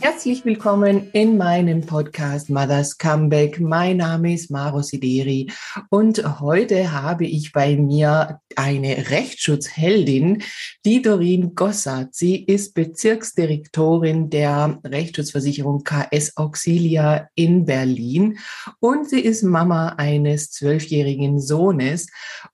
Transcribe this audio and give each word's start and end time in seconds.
Herzlich 0.00 0.44
willkommen 0.44 1.10
in 1.12 1.36
meinem 1.36 1.80
Podcast 1.80 2.50
Mothers 2.50 2.98
Comeback. 2.98 3.58
Mein 3.58 3.96
Name 3.96 4.32
ist 4.32 4.48
Maro 4.48 4.80
Sideri 4.80 5.50
und 5.90 6.38
heute 6.38 6.92
habe 6.92 7.26
ich 7.26 7.50
bei 7.50 7.76
mir 7.76 8.40
eine 8.54 9.10
Rechtsschutzheldin, 9.10 10.44
die 10.84 11.02
Doreen 11.02 11.56
Gossart. 11.56 12.14
Sie 12.14 12.44
ist 12.44 12.74
Bezirksdirektorin 12.74 14.30
der 14.30 14.78
Rechtsschutzversicherung 14.84 15.82
KS 15.82 16.36
Auxilia 16.36 17.28
in 17.34 17.64
Berlin 17.64 18.38
und 18.78 19.08
sie 19.08 19.20
ist 19.20 19.42
Mama 19.42 19.94
eines 19.98 20.52
zwölfjährigen 20.52 21.40
Sohnes 21.40 22.06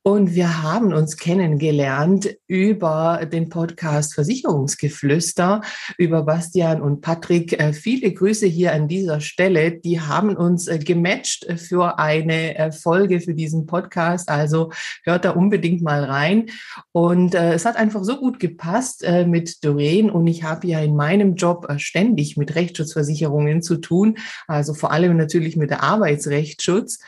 und 0.03 0.35
wir 0.35 0.63
haben 0.63 0.95
uns 0.95 1.19
kennengelernt 1.19 2.35
über 2.47 3.29
den 3.31 3.51
Podcast 3.51 4.15
Versicherungsgeflüster 4.15 5.61
über 5.99 6.23
Bastian 6.23 6.81
und 6.81 7.03
Patrick 7.03 7.34
Patrick, 7.35 7.61
äh, 7.61 7.73
viele 7.73 8.13
Grüße 8.13 8.47
hier 8.47 8.73
an 8.73 8.87
dieser 8.87 9.21
Stelle. 9.21 9.73
Die 9.73 10.01
haben 10.01 10.37
uns 10.37 10.69
äh, 10.69 10.79
gematcht 10.79 11.47
für 11.57 11.99
eine 11.99 12.57
äh, 12.57 12.71
Folge 12.71 13.21
für 13.21 13.35
diesen 13.35 13.67
Podcast. 13.67 14.29
Also 14.29 14.71
hört 15.03 15.25
da 15.25 15.31
unbedingt 15.31 15.83
mal 15.83 16.05
rein. 16.05 16.47
Und 16.93 17.35
es 17.35 17.65
hat 17.65 17.77
einfach 17.77 18.05
so 18.05 18.19
gut 18.19 18.39
gepasst 18.39 19.05
mit 19.27 19.65
Doreen. 19.65 20.11
Und 20.11 20.27
ich 20.27 20.45
habe 20.45 20.67
ja 20.67 20.81
in 20.81 20.95
meinem 20.95 21.35
Job 21.35 21.67
ständig 21.79 22.37
mit 22.37 22.55
Rechtsschutzversicherungen 22.55 23.63
zu 23.63 23.77
tun. 23.77 24.17
Also 24.47 24.75
vor 24.75 24.93
allem 24.93 25.17
natürlich 25.17 25.57
mit 25.57 25.71
der 25.71 25.83
Arbeitsrechtsschutz. 25.83 27.01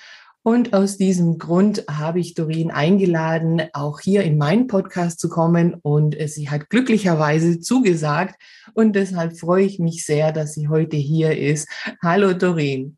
Und 0.47 0.75
aus 0.75 0.97
diesem 0.97 1.39
Grund 1.39 1.83
habe 1.91 2.21
ich 2.21 2.35
Doreen 2.35 2.71
eingeladen, 2.71 3.69
auch 3.73 3.99
hier 3.99 4.23
in 4.23 4.39
meinen 4.39 4.69
Podcast 4.69 5.19
zu 5.19 5.29
kommen. 5.29 5.75
Und 5.83 6.17
sie 6.29 6.49
hat 6.49 6.71
glücklicherweise 6.71 7.59
zugesagt. 7.59 8.41
Und 8.73 8.93
deshalb 8.95 9.37
freue 9.37 9.65
ich 9.65 9.81
mich 9.81 10.07
sehr, 10.07 10.31
dass 10.31 10.55
sie 10.55 10.69
heute 10.69 10.97
hier 10.97 11.37
ist. 11.37 11.69
Hallo 12.01 12.33
Doreen. 12.33 12.97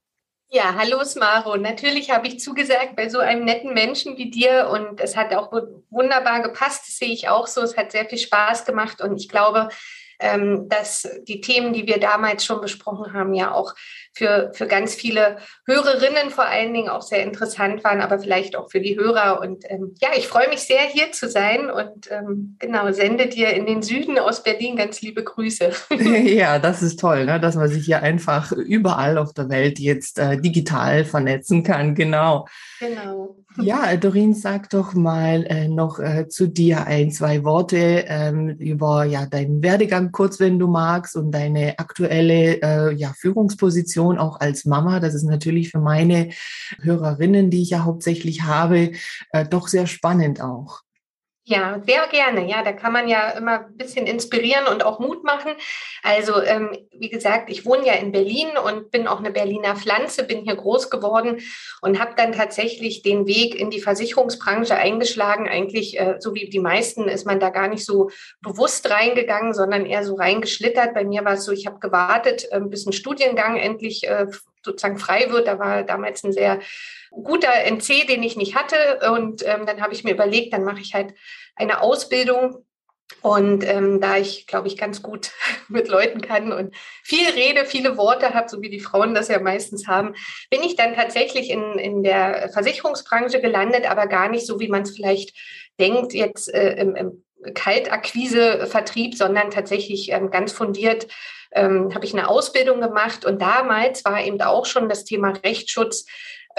Ja, 0.50 0.74
hallo 0.76 1.02
Smaro. 1.04 1.56
Natürlich 1.56 2.10
habe 2.10 2.28
ich 2.28 2.38
zugesagt 2.38 2.96
bei 2.96 3.08
so 3.08 3.18
einem 3.18 3.46
netten 3.46 3.72
Menschen 3.72 4.18
wie 4.18 4.30
dir 4.30 4.68
und 4.70 5.00
es 5.00 5.16
hat 5.16 5.34
auch 5.34 5.50
wunderbar 5.88 6.42
gepasst. 6.42 6.82
Das 6.86 6.98
sehe 6.98 7.14
ich 7.14 7.30
auch 7.30 7.46
so. 7.46 7.62
Es 7.62 7.78
hat 7.78 7.92
sehr 7.92 8.04
viel 8.04 8.18
Spaß 8.18 8.66
gemacht 8.66 9.00
und 9.00 9.16
ich 9.16 9.30
glaube, 9.30 9.70
dass 10.18 11.08
die 11.28 11.40
Themen, 11.40 11.72
die 11.72 11.86
wir 11.86 12.00
damals 12.00 12.44
schon 12.44 12.60
besprochen 12.60 13.12
haben, 13.12 13.34
ja 13.34 13.52
auch 13.52 13.74
für, 14.18 14.50
für 14.52 14.66
ganz 14.66 14.94
viele 14.94 15.38
Hörerinnen 15.66 16.30
vor 16.30 16.44
allen 16.44 16.74
Dingen 16.74 16.88
auch 16.88 17.02
sehr 17.02 17.22
interessant 17.22 17.84
waren, 17.84 18.00
aber 18.00 18.18
vielleicht 18.18 18.56
auch 18.56 18.70
für 18.70 18.80
die 18.80 18.96
Hörer. 18.96 19.40
Und 19.40 19.64
ähm, 19.68 19.94
ja, 20.00 20.08
ich 20.16 20.26
freue 20.26 20.48
mich 20.48 20.60
sehr, 20.60 20.80
hier 20.80 21.12
zu 21.12 21.28
sein 21.28 21.70
und 21.70 22.10
ähm, 22.10 22.56
genau, 22.58 22.90
sende 22.92 23.28
dir 23.28 23.50
in 23.50 23.66
den 23.66 23.82
Süden 23.82 24.18
aus 24.18 24.42
Berlin 24.42 24.76
ganz 24.76 25.00
liebe 25.00 25.22
Grüße. 25.22 25.70
Ja, 26.28 26.58
das 26.58 26.82
ist 26.82 26.98
toll, 27.00 27.26
ne? 27.26 27.38
dass 27.38 27.54
man 27.54 27.68
sich 27.68 27.84
hier 27.84 28.02
einfach 28.02 28.50
überall 28.52 29.18
auf 29.18 29.32
der 29.34 29.48
Welt 29.48 29.78
jetzt 29.78 30.18
äh, 30.18 30.40
digital 30.40 31.04
vernetzen 31.04 31.62
kann. 31.62 31.94
Genau. 31.94 32.46
Genau. 32.80 33.36
Ja, 33.60 33.96
Dorin, 33.96 34.34
sag 34.34 34.70
doch 34.70 34.94
mal 34.94 35.44
äh, 35.46 35.68
noch 35.68 35.98
äh, 35.98 36.28
zu 36.28 36.46
dir 36.46 36.86
ein, 36.86 37.10
zwei 37.10 37.42
Worte 37.44 38.04
ähm, 38.06 38.50
über 38.50 39.04
ja, 39.04 39.26
deinen 39.26 39.62
Werdegang 39.62 40.12
kurz, 40.12 40.38
wenn 40.38 40.58
du 40.58 40.68
magst, 40.68 41.16
und 41.16 41.32
deine 41.32 41.78
aktuelle 41.78 42.62
äh, 42.62 42.94
ja, 42.94 43.12
Führungsposition 43.18 44.18
auch 44.18 44.38
als 44.40 44.64
Mama. 44.64 45.00
Das 45.00 45.14
ist 45.14 45.24
natürlich 45.24 45.70
für 45.70 45.80
meine 45.80 46.30
Hörerinnen, 46.80 47.50
die 47.50 47.62
ich 47.62 47.70
ja 47.70 47.84
hauptsächlich 47.84 48.42
habe, 48.42 48.92
äh, 49.32 49.44
doch 49.44 49.66
sehr 49.66 49.86
spannend 49.86 50.40
auch. 50.40 50.82
Ja, 51.50 51.80
sehr 51.86 52.06
gerne. 52.08 52.46
Ja, 52.46 52.62
da 52.62 52.72
kann 52.72 52.92
man 52.92 53.08
ja 53.08 53.30
immer 53.30 53.60
ein 53.60 53.76
bisschen 53.78 54.06
inspirieren 54.06 54.66
und 54.66 54.84
auch 54.84 54.98
Mut 54.98 55.24
machen. 55.24 55.52
Also, 56.02 56.42
ähm, 56.42 56.76
wie 56.92 57.08
gesagt, 57.08 57.48
ich 57.48 57.64
wohne 57.64 57.86
ja 57.86 57.94
in 57.94 58.12
Berlin 58.12 58.48
und 58.62 58.90
bin 58.90 59.08
auch 59.08 59.18
eine 59.18 59.30
Berliner 59.30 59.74
Pflanze, 59.74 60.24
bin 60.24 60.44
hier 60.44 60.56
groß 60.56 60.90
geworden 60.90 61.40
und 61.80 62.00
habe 62.00 62.12
dann 62.16 62.32
tatsächlich 62.32 63.00
den 63.00 63.26
Weg 63.26 63.54
in 63.54 63.70
die 63.70 63.80
Versicherungsbranche 63.80 64.74
eingeschlagen. 64.74 65.48
Eigentlich, 65.48 65.98
äh, 65.98 66.16
so 66.18 66.34
wie 66.34 66.50
die 66.50 66.60
meisten, 66.60 67.08
ist 67.08 67.24
man 67.24 67.40
da 67.40 67.48
gar 67.48 67.68
nicht 67.68 67.86
so 67.86 68.10
bewusst 68.42 68.90
reingegangen, 68.90 69.54
sondern 69.54 69.86
eher 69.86 70.04
so 70.04 70.16
reingeschlittert. 70.16 70.92
Bei 70.92 71.04
mir 71.04 71.24
war 71.24 71.32
es 71.32 71.46
so, 71.46 71.52
ich 71.52 71.66
habe 71.66 71.78
gewartet, 71.78 72.46
äh, 72.50 72.60
bis 72.60 72.84
ein 72.84 72.92
Studiengang 72.92 73.56
endlich 73.56 74.06
äh, 74.06 74.26
sozusagen 74.62 74.98
frei 74.98 75.30
wird. 75.30 75.46
Da 75.46 75.58
war 75.58 75.82
damals 75.82 76.24
ein 76.24 76.32
sehr 76.32 76.60
guter 77.10 77.52
NC, 77.64 78.06
den 78.06 78.22
ich 78.22 78.36
nicht 78.36 78.54
hatte. 78.54 79.10
Und 79.12 79.46
ähm, 79.46 79.66
dann 79.66 79.80
habe 79.80 79.92
ich 79.92 80.04
mir 80.04 80.12
überlegt, 80.12 80.52
dann 80.52 80.64
mache 80.64 80.80
ich 80.80 80.94
halt 80.94 81.14
eine 81.56 81.80
Ausbildung. 81.80 82.64
Und 83.22 83.66
ähm, 83.66 84.02
da 84.02 84.18
ich, 84.18 84.46
glaube 84.46 84.68
ich, 84.68 84.76
ganz 84.76 85.02
gut 85.02 85.30
mit 85.68 85.88
Leuten 85.88 86.20
kann 86.20 86.52
und 86.52 86.74
viel 87.02 87.28
rede, 87.30 87.64
viele 87.64 87.96
Worte 87.96 88.34
habe, 88.34 88.48
so 88.48 88.60
wie 88.60 88.68
die 88.68 88.80
Frauen 88.80 89.14
das 89.14 89.28
ja 89.28 89.40
meistens 89.40 89.86
haben, 89.88 90.14
bin 90.50 90.62
ich 90.62 90.76
dann 90.76 90.94
tatsächlich 90.94 91.50
in, 91.50 91.78
in 91.78 92.02
der 92.02 92.50
Versicherungsbranche 92.52 93.40
gelandet, 93.40 93.90
aber 93.90 94.06
gar 94.06 94.28
nicht 94.28 94.46
so, 94.46 94.60
wie 94.60 94.68
man 94.68 94.82
es 94.82 94.94
vielleicht 94.94 95.36
denkt, 95.80 96.12
jetzt 96.12 96.52
äh, 96.52 96.74
im, 96.74 96.94
im 96.96 97.24
Kaltakquise-Vertrieb, 97.54 99.14
sondern 99.14 99.50
tatsächlich 99.50 100.10
ähm, 100.12 100.30
ganz 100.30 100.52
fundiert 100.52 101.06
ähm, 101.52 101.94
habe 101.94 102.04
ich 102.04 102.12
eine 102.12 102.28
Ausbildung 102.28 102.80
gemacht. 102.80 103.24
Und 103.24 103.40
damals 103.40 104.04
war 104.04 104.22
eben 104.22 104.40
auch 104.40 104.66
schon 104.66 104.88
das 104.88 105.04
Thema 105.04 105.32
Rechtsschutz 105.44 106.06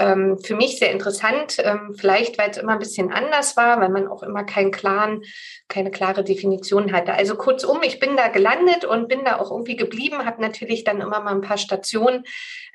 ähm, 0.00 0.38
für 0.38 0.56
mich 0.56 0.78
sehr 0.78 0.90
interessant, 0.90 1.56
ähm, 1.62 1.94
vielleicht 1.96 2.38
weil 2.38 2.50
es 2.50 2.56
immer 2.56 2.72
ein 2.72 2.78
bisschen 2.78 3.12
anders 3.12 3.56
war, 3.56 3.80
weil 3.80 3.90
man 3.90 4.08
auch 4.08 4.22
immer 4.22 4.44
keinen 4.44 4.70
klaren, 4.70 5.22
keine 5.68 5.90
klare 5.90 6.24
Definition 6.24 6.92
hatte. 6.92 7.12
Also 7.12 7.36
kurzum, 7.36 7.82
ich 7.82 8.00
bin 8.00 8.16
da 8.16 8.28
gelandet 8.28 8.84
und 8.84 9.08
bin 9.08 9.24
da 9.24 9.38
auch 9.38 9.50
irgendwie 9.50 9.76
geblieben, 9.76 10.24
habe 10.24 10.40
natürlich 10.40 10.84
dann 10.84 11.00
immer 11.00 11.20
mal 11.20 11.34
ein 11.34 11.42
paar 11.42 11.58
Stationen 11.58 12.24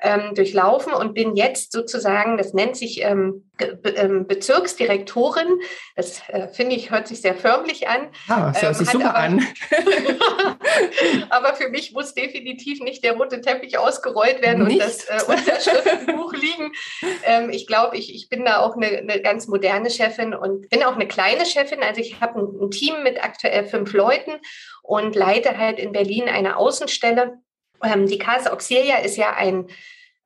ähm, 0.00 0.34
durchlaufen 0.34 0.92
und 0.92 1.14
bin 1.14 1.36
jetzt 1.36 1.72
sozusagen, 1.72 2.36
das 2.36 2.54
nennt 2.54 2.76
sich 2.76 3.02
ähm, 3.02 3.45
Bezirksdirektorin. 3.56 5.60
Das 5.94 6.22
äh, 6.28 6.48
finde 6.48 6.76
ich, 6.76 6.90
hört 6.90 7.08
sich 7.08 7.20
sehr 7.20 7.34
förmlich 7.34 7.88
an. 7.88 8.08
Ah, 8.28 8.52
das 8.52 8.62
hört 8.62 8.76
sich 8.76 8.90
super 8.90 9.10
aber, 9.10 9.18
an. 9.18 9.46
aber 11.30 11.54
für 11.54 11.68
mich 11.68 11.92
muss 11.92 12.14
definitiv 12.14 12.80
nicht 12.80 13.04
der 13.04 13.16
rote 13.16 13.40
Teppich 13.40 13.78
ausgerollt 13.78 14.42
werden 14.42 14.66
nicht? 14.66 14.80
und 14.80 14.82
das 14.82 15.04
äh, 15.04 15.22
Unterschriftenbuch 15.26 16.34
liegen. 16.34 16.72
Ähm, 17.24 17.50
ich 17.50 17.66
glaube, 17.66 17.96
ich, 17.96 18.14
ich 18.14 18.28
bin 18.28 18.44
da 18.44 18.60
auch 18.60 18.76
eine, 18.76 18.88
eine, 18.88 19.22
ganz 19.22 19.46
moderne 19.46 19.90
Chefin 19.90 20.34
und 20.34 20.68
bin 20.68 20.82
auch 20.82 20.94
eine 20.94 21.08
kleine 21.08 21.46
Chefin. 21.46 21.82
Also 21.82 22.00
ich 22.00 22.20
habe 22.20 22.40
ein, 22.40 22.60
ein 22.60 22.70
Team 22.70 23.02
mit 23.02 23.22
aktuell 23.22 23.66
fünf 23.66 23.92
Leuten 23.92 24.32
und 24.82 25.14
leite 25.14 25.56
halt 25.56 25.78
in 25.78 25.92
Berlin 25.92 26.28
eine 26.28 26.56
Außenstelle. 26.56 27.38
Ähm, 27.82 28.06
die 28.06 28.18
Casa 28.18 28.52
Auxilia 28.52 28.98
ist 28.98 29.16
ja 29.16 29.34
ein 29.34 29.68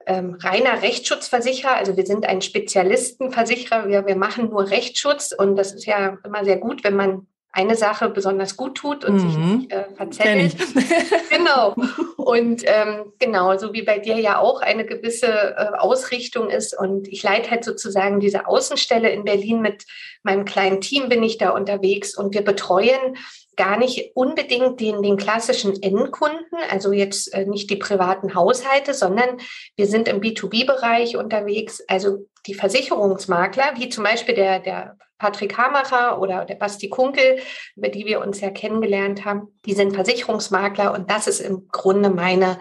ähm, 0.06 0.36
reiner 0.40 0.82
Rechtsschutzversicherer. 0.82 1.76
Also 1.76 1.96
wir 1.96 2.06
sind 2.06 2.26
ein 2.26 2.42
Spezialistenversicherer. 2.42 3.88
Wir, 3.88 4.06
wir 4.06 4.16
machen 4.16 4.50
nur 4.50 4.70
Rechtsschutz 4.70 5.32
und 5.32 5.56
das 5.56 5.72
ist 5.72 5.86
ja 5.86 6.18
immer 6.24 6.44
sehr 6.44 6.56
gut, 6.56 6.84
wenn 6.84 6.96
man 6.96 7.26
eine 7.52 7.74
Sache 7.74 8.08
besonders 8.08 8.56
gut 8.56 8.76
tut 8.76 9.04
und 9.04 9.14
mhm. 9.14 9.18
sich 9.20 9.36
nicht 9.38 9.72
äh, 9.72 9.84
verzettelt. 9.96 10.56
genau. 11.30 11.74
Und 12.16 12.62
ähm, 12.64 13.12
genau, 13.18 13.56
so 13.58 13.72
wie 13.72 13.82
bei 13.82 13.98
dir 13.98 14.18
ja 14.18 14.38
auch 14.38 14.60
eine 14.60 14.84
gewisse 14.84 15.26
äh, 15.26 15.76
Ausrichtung 15.78 16.48
ist. 16.48 16.78
Und 16.78 17.08
ich 17.08 17.22
leite 17.22 17.50
halt 17.50 17.64
sozusagen 17.64 18.20
diese 18.20 18.46
Außenstelle 18.46 19.10
in 19.10 19.24
Berlin 19.24 19.62
mit 19.62 19.84
meinem 20.22 20.44
kleinen 20.44 20.80
Team 20.80 21.08
bin 21.08 21.22
ich 21.22 21.38
da 21.38 21.50
unterwegs 21.50 22.16
und 22.16 22.34
wir 22.34 22.42
betreuen 22.42 23.16
gar 23.56 23.76
nicht 23.76 24.12
unbedingt 24.14 24.80
den, 24.80 25.02
den 25.02 25.16
klassischen 25.16 25.82
Endkunden, 25.82 26.58
also 26.70 26.92
jetzt 26.92 27.34
äh, 27.34 27.46
nicht 27.46 27.68
die 27.68 27.76
privaten 27.76 28.34
Haushalte, 28.34 28.94
sondern 28.94 29.38
wir 29.76 29.86
sind 29.86 30.08
im 30.08 30.20
B2B-Bereich 30.20 31.16
unterwegs, 31.16 31.82
also 31.88 32.26
die 32.46 32.54
Versicherungsmakler, 32.54 33.74
wie 33.76 33.88
zum 33.88 34.04
Beispiel 34.04 34.34
der, 34.34 34.60
der 34.60 34.96
Patrick 35.20 35.56
Hamacher 35.56 36.20
oder 36.20 36.44
der 36.44 36.56
Basti 36.56 36.88
Kunkel, 36.88 37.38
über 37.76 37.90
die 37.90 38.06
wir 38.06 38.20
uns 38.20 38.40
ja 38.40 38.50
kennengelernt 38.50 39.24
haben, 39.24 39.48
die 39.66 39.74
sind 39.74 39.94
Versicherungsmakler 39.94 40.92
und 40.92 41.10
das 41.10 41.28
ist 41.28 41.40
im 41.40 41.68
Grunde 41.68 42.10
meine, 42.10 42.58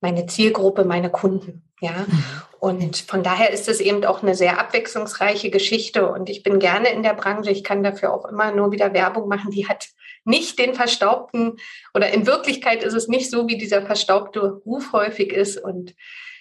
meine 0.00 0.26
Zielgruppe, 0.26 0.84
meine 0.84 1.08
Kunden. 1.08 1.62
Ja, 1.80 2.04
mhm. 2.06 2.24
und 2.60 2.96
von 2.96 3.22
daher 3.22 3.50
ist 3.50 3.68
es 3.68 3.80
eben 3.80 4.04
auch 4.04 4.22
eine 4.22 4.34
sehr 4.34 4.58
abwechslungsreiche 4.58 5.50
Geschichte 5.50 6.10
und 6.10 6.28
ich 6.28 6.42
bin 6.42 6.58
gerne 6.58 6.88
in 6.90 7.02
der 7.02 7.14
Branche. 7.14 7.50
Ich 7.50 7.64
kann 7.64 7.82
dafür 7.82 8.12
auch 8.12 8.24
immer 8.26 8.52
nur 8.52 8.72
wieder 8.72 8.92
Werbung 8.92 9.28
machen. 9.28 9.50
Die 9.50 9.68
hat 9.68 9.88
nicht 10.24 10.58
den 10.58 10.74
verstaubten 10.74 11.58
oder 11.94 12.10
in 12.10 12.26
Wirklichkeit 12.26 12.82
ist 12.82 12.94
es 12.94 13.08
nicht 13.08 13.30
so, 13.30 13.46
wie 13.48 13.58
dieser 13.58 13.82
verstaubte 13.82 14.62
Ruf 14.64 14.92
häufig 14.92 15.32
ist 15.32 15.62
und 15.62 15.94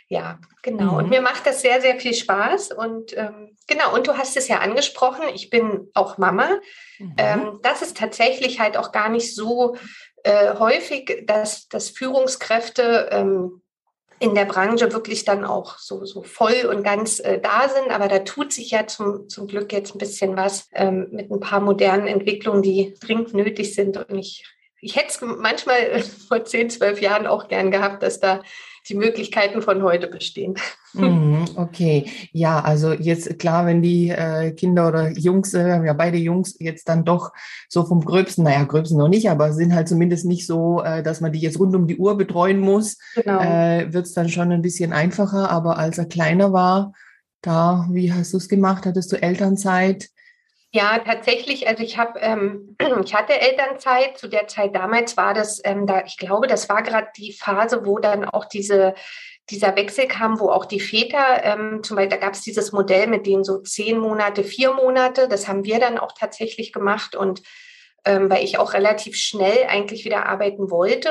ja, 0.07 0.39
genau. 0.61 0.93
Mhm. 0.93 0.97
Und 0.97 1.09
mir 1.09 1.21
macht 1.21 1.45
das 1.45 1.61
sehr, 1.61 1.81
sehr 1.81 1.99
viel 1.99 2.13
Spaß. 2.13 2.71
Und 2.71 3.15
ähm, 3.17 3.55
genau, 3.67 3.93
und 3.93 4.07
du 4.07 4.17
hast 4.17 4.37
es 4.37 4.47
ja 4.47 4.59
angesprochen, 4.59 5.23
ich 5.33 5.49
bin 5.49 5.89
auch 5.93 6.17
Mama. 6.17 6.49
Mhm. 6.99 7.15
Ähm, 7.17 7.59
das 7.63 7.81
ist 7.81 7.97
tatsächlich 7.97 8.59
halt 8.59 8.77
auch 8.77 8.91
gar 8.91 9.09
nicht 9.09 9.33
so 9.35 9.75
äh, 10.23 10.55
häufig, 10.57 11.23
dass, 11.25 11.67
dass 11.67 11.89
Führungskräfte 11.89 13.09
ähm, 13.11 13.61
in 14.19 14.35
der 14.35 14.45
Branche 14.45 14.93
wirklich 14.93 15.25
dann 15.25 15.43
auch 15.43 15.79
so, 15.79 16.05
so 16.05 16.23
voll 16.23 16.65
und 16.69 16.83
ganz 16.83 17.19
äh, 17.19 17.39
da 17.39 17.67
sind. 17.67 17.91
Aber 17.91 18.07
da 18.07 18.19
tut 18.19 18.53
sich 18.53 18.71
ja 18.71 18.87
zum, 18.87 19.27
zum 19.29 19.47
Glück 19.47 19.73
jetzt 19.73 19.95
ein 19.95 19.99
bisschen 19.99 20.37
was 20.37 20.69
ähm, 20.73 21.07
mit 21.11 21.31
ein 21.31 21.39
paar 21.39 21.59
modernen 21.59 22.07
Entwicklungen, 22.07 22.61
die 22.61 22.93
dringend 23.01 23.33
nötig 23.33 23.73
sind. 23.73 23.97
Und 23.97 24.17
ich 24.17 24.45
ich 24.83 24.97
hätte 24.97 25.07
es 25.07 25.21
manchmal 25.21 26.03
vor 26.27 26.43
10, 26.43 26.69
12 26.69 27.01
Jahren 27.01 27.25
auch 27.25 27.47
gern 27.47 27.71
gehabt, 27.71 28.03
dass 28.03 28.19
da 28.19 28.43
die 28.87 28.95
Möglichkeiten 28.95 29.61
von 29.61 29.81
heute 29.83 30.07
bestehen. 30.07 30.55
Mhm, 30.93 31.45
okay, 31.55 32.05
ja, 32.31 32.59
also 32.59 32.91
jetzt 32.93 33.39
klar, 33.39 33.65
wenn 33.65 33.81
die 33.81 34.09
äh, 34.09 34.51
Kinder 34.51 34.87
oder 34.87 35.09
Jungs, 35.11 35.53
äh, 35.53 35.65
wir 35.65 35.73
haben 35.73 35.85
ja 35.85 35.93
beide 35.93 36.17
Jungs 36.17 36.55
jetzt 36.59 36.89
dann 36.89 37.05
doch 37.05 37.31
so 37.69 37.85
vom 37.85 38.03
Gröbsten, 38.03 38.43
naja, 38.43 38.63
Gröbsten 38.63 38.97
noch 38.97 39.07
nicht, 39.07 39.29
aber 39.29 39.53
sind 39.53 39.73
halt 39.73 39.87
zumindest 39.87 40.25
nicht 40.25 40.45
so, 40.45 40.81
äh, 40.83 41.01
dass 41.01 41.21
man 41.21 41.31
die 41.31 41.39
jetzt 41.39 41.59
rund 41.59 41.75
um 41.75 41.87
die 41.87 41.97
Uhr 41.97 42.17
betreuen 42.17 42.59
muss, 42.59 42.97
genau. 43.15 43.41
äh, 43.41 43.91
wird 43.93 44.05
es 44.05 44.13
dann 44.13 44.29
schon 44.29 44.51
ein 44.51 44.61
bisschen 44.61 44.93
einfacher. 44.93 45.49
Aber 45.49 45.77
als 45.77 45.97
er 45.97 46.05
kleiner 46.05 46.53
war, 46.53 46.93
da, 47.41 47.87
wie 47.91 48.11
hast 48.13 48.33
du 48.33 48.37
es 48.37 48.47
gemacht? 48.47 48.85
Hattest 48.85 49.11
du 49.11 49.21
Elternzeit? 49.21 50.09
Ja, 50.75 50.97
tatsächlich. 50.97 51.67
Also 51.67 51.83
ich 51.83 51.99
habe, 51.99 52.19
ähm, 52.19 52.75
ich 53.05 53.13
hatte 53.13 53.39
Elternzeit. 53.39 54.17
Zu 54.17 54.27
der 54.27 54.47
Zeit 54.47 54.75
damals 54.75 55.15
war 55.17 55.33
das, 55.33 55.61
ähm, 55.63 55.85
da, 55.85 56.03
ich 56.05 56.17
glaube, 56.17 56.47
das 56.47 56.67
war 56.67 56.81
gerade 56.81 57.07
die 57.15 57.31
Phase, 57.31 57.85
wo 57.85 57.99
dann 57.99 58.25
auch 58.25 58.45
diese 58.45 58.95
dieser 59.49 59.75
Wechsel 59.75 60.07
kam, 60.07 60.39
wo 60.39 60.49
auch 60.49 60.65
die 60.65 60.79
Väter, 60.79 61.43
ähm, 61.43 61.83
zum 61.83 61.97
Beispiel, 61.97 62.17
da 62.17 62.25
gab 62.25 62.33
es 62.33 62.41
dieses 62.41 62.71
Modell 62.71 63.07
mit 63.07 63.25
denen 63.27 63.43
so 63.43 63.57
zehn 63.59 63.97
Monate, 63.97 64.43
vier 64.43 64.73
Monate. 64.73 65.27
Das 65.27 65.47
haben 65.49 65.65
wir 65.65 65.79
dann 65.79 65.97
auch 65.97 66.13
tatsächlich 66.13 66.71
gemacht 66.71 67.15
und 67.15 67.41
ähm, 68.05 68.29
weil 68.29 68.43
ich 68.43 68.57
auch 68.57 68.73
relativ 68.73 69.15
schnell 69.15 69.65
eigentlich 69.67 70.05
wieder 70.05 70.25
arbeiten 70.25 70.69
wollte. 70.69 71.09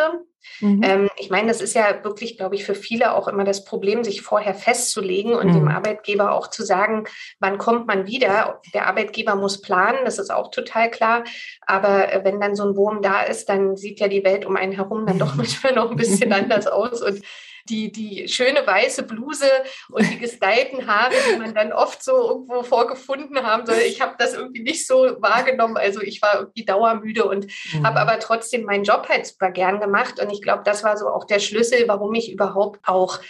Mhm. 0.60 0.82
Ähm, 0.82 1.10
ich 1.18 1.30
meine, 1.30 1.48
das 1.48 1.60
ist 1.60 1.74
ja 1.74 2.02
wirklich, 2.04 2.36
glaube 2.36 2.54
ich, 2.54 2.64
für 2.64 2.74
viele 2.74 3.14
auch 3.14 3.28
immer 3.28 3.44
das 3.44 3.64
Problem, 3.64 4.04
sich 4.04 4.22
vorher 4.22 4.54
festzulegen 4.54 5.34
und 5.34 5.48
mhm. 5.48 5.54
dem 5.54 5.68
Arbeitgeber 5.68 6.32
auch 6.32 6.48
zu 6.48 6.64
sagen, 6.64 7.04
wann 7.38 7.58
kommt 7.58 7.86
man 7.86 8.06
wieder. 8.06 8.60
Der 8.74 8.86
Arbeitgeber 8.86 9.36
muss 9.36 9.60
planen, 9.60 9.98
das 10.04 10.18
ist 10.18 10.30
auch 10.30 10.50
total 10.50 10.90
klar. 10.90 11.24
Aber 11.62 12.12
äh, 12.12 12.24
wenn 12.24 12.40
dann 12.40 12.56
so 12.56 12.64
ein 12.64 12.76
Wurm 12.76 13.02
da 13.02 13.22
ist, 13.22 13.48
dann 13.48 13.76
sieht 13.76 14.00
ja 14.00 14.08
die 14.08 14.24
Welt 14.24 14.44
um 14.44 14.56
einen 14.56 14.72
herum 14.72 15.06
dann 15.06 15.18
doch 15.18 15.34
manchmal 15.36 15.74
noch 15.74 15.90
ein 15.90 15.96
bisschen 15.96 16.32
anders 16.32 16.66
aus. 16.66 17.02
Und 17.02 17.22
die, 17.68 17.92
die 17.92 18.28
schöne 18.28 18.66
weiße 18.66 19.04
Bluse 19.04 19.46
und 19.90 20.08
die 20.10 20.18
gestylten 20.18 20.86
Haare, 20.86 21.14
die 21.30 21.38
man 21.38 21.54
dann 21.54 21.72
oft 21.72 22.02
so 22.02 22.12
irgendwo 22.12 22.62
vorgefunden 22.62 23.42
haben 23.42 23.66
soll. 23.66 23.78
Ich 23.86 24.00
habe 24.00 24.14
das 24.18 24.34
irgendwie 24.34 24.62
nicht 24.62 24.86
so 24.86 25.16
wahrgenommen. 25.20 25.76
Also 25.76 26.00
ich 26.00 26.22
war 26.22 26.40
irgendwie 26.40 26.64
dauermüde 26.64 27.24
und 27.24 27.46
mhm. 27.72 27.86
habe 27.86 28.00
aber 28.00 28.18
trotzdem 28.18 28.64
meinen 28.64 28.84
Job 28.84 29.08
halt 29.08 29.26
super 29.26 29.50
gern 29.50 29.80
gemacht. 29.80 30.20
Und 30.20 30.30
ich 30.30 30.42
glaube, 30.42 30.62
das 30.64 30.84
war 30.84 30.96
so 30.96 31.08
auch 31.08 31.24
der 31.24 31.38
Schlüssel, 31.38 31.88
warum 31.88 32.14
ich 32.14 32.32
überhaupt 32.32 32.80
auch 32.86 33.20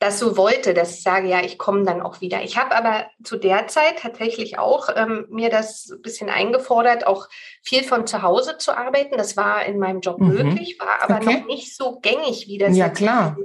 das 0.00 0.18
so 0.18 0.38
wollte, 0.38 0.72
dass 0.72 0.96
ich 0.96 1.02
sage, 1.02 1.28
ja, 1.28 1.44
ich 1.44 1.58
komme 1.58 1.84
dann 1.84 2.00
auch 2.00 2.22
wieder. 2.22 2.42
Ich 2.42 2.56
habe 2.56 2.74
aber 2.74 3.06
zu 3.22 3.36
der 3.36 3.68
Zeit 3.68 3.98
tatsächlich 3.98 4.58
auch 4.58 4.88
ähm, 4.96 5.26
mir 5.28 5.50
das 5.50 5.90
ein 5.90 6.00
bisschen 6.00 6.30
eingefordert, 6.30 7.06
auch 7.06 7.28
viel 7.62 7.84
von 7.84 8.06
zu 8.06 8.22
Hause 8.22 8.56
zu 8.56 8.74
arbeiten. 8.74 9.18
Das 9.18 9.36
war 9.36 9.66
in 9.66 9.78
meinem 9.78 10.00
Job 10.00 10.18
mhm. 10.18 10.28
möglich, 10.28 10.78
war 10.80 11.02
aber 11.02 11.16
okay. 11.16 11.40
noch 11.40 11.46
nicht 11.46 11.76
so 11.76 12.00
gängig, 12.00 12.46
wie 12.48 12.56
das 12.56 12.74
ja, 12.74 12.88
klar. 12.88 13.36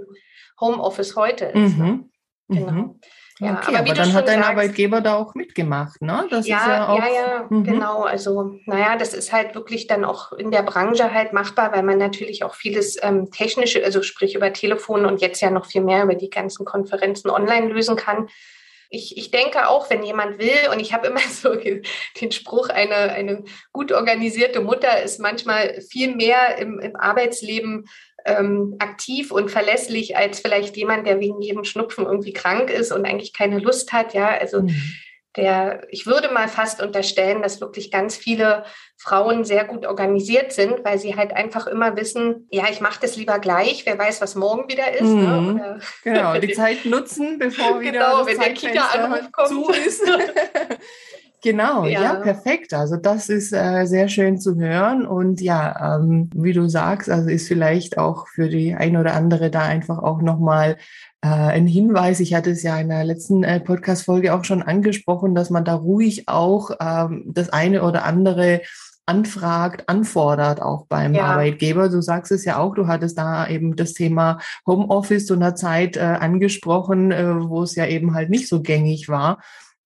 Homeoffice 0.60 1.16
heute 1.16 1.46
ist. 1.46 1.78
Ne? 1.78 1.86
Mhm. 1.86 2.10
Genau. 2.48 2.72
Mhm. 2.72 3.00
Ja, 3.40 3.58
okay, 3.58 3.76
aber, 3.76 3.80
aber 3.80 3.94
dann 3.96 4.14
hat 4.14 4.28
dein 4.30 4.40
sagst, 4.40 4.50
Arbeitgeber 4.50 5.02
da 5.02 5.16
auch 5.16 5.36
mitgemacht, 5.36 6.02
ne? 6.02 6.26
Das 6.30 6.48
ja, 6.48 6.68
ja, 6.68 6.88
auch, 6.88 7.00
ja, 7.00 7.14
ja, 7.14 7.48
mhm. 7.50 7.66
genau. 7.66 8.04
Also, 8.04 8.60
naja, 8.66 8.96
das 8.96 9.14
ist 9.14 9.34
halt 9.34 9.56
wirklich 9.56 9.88
dann 9.88 10.06
auch 10.06 10.32
in 10.32 10.52
der 10.52 10.64
Branche 10.64 11.14
halt 11.14 11.34
machbar, 11.34 11.74
weil 11.74 11.84
man 11.84 11.98
natürlich 11.98 12.46
auch 12.46 12.56
vieles 12.56 12.98
ähm, 13.04 13.32
technische, 13.32 13.84
also 13.84 14.02
sprich 14.04 14.36
über 14.36 14.54
Telefon 14.54 15.06
und 15.06 15.20
jetzt 15.20 15.42
ja 15.42 15.52
noch 15.52 15.66
viel 15.66 15.82
mehr 15.82 16.04
über 16.04 16.16
die 16.16 16.30
ganzen 16.30 16.66
Konferenzen 16.66 17.30
online 17.30 17.68
lösen 17.68 17.98
kann. 17.98 18.30
Ich, 18.90 19.18
ich 19.18 19.32
denke 19.32 19.68
auch, 19.68 19.90
wenn 19.90 20.04
jemand 20.04 20.40
will, 20.40 20.70
und 20.72 20.80
ich 20.80 20.94
habe 20.94 21.08
immer 21.08 21.20
so 21.20 21.54
den 21.56 22.32
Spruch, 22.32 22.70
eine, 22.70 22.96
eine 22.96 23.44
gut 23.74 23.92
organisierte 23.92 24.62
Mutter 24.62 25.04
ist 25.04 25.20
manchmal 25.20 25.82
viel 25.82 26.16
mehr 26.16 26.58
im, 26.58 26.80
im 26.80 26.96
Arbeitsleben 26.96 27.90
ähm, 28.26 28.76
aktiv 28.80 29.32
und 29.32 29.52
verlässlich 29.52 30.18
als 30.18 30.40
vielleicht 30.40 30.76
jemand, 30.76 31.08
der 31.08 31.20
wegen 31.20 31.42
jedem 31.42 31.64
Schnupfen 31.64 32.06
irgendwie 32.06 32.34
krank 32.34 32.70
ist 32.70 32.92
und 32.92 33.06
eigentlich 33.06 33.34
keine 33.34 33.60
Lust 33.60 33.94
hat. 33.94 34.14
Ja, 34.14 34.30
also 34.30 34.64
mhm. 34.64 34.76
der, 35.38 35.84
ich 35.92 36.08
würde 36.08 36.32
mal 36.32 36.48
fast 36.48 36.82
unterstellen, 36.82 37.44
dass 37.44 37.62
wirklich 37.62 37.92
ganz 37.92 38.18
viele 38.18 38.66
Frauen 38.98 39.46
sehr 39.46 39.64
gut 39.64 39.86
organisiert 39.86 40.52
sind, 40.54 40.84
weil 40.84 40.98
sie 40.98 41.16
halt 41.16 41.34
einfach 41.34 41.68
immer 41.68 41.96
wissen, 41.96 42.48
ja, 42.50 42.66
ich 42.72 42.82
mache 42.82 43.00
das 43.00 43.16
lieber 43.16 43.38
gleich, 43.38 43.86
wer 43.86 43.98
weiß, 43.98 44.22
was 44.22 44.34
morgen 44.34 44.68
wieder 44.70 44.92
ist. 44.94 45.04
Ne? 45.04 45.42
Mhm. 45.42 45.56
Ne? 45.56 45.80
genau, 46.04 46.38
die 46.40 46.52
Zeit 46.54 46.86
nutzen, 46.86 47.38
bevor 47.38 47.80
wieder 47.80 47.92
genau, 47.92 48.26
wenn 48.26 48.40
der 48.40 48.54
Kita-Anruf 48.54 49.32
kommt. 49.32 49.50
zu 49.50 49.70
ist. 49.70 50.02
Genau, 51.46 51.86
ja. 51.86 52.02
ja. 52.02 52.16
perfekt. 52.16 52.74
Also 52.74 52.98
das 52.98 53.30
ist 53.30 53.54
äh, 53.54 53.86
sehr 53.86 54.08
schön 54.08 54.40
zu 54.40 54.56
hören. 54.56 55.06
Und 55.06 55.42
ja, 55.42 55.98
ähm, 55.98 56.32
wie 56.34 56.54
du 56.54 56.68
sagst, 56.68 57.08
also 57.08 57.30
ist 57.30 57.48
vielleicht 57.48 58.00
auch 58.00 58.28
für 58.28 58.50
die 58.50 58.74
ein 58.74 58.98
oder 58.98 59.14
andere 59.14 59.52
da 59.52 59.62
einfach 59.62 60.00
auch 60.00 60.24
nochmal 60.24 60.78
äh, 61.22 61.28
ein 61.28 61.68
Hinweis. 61.68 62.20
Ich 62.20 62.34
hatte 62.34 62.50
es 62.50 62.64
ja 62.64 62.80
in 62.80 62.90
der 62.90 63.04
letzten 63.04 63.44
äh, 63.44 63.60
Podcast-Folge 63.60 64.34
auch 64.34 64.44
schon 64.44 64.64
angesprochen, 64.64 65.36
dass 65.36 65.52
man 65.52 65.64
da 65.64 65.76
ruhig 65.76 66.28
auch 66.28 66.72
ähm, 66.82 67.26
das 67.28 67.50
eine 67.50 67.84
oder 67.84 68.06
andere 68.06 68.62
anfragt, 69.06 69.88
anfordert 69.88 70.64
auch 70.64 70.88
beim 70.88 71.14
ja. 71.14 71.26
Arbeitgeber. 71.26 71.90
Du 71.90 72.02
sagst 72.02 72.32
es 72.32 72.44
ja 72.44 72.58
auch, 72.58 72.74
du 72.74 72.88
hattest 72.88 73.20
da 73.20 73.48
eben 73.48 73.76
das 73.76 73.94
Thema 73.94 74.40
Homeoffice 74.66 75.28
zu 75.28 75.36
einer 75.36 75.54
Zeit 75.54 75.96
äh, 75.96 76.00
angesprochen, 76.00 77.12
äh, 77.12 77.48
wo 77.48 77.62
es 77.62 77.76
ja 77.76 77.86
eben 77.86 78.16
halt 78.16 78.32
nicht 78.32 78.48
so 78.48 78.64
gängig 78.64 79.10
war. 79.10 79.38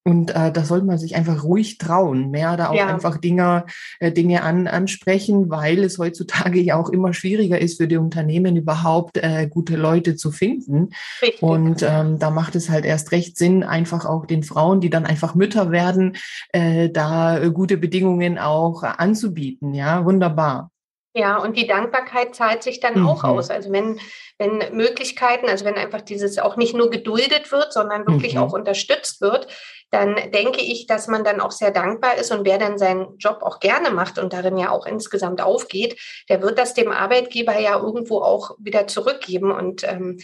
Und 0.10 0.32
äh, 0.32 0.52
da 0.52 0.64
sollte 0.64 0.88
man 0.88 0.98
sich 0.98 1.16
einfach 1.16 1.44
ruhig 1.44 1.78
trauen, 1.78 2.32
mehr 2.32 2.58
da 2.58 2.70
auch 2.70 2.76
ja. 2.76 2.88
einfach 2.88 3.18
Dinge, 3.18 3.66
äh, 4.00 4.12
Dinge 4.12 4.42
an, 4.42 4.66
ansprechen, 4.66 5.52
weil 5.52 5.84
es 5.84 6.00
heutzutage 6.00 6.60
ja 6.62 6.78
auch 6.78 6.90
immer 6.90 7.14
schwieriger 7.14 7.60
ist 7.60 7.78
für 7.78 7.88
die 7.88 7.98
Unternehmen 7.98 8.56
überhaupt 8.56 9.18
äh, 9.18 9.48
gute 9.48 9.76
Leute 9.76 10.16
zu 10.16 10.32
finden. 10.32 10.90
Richtig. 11.22 11.44
Und 11.44 11.84
ähm, 11.88 12.18
da 12.18 12.32
macht 12.32 12.56
es 12.56 12.72
halt 12.72 12.86
erst 12.86 13.12
recht 13.12 13.38
Sinn, 13.38 13.64
einfach 13.64 14.06
auch 14.06 14.26
den 14.26 14.42
Frauen, 14.42 14.82
die 14.82 14.90
dann 14.90 15.06
einfach 15.06 15.36
Mütter 15.36 15.70
werden, 15.72 16.18
äh, 16.54 16.90
da 16.90 17.48
gute 17.50 17.78
Bedingungen 17.78 18.40
auch 18.40 18.82
anzubieten. 18.82 19.76
Ja, 19.76 20.06
wunderbar. 20.06 20.72
Ja, 21.16 21.38
und 21.38 21.58
die 21.58 21.66
Dankbarkeit 21.68 22.36
zahlt 22.36 22.64
sich 22.64 22.80
dann 22.80 23.00
mhm. 23.00 23.08
auch 23.08 23.24
aus. 23.24 23.50
Also 23.50 23.72
wenn, 23.72 24.00
wenn 24.38 24.64
Möglichkeiten, 24.76 25.50
also 25.50 25.66
wenn 25.66 25.76
einfach 25.76 26.02
dieses 26.02 26.38
auch 26.38 26.56
nicht 26.56 26.76
nur 26.76 26.90
geduldet 26.92 27.52
wird, 27.52 27.74
sondern 27.74 28.08
wirklich 28.08 28.36
mhm. 28.36 28.42
auch 28.42 28.54
unterstützt 28.54 29.20
wird, 29.20 29.48
dann 29.92 30.16
denke 30.32 30.62
ich, 30.62 30.86
dass 30.86 31.08
man 31.08 31.24
dann 31.24 31.42
auch 31.42 31.52
sehr 31.52 31.72
dankbar 31.72 32.16
ist 32.18 32.32
und 32.32 32.46
wer 32.46 32.58
dann 32.58 32.78
seinen 32.78 33.18
Job 33.18 33.40
auch 33.42 33.60
gerne 33.60 33.90
macht 33.90 34.20
und 34.20 34.34
darin 34.34 34.58
ja 34.58 34.70
auch 34.70 34.86
insgesamt 34.86 35.42
aufgeht, 35.42 36.00
der 36.30 36.42
wird 36.42 36.60
das 36.60 36.74
dem 36.74 36.92
Arbeitgeber 36.92 37.58
ja 37.60 37.78
irgendwo 37.78 38.22
auch 38.22 38.56
wieder 38.60 38.88
zurückgeben. 38.88 39.52
Und 39.52 39.84
ähm, 39.84 40.20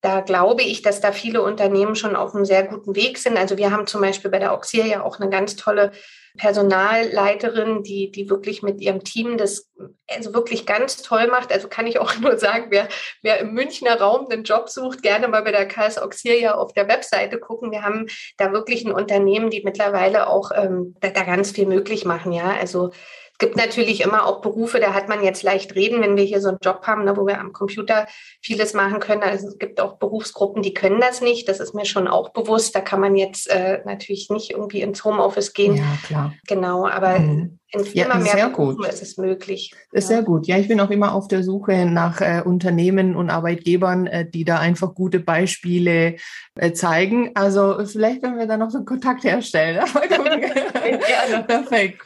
da 0.00 0.20
glaube 0.20 0.62
ich, 0.62 0.82
dass 0.82 1.00
da 1.00 1.12
viele 1.12 1.42
Unternehmen 1.42 1.94
schon 1.94 2.16
auf 2.16 2.34
einem 2.34 2.44
sehr 2.44 2.64
guten 2.64 2.96
Weg 2.96 3.18
sind. 3.18 3.36
Also 3.36 3.58
wir 3.58 3.70
haben 3.70 3.86
zum 3.86 4.00
Beispiel 4.00 4.30
bei 4.30 4.38
der 4.38 4.52
Auxil 4.52 4.86
ja 4.86 5.02
auch 5.02 5.20
eine 5.20 5.30
ganz 5.30 5.56
tolle 5.56 5.92
Personalleiterin, 6.36 7.82
die, 7.82 8.10
die 8.10 8.30
wirklich 8.30 8.62
mit 8.62 8.80
ihrem 8.80 9.04
Team 9.04 9.36
das 9.36 9.70
also 10.08 10.34
wirklich 10.34 10.66
ganz 10.66 11.02
toll 11.02 11.28
macht. 11.28 11.52
Also 11.52 11.68
kann 11.68 11.86
ich 11.86 11.98
auch 11.98 12.16
nur 12.20 12.38
sagen, 12.38 12.66
wer, 12.70 12.88
wer 13.22 13.38
im 13.40 13.52
Münchner 13.52 14.00
Raum 14.00 14.28
einen 14.30 14.44
Job 14.44 14.68
sucht, 14.68 15.02
gerne 15.02 15.28
mal 15.28 15.42
bei 15.42 15.52
der 15.52 15.66
KS 15.66 15.98
Auxilia 15.98 16.54
auf 16.54 16.72
der 16.72 16.88
Webseite 16.88 17.38
gucken. 17.38 17.70
Wir 17.70 17.82
haben 17.82 18.06
da 18.38 18.52
wirklich 18.52 18.84
ein 18.84 18.92
Unternehmen, 18.92 19.50
die 19.50 19.62
mittlerweile 19.62 20.28
auch 20.28 20.50
ähm, 20.54 20.94
da, 21.00 21.08
da 21.08 21.22
ganz 21.24 21.50
viel 21.50 21.66
möglich 21.66 22.04
machen. 22.04 22.32
Ja, 22.32 22.54
also 22.58 22.90
gibt 23.38 23.56
natürlich 23.56 24.02
immer 24.02 24.26
auch 24.26 24.40
Berufe, 24.40 24.78
da 24.78 24.94
hat 24.94 25.08
man 25.08 25.24
jetzt 25.24 25.42
leicht 25.42 25.74
reden, 25.74 26.00
wenn 26.00 26.16
wir 26.16 26.24
hier 26.24 26.40
so 26.40 26.48
einen 26.48 26.58
Job 26.62 26.82
haben, 26.86 27.04
ne, 27.04 27.16
wo 27.16 27.26
wir 27.26 27.40
am 27.40 27.52
Computer 27.52 28.06
vieles 28.40 28.72
machen 28.72 29.00
können. 29.00 29.22
Also 29.22 29.48
es 29.48 29.58
gibt 29.58 29.80
auch 29.80 29.98
Berufsgruppen, 29.98 30.62
die 30.62 30.74
können 30.74 31.00
das 31.00 31.20
nicht. 31.20 31.48
Das 31.48 31.58
ist 31.58 31.74
mir 31.74 31.84
schon 31.84 32.06
auch 32.06 32.30
bewusst. 32.30 32.74
Da 32.74 32.80
kann 32.80 33.00
man 33.00 33.16
jetzt 33.16 33.50
äh, 33.50 33.80
natürlich 33.84 34.30
nicht 34.30 34.52
irgendwie 34.52 34.80
ins 34.80 35.04
Homeoffice 35.04 35.54
gehen. 35.54 35.76
Ja, 35.76 35.98
klar. 36.06 36.34
Genau, 36.46 36.86
aber 36.86 37.18
mhm. 37.18 37.58
in 37.72 37.84
ja, 37.94 38.04
immer 38.04 38.20
mehr 38.20 38.48
Berufen 38.50 38.84
ist 38.84 39.02
es 39.02 39.16
möglich. 39.16 39.74
Ist 39.90 40.08
ja. 40.08 40.16
sehr 40.16 40.22
gut. 40.22 40.46
Ja, 40.46 40.58
ich 40.58 40.68
bin 40.68 40.80
auch 40.80 40.90
immer 40.90 41.12
auf 41.12 41.26
der 41.26 41.42
Suche 41.42 41.84
nach 41.86 42.20
äh, 42.20 42.42
Unternehmen 42.44 43.16
und 43.16 43.30
Arbeitgebern, 43.30 44.06
äh, 44.06 44.28
die 44.28 44.44
da 44.44 44.60
einfach 44.60 44.94
gute 44.94 45.18
Beispiele 45.18 46.14
äh, 46.54 46.72
zeigen. 46.72 47.32
Also 47.34 47.84
vielleicht, 47.86 48.22
wenn 48.22 48.38
wir 48.38 48.46
da 48.46 48.56
noch 48.56 48.70
so 48.70 48.78
einen 48.78 48.86
Kontakt 48.86 49.24
herstellen. 49.24 49.84
Perfekt. 51.46 52.02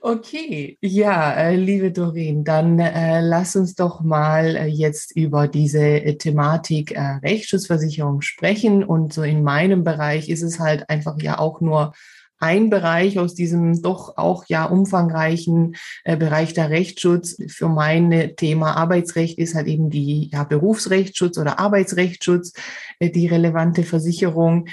Okay, 0.00 0.78
ja, 0.80 1.32
äh, 1.34 1.56
liebe 1.56 1.92
Doreen, 1.92 2.44
dann 2.44 2.78
äh, 2.78 3.20
lass 3.20 3.56
uns 3.56 3.74
doch 3.74 4.00
mal 4.00 4.56
äh, 4.56 4.66
jetzt 4.66 5.14
über 5.16 5.48
diese 5.48 5.80
äh, 5.80 6.16
Thematik 6.16 6.92
äh, 6.92 7.00
Rechtsschutzversicherung 7.22 8.22
sprechen. 8.22 8.84
Und 8.84 9.12
so 9.12 9.22
in 9.22 9.42
meinem 9.42 9.84
Bereich 9.84 10.28
ist 10.28 10.42
es 10.42 10.58
halt 10.58 10.88
einfach 10.88 11.20
ja 11.20 11.38
auch 11.38 11.60
nur 11.60 11.92
ein 12.38 12.68
Bereich 12.70 13.18
aus 13.18 13.34
diesem 13.34 13.82
doch 13.82 14.16
auch 14.18 14.44
ja 14.48 14.64
umfangreichen 14.66 15.76
äh, 16.04 16.16
Bereich 16.16 16.52
der 16.54 16.70
Rechtsschutz. 16.70 17.36
Für 17.48 17.68
mein 17.68 18.34
Thema 18.36 18.76
Arbeitsrecht 18.76 19.38
ist 19.38 19.54
halt 19.54 19.66
eben 19.66 19.90
die 19.90 20.30
ja, 20.32 20.44
Berufsrechtsschutz 20.44 21.38
oder 21.38 21.58
Arbeitsrechtsschutz, 21.58 22.52
äh, 22.98 23.10
die 23.10 23.26
relevante 23.26 23.84
Versicherung. 23.84 24.68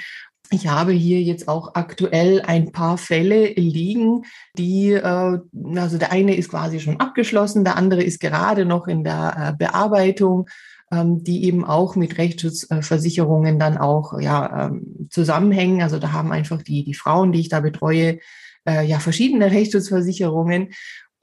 Ich 0.50 0.68
habe 0.68 0.92
hier 0.92 1.22
jetzt 1.22 1.48
auch 1.48 1.74
aktuell 1.74 2.42
ein 2.42 2.70
paar 2.70 2.98
Fälle 2.98 3.46
liegen, 3.54 4.24
die, 4.56 4.92
äh, 4.92 5.38
also 5.76 5.98
der 5.98 6.12
eine 6.12 6.36
ist 6.36 6.50
quasi 6.50 6.80
schon 6.80 7.00
abgeschlossen, 7.00 7.64
der 7.64 7.76
andere 7.76 8.02
ist 8.02 8.20
gerade 8.20 8.64
noch 8.64 8.86
in 8.86 9.04
der 9.04 9.34
äh, 9.36 9.56
Bearbeitung, 9.56 10.48
ähm, 10.92 11.24
die 11.24 11.44
eben 11.44 11.64
auch 11.64 11.96
mit 11.96 12.18
Rechtsschutzversicherungen 12.18 13.58
dann 13.58 13.78
auch 13.78 14.20
ja, 14.20 14.66
ähm, 14.66 15.08
zusammenhängen. 15.10 15.82
Also 15.82 15.98
da 15.98 16.12
haben 16.12 16.30
einfach 16.30 16.62
die, 16.62 16.84
die 16.84 16.94
Frauen, 16.94 17.32
die 17.32 17.40
ich 17.40 17.48
da 17.48 17.60
betreue, 17.60 18.18
äh, 18.66 18.84
ja 18.86 18.98
verschiedene 18.98 19.50
Rechtsschutzversicherungen. 19.50 20.68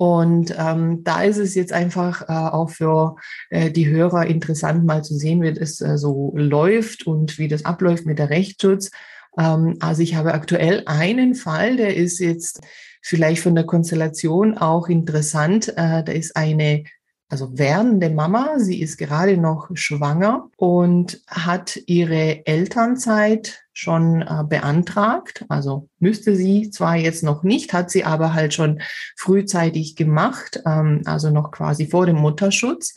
Und 0.01 0.55
ähm, 0.57 1.03
da 1.03 1.21
ist 1.21 1.37
es 1.37 1.53
jetzt 1.53 1.71
einfach 1.71 2.27
äh, 2.27 2.31
auch 2.31 2.71
für 2.71 3.17
äh, 3.51 3.69
die 3.69 3.87
Hörer 3.87 4.25
interessant, 4.25 4.83
mal 4.83 5.03
zu 5.03 5.13
sehen, 5.13 5.43
wie 5.43 5.53
das 5.53 5.79
äh, 5.79 5.95
so 5.95 6.33
läuft 6.35 7.05
und 7.05 7.37
wie 7.37 7.47
das 7.47 7.65
abläuft 7.65 8.07
mit 8.07 8.17
der 8.17 8.31
Rechtsschutz. 8.31 8.89
Ähm, 9.37 9.77
also 9.79 10.01
ich 10.01 10.15
habe 10.15 10.33
aktuell 10.33 10.81
einen 10.87 11.35
Fall, 11.35 11.77
der 11.77 11.95
ist 11.95 12.17
jetzt 12.17 12.61
vielleicht 13.03 13.43
von 13.43 13.53
der 13.53 13.65
Konstellation 13.65 14.57
auch 14.57 14.89
interessant. 14.89 15.67
Äh, 15.77 16.03
da 16.03 16.11
ist 16.11 16.35
eine 16.35 16.83
also 17.31 17.57
werdende 17.57 18.09
Mama, 18.09 18.59
sie 18.59 18.81
ist 18.81 18.97
gerade 18.97 19.37
noch 19.37 19.69
schwanger 19.73 20.49
und 20.57 21.21
hat 21.27 21.79
ihre 21.85 22.45
Elternzeit 22.45 23.63
schon 23.71 24.21
äh, 24.21 24.43
beantragt. 24.43 25.45
Also 25.47 25.87
müsste 25.99 26.35
sie 26.35 26.71
zwar 26.71 26.97
jetzt 26.97 27.23
noch 27.23 27.43
nicht, 27.43 27.71
hat 27.71 27.89
sie 27.89 28.03
aber 28.03 28.33
halt 28.33 28.53
schon 28.53 28.81
frühzeitig 29.15 29.95
gemacht, 29.95 30.61
ähm, 30.65 31.03
also 31.05 31.29
noch 31.29 31.51
quasi 31.51 31.87
vor 31.87 32.05
dem 32.05 32.17
Mutterschutz 32.17 32.95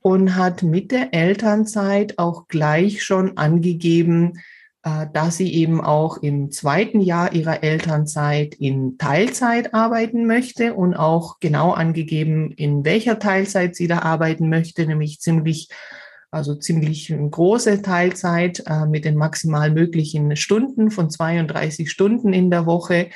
und 0.00 0.34
hat 0.34 0.62
mit 0.62 0.90
der 0.90 1.12
Elternzeit 1.12 2.18
auch 2.18 2.48
gleich 2.48 3.04
schon 3.04 3.36
angegeben, 3.36 4.40
äh, 4.84 5.06
dass 5.14 5.38
sie 5.38 5.50
eben 5.54 5.80
auch 5.80 6.18
im 6.18 6.50
zweiten 6.50 7.00
Jahr 7.00 7.32
ihrer 7.32 7.62
Elternzeit 7.62 8.54
in 8.54 8.98
Teilzeit 8.98 9.72
arbeiten 9.72 10.26
möchte 10.26 10.74
und 10.74 10.94
auch 10.94 11.40
genau 11.40 11.72
angegeben, 11.72 12.52
in 12.52 12.84
welcher 12.84 13.18
Teilzeit 13.18 13.74
sie 13.76 13.88
da 13.88 14.00
arbeiten 14.00 14.50
möchte, 14.50 14.86
nämlich 14.86 15.20
ziemlich, 15.20 15.70
also 16.30 16.54
ziemlich 16.54 17.14
große 17.30 17.80
Teilzeit 17.80 18.62
äh, 18.66 18.84
mit 18.84 19.06
den 19.06 19.16
maximal 19.16 19.70
möglichen 19.70 20.36
Stunden 20.36 20.90
von 20.90 21.08
32 21.08 21.90
Stunden 21.90 22.34
in 22.34 22.50
der 22.50 22.66
Woche 22.66 23.08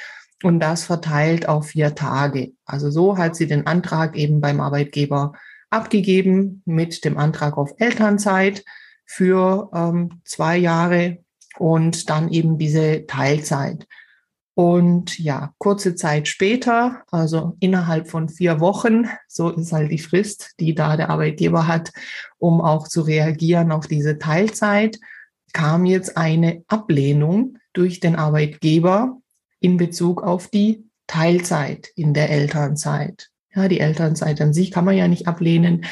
und 0.42 0.60
das 0.60 0.84
verteilt 0.84 1.50
auf 1.50 1.66
vier 1.66 1.94
Tage. 1.94 2.52
Also 2.64 2.90
so 2.90 3.18
hat 3.18 3.36
sie 3.36 3.46
den 3.46 3.66
Antrag 3.66 4.16
eben 4.16 4.40
beim 4.40 4.62
Arbeitgeber 4.62 5.32
abgegeben 5.68 6.62
mit 6.64 7.04
dem 7.04 7.18
Antrag 7.18 7.58
auf 7.58 7.74
Elternzeit 7.76 8.64
für 9.04 9.68
ähm, 9.74 10.22
zwei 10.24 10.56
Jahre 10.56 11.18
und 11.58 12.08
dann 12.10 12.30
eben 12.30 12.58
diese 12.58 13.06
Teilzeit. 13.06 13.86
Und 14.54 15.20
ja, 15.20 15.54
kurze 15.58 15.94
Zeit 15.94 16.26
später, 16.26 17.04
also 17.12 17.56
innerhalb 17.60 18.10
von 18.10 18.28
vier 18.28 18.58
Wochen, 18.58 19.06
so 19.28 19.50
ist 19.50 19.72
halt 19.72 19.92
die 19.92 19.98
Frist, 19.98 20.54
die 20.58 20.74
da 20.74 20.96
der 20.96 21.10
Arbeitgeber 21.10 21.68
hat, 21.68 21.92
um 22.38 22.60
auch 22.60 22.88
zu 22.88 23.02
reagieren 23.02 23.70
auf 23.70 23.86
diese 23.86 24.18
Teilzeit, 24.18 24.98
kam 25.52 25.86
jetzt 25.86 26.16
eine 26.16 26.64
Ablehnung 26.66 27.58
durch 27.72 28.00
den 28.00 28.16
Arbeitgeber 28.16 29.18
in 29.60 29.76
Bezug 29.76 30.24
auf 30.24 30.48
die 30.48 30.84
Teilzeit 31.06 31.88
in 31.94 32.12
der 32.12 32.30
Elternzeit. 32.30 33.28
Ja, 33.54 33.68
die 33.68 33.80
Elternzeit 33.80 34.40
an 34.40 34.52
sich 34.52 34.72
kann 34.72 34.84
man 34.84 34.96
ja 34.96 35.06
nicht 35.06 35.28
ablehnen, 35.28 35.84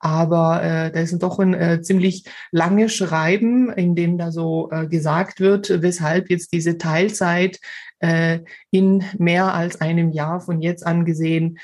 aber 0.00 0.62
äh, 0.62 0.92
da 0.92 1.00
ist 1.00 1.18
doch 1.22 1.38
ein 1.38 1.54
äh, 1.54 1.82
ziemlich 1.82 2.24
langes 2.52 2.94
Schreiben, 2.94 3.70
in 3.72 3.94
dem 3.94 4.18
da 4.18 4.30
so 4.30 4.70
äh, 4.70 4.86
gesagt 4.86 5.40
wird, 5.40 5.82
weshalb 5.82 6.30
jetzt 6.30 6.52
diese 6.52 6.78
Teilzeit 6.78 7.58
äh, 8.00 8.40
in 8.70 9.04
mehr 9.18 9.54
als 9.54 9.80
einem 9.80 10.10
Jahr 10.12 10.40
von 10.40 10.62
jetzt 10.62 10.86
an 10.86 11.04
gesehen 11.04 11.58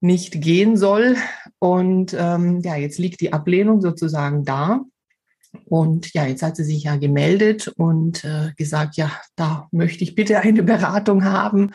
nicht 0.00 0.42
gehen 0.42 0.76
soll. 0.76 1.16
Und 1.58 2.14
ähm, 2.18 2.60
ja, 2.60 2.76
jetzt 2.76 2.98
liegt 2.98 3.20
die 3.20 3.32
Ablehnung 3.32 3.80
sozusagen 3.80 4.44
da. 4.44 4.80
Und 5.66 6.12
ja, 6.14 6.26
jetzt 6.26 6.42
hat 6.42 6.56
sie 6.56 6.64
sich 6.64 6.84
ja 6.84 6.96
gemeldet 6.96 7.68
und 7.76 8.24
äh, 8.24 8.52
gesagt, 8.56 8.96
ja, 8.96 9.10
da 9.36 9.68
möchte 9.70 10.02
ich 10.02 10.14
bitte 10.14 10.40
eine 10.40 10.62
Beratung 10.62 11.24
haben 11.24 11.72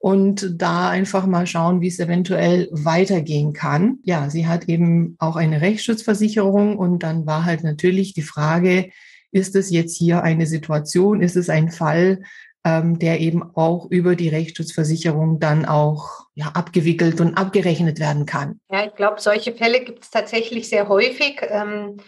und 0.00 0.60
da 0.60 0.88
einfach 0.88 1.26
mal 1.26 1.46
schauen, 1.46 1.82
wie 1.82 1.88
es 1.88 2.00
eventuell 2.00 2.68
weitergehen 2.72 3.52
kann. 3.52 3.98
Ja, 4.02 4.30
sie 4.30 4.46
hat 4.46 4.64
eben 4.64 5.14
auch 5.18 5.36
eine 5.36 5.60
Rechtsschutzversicherung 5.60 6.78
und 6.78 7.02
dann 7.02 7.26
war 7.26 7.44
halt 7.44 7.62
natürlich 7.62 8.14
die 8.14 8.22
Frage, 8.22 8.90
ist 9.30 9.54
es 9.54 9.70
jetzt 9.70 9.96
hier 9.96 10.22
eine 10.22 10.46
Situation, 10.46 11.20
ist 11.20 11.36
es 11.36 11.50
ein 11.50 11.70
Fall, 11.70 12.22
ähm, 12.64 12.98
der 12.98 13.20
eben 13.20 13.42
auch 13.54 13.90
über 13.90 14.16
die 14.16 14.30
Rechtsschutzversicherung 14.30 15.38
dann 15.38 15.66
auch 15.66 16.26
ja, 16.34 16.46
abgewickelt 16.48 17.20
und 17.20 17.34
abgerechnet 17.34 18.00
werden 18.00 18.24
kann. 18.24 18.58
Ja, 18.70 18.86
ich 18.86 18.94
glaube, 18.94 19.20
solche 19.20 19.52
Fälle 19.52 19.84
gibt 19.84 20.04
es 20.04 20.10
tatsächlich 20.10 20.70
sehr 20.70 20.88
häufig. 20.88 21.42
Ähm, 21.42 21.98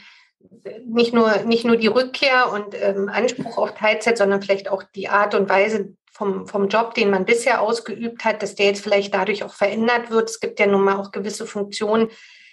nicht, 0.87 1.13
nur, 1.13 1.43
nicht 1.45 1.67
nur 1.67 1.77
die 1.77 1.89
Rückkehr 1.89 2.51
und 2.53 2.75
ähm, 2.75 3.11
Anspruch 3.11 3.59
auf 3.59 3.75
Teilzeit, 3.75 4.17
sondern 4.17 4.41
vielleicht 4.41 4.71
auch 4.71 4.83
die 4.95 5.09
Art 5.09 5.35
und 5.35 5.49
Weise, 5.49 5.95
vom, 6.23 6.47
vom 6.47 6.69
Job, 6.69 6.95
den 6.95 7.11
man 7.11 7.25
bisher 7.25 7.61
ausgeübt 7.61 8.25
hat, 8.25 8.43
dass 8.43 8.55
der 8.55 8.67
jetzt 8.67 8.83
vielleicht 8.83 9.13
dadurch 9.13 9.43
auch 9.43 9.55
verändert 9.55 10.11
wird. 10.11 10.31
Es 10.31 10.39
gibt 10.39 10.61
ja 10.61 10.67
nun 10.67 10.85
mal 10.85 10.97
auch 10.97 11.11
gewisse 11.11 11.47
Funktionen, 11.47 12.09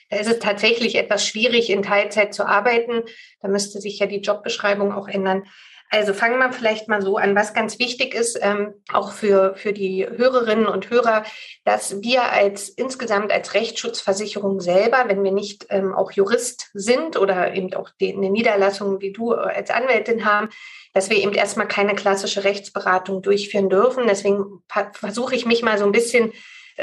da 0.09 0.17
ist 0.17 0.27
es 0.27 0.39
tatsächlich 0.39 0.95
etwas 0.95 1.23
schwierig, 1.23 1.69
in 1.69 1.83
Teilzeit 1.83 2.33
zu 2.33 2.47
arbeiten. 2.47 3.03
Da 3.41 3.47
müsste 3.47 3.79
sich 3.79 3.99
ja 3.99 4.07
die 4.07 4.21
Jobbeschreibung 4.21 4.91
auch 4.91 5.07
ändern. 5.07 5.43
Also 5.91 6.13
fangen 6.13 6.38
wir 6.38 6.53
vielleicht 6.53 6.88
mal 6.88 7.01
so 7.01 7.17
an, 7.17 7.36
was 7.36 7.55
ganz 7.55 7.79
wichtig 7.79 8.13
ist, 8.13 8.38
ähm, 8.41 8.75
auch 8.93 9.12
für, 9.12 9.55
für 9.55 9.74
die 9.74 10.08
Hörerinnen 10.08 10.67
und 10.67 10.91
Hörer, 10.91 11.24
dass 11.65 12.03
wir 12.03 12.31
als 12.31 12.69
insgesamt 12.69 13.31
als 13.31 13.55
Rechtsschutzversicherung 13.55 14.62
selber, 14.62 15.05
wenn 15.08 15.24
wir 15.24 15.31
nicht 15.31 15.65
ähm, 15.69 15.96
auch 15.96 16.12
Jurist 16.12 16.69
sind 16.74 17.17
oder 17.17 17.55
eben 17.55 17.74
auch 17.74 17.89
die, 18.00 18.13
eine 18.13 18.29
Niederlassung 18.29 19.01
wie 19.01 19.12
du 19.12 19.31
als 19.34 19.72
Anwältin 19.72 20.25
haben, 20.25 20.50
dass 20.93 21.10
wir 21.10 21.17
eben 21.17 21.34
erstmal 21.34 21.67
keine 21.67 21.96
klassische 21.96 22.43
Rechtsberatung 22.43 23.24
durchführen 23.24 23.69
dürfen. 23.69 24.05
Deswegen 24.08 24.62
versuche 24.93 25.36
ich 25.36 25.48
mich 25.48 25.63
mal 25.63 25.79
so 25.79 25.86
ein 25.86 25.91
bisschen 25.91 26.34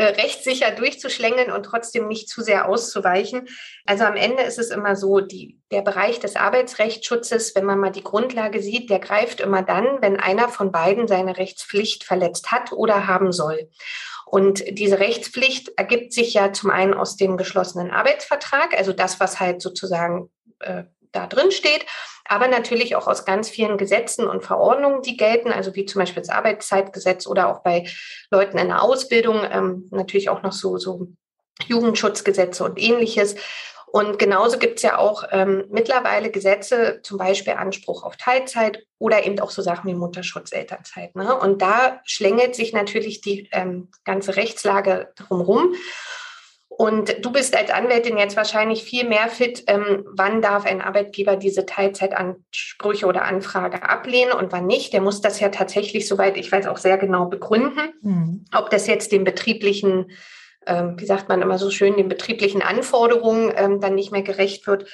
rechtssicher 0.02 0.70
durchzuschlängeln 0.70 1.50
und 1.50 1.64
trotzdem 1.64 2.08
nicht 2.08 2.28
zu 2.28 2.42
sehr 2.42 2.68
auszuweichen. 2.68 3.48
Also 3.86 4.04
am 4.04 4.16
Ende 4.16 4.42
ist 4.42 4.58
es 4.58 4.70
immer 4.70 4.96
so, 4.96 5.20
die, 5.20 5.58
der 5.70 5.82
Bereich 5.82 6.20
des 6.20 6.36
Arbeitsrechtsschutzes, 6.36 7.54
wenn 7.54 7.64
man 7.64 7.78
mal 7.78 7.90
die 7.90 8.04
Grundlage 8.04 8.60
sieht, 8.60 8.90
der 8.90 8.98
greift 8.98 9.40
immer 9.40 9.62
dann, 9.62 10.02
wenn 10.02 10.20
einer 10.20 10.48
von 10.48 10.72
beiden 10.72 11.08
seine 11.08 11.36
Rechtspflicht 11.36 12.04
verletzt 12.04 12.52
hat 12.52 12.72
oder 12.72 13.06
haben 13.06 13.32
soll. 13.32 13.70
Und 14.26 14.64
diese 14.68 14.98
Rechtspflicht 14.98 15.70
ergibt 15.76 16.12
sich 16.12 16.34
ja 16.34 16.52
zum 16.52 16.70
einen 16.70 16.94
aus 16.94 17.16
dem 17.16 17.36
geschlossenen 17.36 17.92
Arbeitsvertrag, 17.92 18.76
also 18.76 18.92
das, 18.92 19.20
was 19.20 19.38
halt 19.38 19.62
sozusagen 19.62 20.30
äh, 20.58 20.82
da 21.12 21.26
drin 21.26 21.52
steht, 21.52 21.86
aber 22.28 22.48
natürlich 22.48 22.96
auch 22.96 23.06
aus 23.06 23.24
ganz 23.24 23.48
vielen 23.48 23.78
Gesetzen 23.78 24.26
und 24.26 24.44
Verordnungen, 24.44 25.02
die 25.02 25.16
gelten, 25.16 25.52
also 25.52 25.74
wie 25.74 25.86
zum 25.86 26.00
Beispiel 26.00 26.22
das 26.22 26.30
Arbeitszeitgesetz 26.30 27.26
oder 27.26 27.48
auch 27.48 27.60
bei 27.62 27.86
Leuten 28.30 28.58
in 28.58 28.68
der 28.68 28.82
Ausbildung, 28.82 29.40
ähm, 29.50 29.88
natürlich 29.90 30.28
auch 30.28 30.42
noch 30.42 30.52
so, 30.52 30.78
so 30.78 31.08
Jugendschutzgesetze 31.66 32.64
und 32.64 32.80
ähnliches. 32.80 33.36
Und 33.86 34.18
genauso 34.18 34.58
gibt 34.58 34.76
es 34.76 34.82
ja 34.82 34.98
auch 34.98 35.24
ähm, 35.30 35.64
mittlerweile 35.70 36.30
Gesetze, 36.30 37.00
zum 37.02 37.18
Beispiel 37.18 37.54
Anspruch 37.54 38.02
auf 38.02 38.16
Teilzeit 38.16 38.84
oder 38.98 39.24
eben 39.24 39.38
auch 39.40 39.50
so 39.50 39.62
Sachen 39.62 39.88
wie 39.88 39.94
Mutterschutz, 39.94 40.52
Elternzeit. 40.52 41.14
Ne? 41.14 41.34
Und 41.34 41.62
da 41.62 42.00
schlängelt 42.04 42.54
sich 42.56 42.72
natürlich 42.72 43.20
die 43.20 43.48
ähm, 43.52 43.88
ganze 44.04 44.36
Rechtslage 44.36 45.12
drumherum. 45.16 45.74
Und 46.78 47.24
du 47.24 47.32
bist 47.32 47.56
als 47.56 47.70
Anwältin 47.70 48.18
jetzt 48.18 48.36
wahrscheinlich 48.36 48.82
viel 48.82 49.08
mehr 49.08 49.28
fit, 49.28 49.64
ähm, 49.66 50.04
wann 50.14 50.42
darf 50.42 50.66
ein 50.66 50.82
Arbeitgeber 50.82 51.36
diese 51.36 51.64
Teilzeitansprüche 51.64 53.06
oder 53.06 53.24
Anfrage 53.24 53.82
ablehnen 53.88 54.32
und 54.32 54.52
wann 54.52 54.66
nicht. 54.66 54.92
Der 54.92 55.00
muss 55.00 55.22
das 55.22 55.40
ja 55.40 55.48
tatsächlich, 55.48 56.06
soweit 56.06 56.36
ich 56.36 56.52
weiß, 56.52 56.66
auch 56.66 56.76
sehr 56.76 56.98
genau 56.98 57.26
begründen, 57.26 57.94
mhm. 58.02 58.44
ob 58.54 58.68
das 58.68 58.86
jetzt 58.86 59.10
den 59.10 59.24
betrieblichen, 59.24 60.10
ähm, 60.66 60.96
wie 60.98 61.06
sagt 61.06 61.30
man 61.30 61.40
immer 61.40 61.56
so 61.56 61.70
schön, 61.70 61.96
den 61.96 62.10
betrieblichen 62.10 62.60
Anforderungen 62.60 63.54
ähm, 63.56 63.80
dann 63.80 63.94
nicht 63.94 64.12
mehr 64.12 64.22
gerecht 64.22 64.66
wird. 64.66 64.86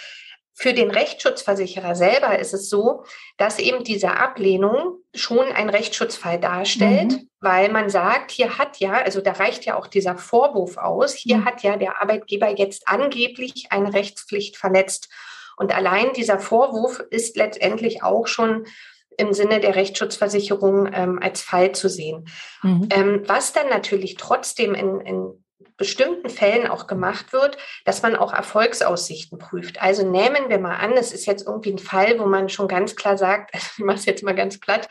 Für 0.54 0.74
den 0.74 0.90
Rechtsschutzversicherer 0.90 1.94
selber 1.94 2.38
ist 2.38 2.52
es 2.52 2.68
so, 2.68 3.04
dass 3.38 3.58
eben 3.58 3.84
diese 3.84 4.16
Ablehnung 4.16 4.98
schon 5.14 5.46
ein 5.46 5.70
Rechtsschutzfall 5.70 6.38
darstellt, 6.38 7.12
mhm. 7.12 7.28
weil 7.40 7.70
man 7.70 7.88
sagt, 7.88 8.30
hier 8.30 8.58
hat 8.58 8.78
ja, 8.78 8.92
also 8.92 9.20
da 9.20 9.32
reicht 9.32 9.64
ja 9.64 9.78
auch 9.78 9.86
dieser 9.86 10.18
Vorwurf 10.18 10.76
aus, 10.76 11.14
hier 11.14 11.38
mhm. 11.38 11.44
hat 11.46 11.62
ja 11.62 11.76
der 11.76 12.02
Arbeitgeber 12.02 12.48
jetzt 12.48 12.86
angeblich 12.86 13.68
eine 13.70 13.94
Rechtspflicht 13.94 14.56
verletzt. 14.58 15.08
Und 15.56 15.74
allein 15.74 16.12
dieser 16.12 16.38
Vorwurf 16.38 17.02
ist 17.10 17.36
letztendlich 17.36 18.02
auch 18.02 18.26
schon 18.26 18.66
im 19.18 19.32
Sinne 19.32 19.60
der 19.60 19.74
Rechtsschutzversicherung 19.74 20.90
ähm, 20.92 21.18
als 21.20 21.42
Fall 21.42 21.72
zu 21.72 21.88
sehen. 21.88 22.28
Mhm. 22.62 22.88
Ähm, 22.90 23.22
was 23.26 23.52
dann 23.52 23.68
natürlich 23.68 24.16
trotzdem 24.16 24.74
in, 24.74 25.00
in 25.00 25.41
bestimmten 25.76 26.28
Fällen 26.28 26.66
auch 26.66 26.86
gemacht 26.86 27.32
wird, 27.32 27.56
dass 27.84 28.02
man 28.02 28.16
auch 28.16 28.32
Erfolgsaussichten 28.32 29.38
prüft. 29.38 29.82
Also 29.82 30.08
nehmen 30.08 30.48
wir 30.48 30.58
mal 30.58 30.76
an, 30.76 30.92
es 30.92 31.12
ist 31.12 31.26
jetzt 31.26 31.46
irgendwie 31.46 31.72
ein 31.72 31.78
Fall, 31.78 32.18
wo 32.18 32.26
man 32.26 32.48
schon 32.48 32.68
ganz 32.68 32.96
klar 32.96 33.18
sagt, 33.18 33.54
ich 33.78 33.78
mache 33.78 33.98
es 33.98 34.06
jetzt 34.06 34.22
mal 34.22 34.34
ganz 34.34 34.58
platt, 34.58 34.88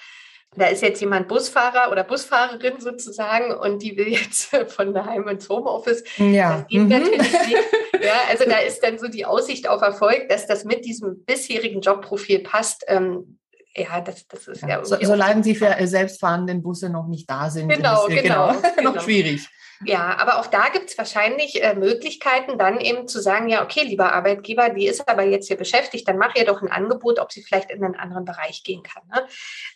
da 0.55 0.65
ist 0.65 0.81
jetzt 0.81 0.99
jemand 0.99 1.29
Busfahrer 1.29 1.91
oder 1.91 2.03
Busfahrerin 2.03 2.81
sozusagen 2.81 3.53
und 3.53 3.81
die 3.81 3.95
will 3.95 4.09
jetzt 4.09 4.55
von 4.67 4.93
daheim 4.93 5.27
ins 5.27 5.47
Homeoffice. 5.47 6.03
Ja. 6.17 6.57
Das 6.57 6.67
geht 6.67 6.81
mhm. 6.81 6.89
natürlich 6.89 7.31
nicht. 7.31 7.57
Ja, 8.03 8.13
also 8.31 8.45
da 8.45 8.57
ist 8.57 8.79
dann 8.79 8.97
so 8.97 9.07
die 9.09 9.27
Aussicht 9.27 9.69
auf 9.69 9.83
Erfolg, 9.83 10.27
dass 10.27 10.47
das 10.47 10.65
mit 10.65 10.85
diesem 10.85 11.23
bisherigen 11.23 11.81
Jobprofil 11.81 12.39
passt. 12.39 12.83
Ähm, 12.87 13.37
ja, 13.75 14.01
das, 14.01 14.27
das 14.27 14.47
ist 14.47 14.63
ja. 14.63 14.69
ja 14.69 14.85
so, 14.85 14.97
solange 14.99 15.43
Sie 15.43 15.53
für 15.53 15.75
selbstfahrenden 15.85 16.63
Busse 16.63 16.89
noch 16.89 17.05
nicht 17.05 17.29
da 17.29 17.51
sind, 17.51 17.69
genau, 17.69 18.07
ist 18.07 18.23
genau, 18.23 18.53
genau, 18.53 18.73
genau, 18.75 18.91
noch 18.93 19.03
schwierig. 19.03 19.47
Ja, 19.83 20.15
aber 20.19 20.39
auch 20.39 20.45
da 20.45 20.69
gibt 20.69 20.91
es 20.91 20.97
wahrscheinlich 20.97 21.63
äh, 21.63 21.73
Möglichkeiten, 21.73 22.59
dann 22.59 22.79
eben 22.79 23.07
zu 23.07 23.19
sagen, 23.19 23.49
ja, 23.49 23.63
okay, 23.63 23.81
lieber 23.81 24.13
Arbeitgeber, 24.13 24.69
die 24.69 24.85
ist 24.85 25.07
aber 25.09 25.23
jetzt 25.23 25.47
hier 25.47 25.57
beschäftigt, 25.57 26.07
dann 26.07 26.19
mach 26.19 26.35
ihr 26.35 26.45
doch 26.45 26.61
ein 26.61 26.71
Angebot, 26.71 27.17
ob 27.17 27.31
sie 27.31 27.41
vielleicht 27.41 27.71
in 27.71 27.83
einen 27.83 27.95
anderen 27.95 28.23
Bereich 28.23 28.63
gehen 28.63 28.83
kann. 28.83 29.01
Ne? 29.11 29.25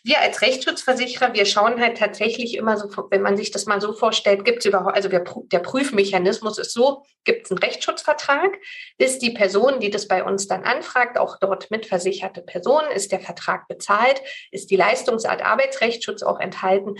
Wir 0.04 0.20
als 0.20 0.42
Rechtsschutzversicherer, 0.42 1.34
wir 1.34 1.44
schauen 1.44 1.80
halt 1.80 1.98
tatsächlich 1.98 2.56
immer 2.56 2.76
so, 2.76 2.88
wenn 3.10 3.22
man 3.22 3.36
sich 3.36 3.50
das 3.50 3.66
mal 3.66 3.80
so 3.80 3.92
vorstellt, 3.92 4.44
gibt 4.44 4.60
es 4.60 4.66
überhaupt, 4.66 4.94
also 4.94 5.10
wir, 5.10 5.24
der 5.50 5.58
Prüfmechanismus 5.58 6.58
ist 6.58 6.72
so, 6.72 7.02
gibt 7.24 7.46
es 7.46 7.50
einen 7.50 7.58
Rechtsschutzvertrag, 7.58 8.56
ist 8.98 9.22
die 9.22 9.32
Person, 9.32 9.80
die 9.80 9.90
das 9.90 10.06
bei 10.06 10.22
uns 10.22 10.46
dann 10.46 10.62
anfragt, 10.62 11.18
auch 11.18 11.38
dort 11.40 11.72
mitversicherte 11.72 12.42
Person, 12.42 12.82
ist 12.94 13.10
der 13.10 13.20
Vertrag 13.20 13.66
bezahlt, 13.66 14.22
ist 14.52 14.70
die 14.70 14.76
Leistungsart 14.76 15.44
Arbeitsrechtsschutz 15.44 16.22
auch 16.22 16.38
enthalten 16.38 16.94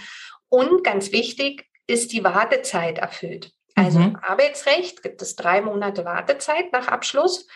und 0.48 0.82
ganz 0.82 1.12
wichtig, 1.12 1.66
ist 1.87 2.12
die 2.12 2.25
Wartezeit 2.25 2.99
erfüllt. 2.99 3.52
Also 3.75 3.99
mhm. 3.99 4.07
im 4.07 4.16
Arbeitsrecht 4.16 5.02
gibt 5.02 5.23
es 5.23 5.37
drei 5.37 5.61
Monate 5.61 6.05
Wartezeit 6.05 6.73
nach 6.73 6.88
Abschluss. 6.88 7.47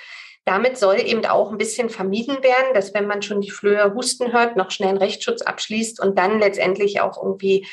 Damit 0.44 0.78
soll 0.78 1.00
eben 1.00 1.24
auch 1.26 1.50
ein 1.50 1.58
bisschen 1.58 1.90
vermieden 1.90 2.42
werden, 2.42 2.74
dass 2.74 2.94
wenn 2.94 3.06
man 3.06 3.22
schon 3.22 3.40
die 3.40 3.50
Flöhe 3.50 3.94
husten 3.94 4.32
hört, 4.32 4.56
noch 4.56 4.70
schnell 4.70 4.90
einen 4.90 4.98
Rechtsschutz 4.98 5.42
abschließt 5.42 6.00
und 6.00 6.18
dann 6.18 6.38
letztendlich 6.38 7.00
auch 7.00 7.22
irgendwie, 7.22 7.66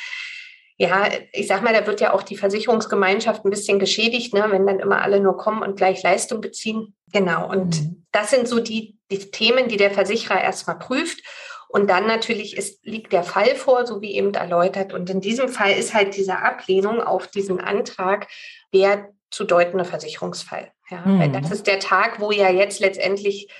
ja, 0.77 1.09
ich 1.31 1.47
sag 1.47 1.63
mal, 1.63 1.73
da 1.73 1.87
wird 1.87 2.01
ja 2.01 2.13
auch 2.13 2.23
die 2.23 2.37
Versicherungsgemeinschaft 2.37 3.45
ein 3.45 3.49
bisschen 3.49 3.79
geschädigt, 3.79 4.33
ne, 4.33 4.47
wenn 4.49 4.67
dann 4.67 4.79
immer 4.79 5.01
alle 5.01 5.19
nur 5.19 5.37
kommen 5.37 5.61
und 5.61 5.77
gleich 5.77 6.03
Leistung 6.03 6.41
beziehen. 6.41 6.93
Genau. 7.11 7.49
Und 7.49 7.81
mhm. 7.81 8.05
das 8.11 8.31
sind 8.31 8.47
so 8.47 8.59
die, 8.59 8.97
die 9.11 9.31
Themen, 9.31 9.69
die 9.69 9.77
der 9.77 9.91
Versicherer 9.91 10.41
erstmal 10.41 10.77
prüft. 10.77 11.21
Und 11.69 11.89
dann 11.89 12.07
natürlich 12.07 12.55
ist, 12.55 12.85
liegt 12.85 13.11
der 13.13 13.23
Fall 13.23 13.55
vor, 13.55 13.85
so 13.85 14.01
wie 14.01 14.15
eben 14.15 14.33
erläutert. 14.33 14.93
Und 14.93 15.09
in 15.09 15.21
diesem 15.21 15.49
Fall 15.49 15.71
ist 15.71 15.93
halt 15.93 16.15
diese 16.15 16.39
Ablehnung 16.39 17.01
auf 17.01 17.27
diesen 17.27 17.59
Antrag 17.59 18.27
der 18.73 19.09
zu 19.29 19.43
deutende 19.43 19.85
Versicherungsfall. 19.85 20.71
Ja, 20.89 21.01
mhm. 21.05 21.19
Weil 21.19 21.31
das 21.31 21.51
ist 21.51 21.67
der 21.67 21.79
Tag, 21.79 22.19
wo 22.19 22.31
ja 22.31 22.49
jetzt 22.49 22.79
letztendlich 22.79 23.51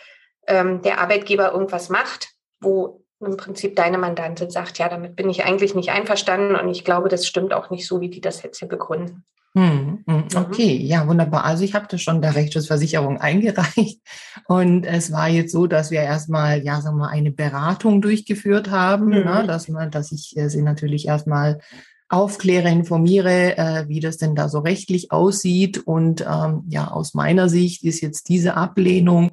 ähm, 0.48 0.82
der 0.82 1.00
Arbeitgeber 1.00 1.52
irgendwas 1.52 1.90
macht, 1.90 2.30
wo 2.62 3.04
im 3.20 3.38
Prinzip 3.38 3.76
deine 3.76 3.98
Mandantin 3.98 4.50
sagt, 4.50 4.78
ja, 4.78 4.90
damit 4.90 5.16
bin 5.16 5.30
ich 5.30 5.46
eigentlich 5.46 5.76
nicht 5.76 5.90
einverstanden 5.90 6.56
und 6.56 6.70
ich 6.70 6.84
glaube, 6.84 7.10
das 7.10 7.26
stimmt 7.26 7.54
auch 7.54 7.70
nicht 7.70 7.88
so, 7.88 8.00
wie 8.00 8.10
die 8.10 8.22
das 8.22 8.44
jetzt 8.44 8.60
hier 8.60 8.68
begründen. 8.68 9.24
Hm, 9.56 10.04
hm, 10.08 10.26
okay, 10.36 10.76
ja, 10.76 11.08
wunderbar. 11.08 11.44
Also 11.44 11.64
ich 11.64 11.74
habe 11.74 11.88
das 11.90 12.02
schon 12.02 12.22
der 12.22 12.36
Rechtsschutzversicherung 12.36 13.18
eingereicht 13.22 14.02
und 14.48 14.86
es 14.86 15.12
war 15.12 15.30
jetzt 15.30 15.52
so, 15.52 15.66
dass 15.66 15.90
wir 15.90 16.02
erstmal, 16.02 16.64
ja, 16.64 16.80
sagen 16.80 16.98
wir 16.98 17.06
mal, 17.06 17.12
eine 17.12 17.32
Beratung 17.32 18.02
durchgeführt 18.02 18.70
haben, 18.70 19.10
ne, 19.10 19.22
mhm. 19.22 19.26
ne, 19.26 19.48
dass 19.48 19.68
man, 19.68 19.90
dass 19.90 20.12
ich 20.12 20.38
äh, 20.38 20.50
sie 20.50 20.62
natürlich 20.62 21.08
erstmal 21.08 21.60
aufkläre, 22.10 22.70
informiere, 22.70 23.58
äh, 23.58 23.86
wie 23.88 24.00
das 24.00 24.18
denn 24.18 24.36
da 24.36 24.48
so 24.48 24.60
rechtlich 24.60 25.12
aussieht 25.12 25.80
und 25.88 26.22
ähm, 26.22 26.64
ja, 26.70 26.90
aus 26.90 27.16
meiner 27.16 27.50
Sicht 27.50 27.84
ist 27.84 28.02
jetzt 28.02 28.30
diese 28.30 28.56
Ablehnung 28.56 29.32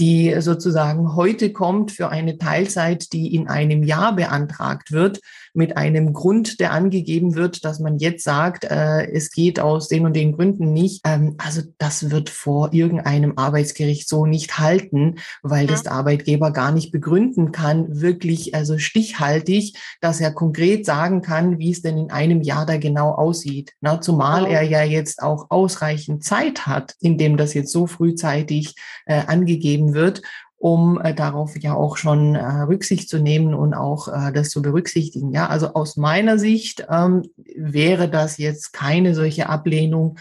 die 0.00 0.34
sozusagen 0.40 1.14
heute 1.14 1.52
kommt 1.52 1.92
für 1.92 2.08
eine 2.08 2.38
Teilzeit, 2.38 3.12
die 3.12 3.34
in 3.34 3.48
einem 3.48 3.82
Jahr 3.82 4.14
beantragt 4.14 4.92
wird, 4.92 5.20
mit 5.54 5.76
einem 5.76 6.12
Grund, 6.12 6.58
der 6.60 6.72
angegeben 6.72 7.36
wird, 7.36 7.64
dass 7.64 7.78
man 7.78 7.98
jetzt 7.98 8.24
sagt, 8.24 8.64
äh, 8.64 9.10
es 9.12 9.30
geht 9.30 9.60
aus 9.60 9.88
den 9.88 10.04
und 10.04 10.14
den 10.14 10.32
Gründen 10.32 10.72
nicht. 10.72 11.00
Ähm, 11.06 11.36
also 11.38 11.62
das 11.78 12.10
wird 12.10 12.28
vor 12.28 12.72
irgendeinem 12.72 13.34
Arbeitsgericht 13.36 14.08
so 14.08 14.26
nicht 14.26 14.58
halten, 14.58 15.16
weil 15.42 15.66
ja. 15.66 15.70
das 15.70 15.84
der 15.84 15.92
Arbeitgeber 15.92 16.50
gar 16.50 16.72
nicht 16.72 16.90
begründen 16.90 17.52
kann, 17.52 18.00
wirklich 18.00 18.54
also 18.54 18.78
stichhaltig, 18.78 19.78
dass 20.00 20.20
er 20.20 20.32
konkret 20.32 20.84
sagen 20.84 21.22
kann, 21.22 21.58
wie 21.58 21.70
es 21.70 21.82
denn 21.82 21.98
in 21.98 22.10
einem 22.10 22.42
Jahr 22.42 22.66
da 22.66 22.76
genau 22.76 23.12
aussieht. 23.12 23.72
Na, 23.80 24.00
zumal 24.00 24.46
er 24.46 24.62
ja 24.62 24.82
jetzt 24.82 25.22
auch 25.22 25.46
ausreichend 25.50 26.24
Zeit 26.24 26.66
hat, 26.66 26.96
indem 27.00 27.36
das 27.36 27.54
jetzt 27.54 27.70
so 27.70 27.86
frühzeitig 27.86 28.74
äh, 29.06 29.22
angegeben 29.26 29.94
wird 29.94 30.22
um 30.64 30.98
äh, 30.98 31.12
darauf 31.12 31.58
ja 31.58 31.74
auch 31.74 31.98
schon 31.98 32.36
äh, 32.36 32.62
Rücksicht 32.62 33.10
zu 33.10 33.18
nehmen 33.18 33.52
und 33.52 33.74
auch 33.74 34.08
äh, 34.08 34.32
das 34.32 34.48
zu 34.48 34.62
berücksichtigen. 34.62 35.30
Ja, 35.30 35.46
also 35.48 35.74
aus 35.74 35.98
meiner 35.98 36.38
Sicht 36.38 36.86
ähm, 36.88 37.24
wäre 37.54 38.08
das 38.08 38.38
jetzt 38.38 38.72
keine 38.72 39.14
solche 39.14 39.50
Ablehnung, 39.50 40.16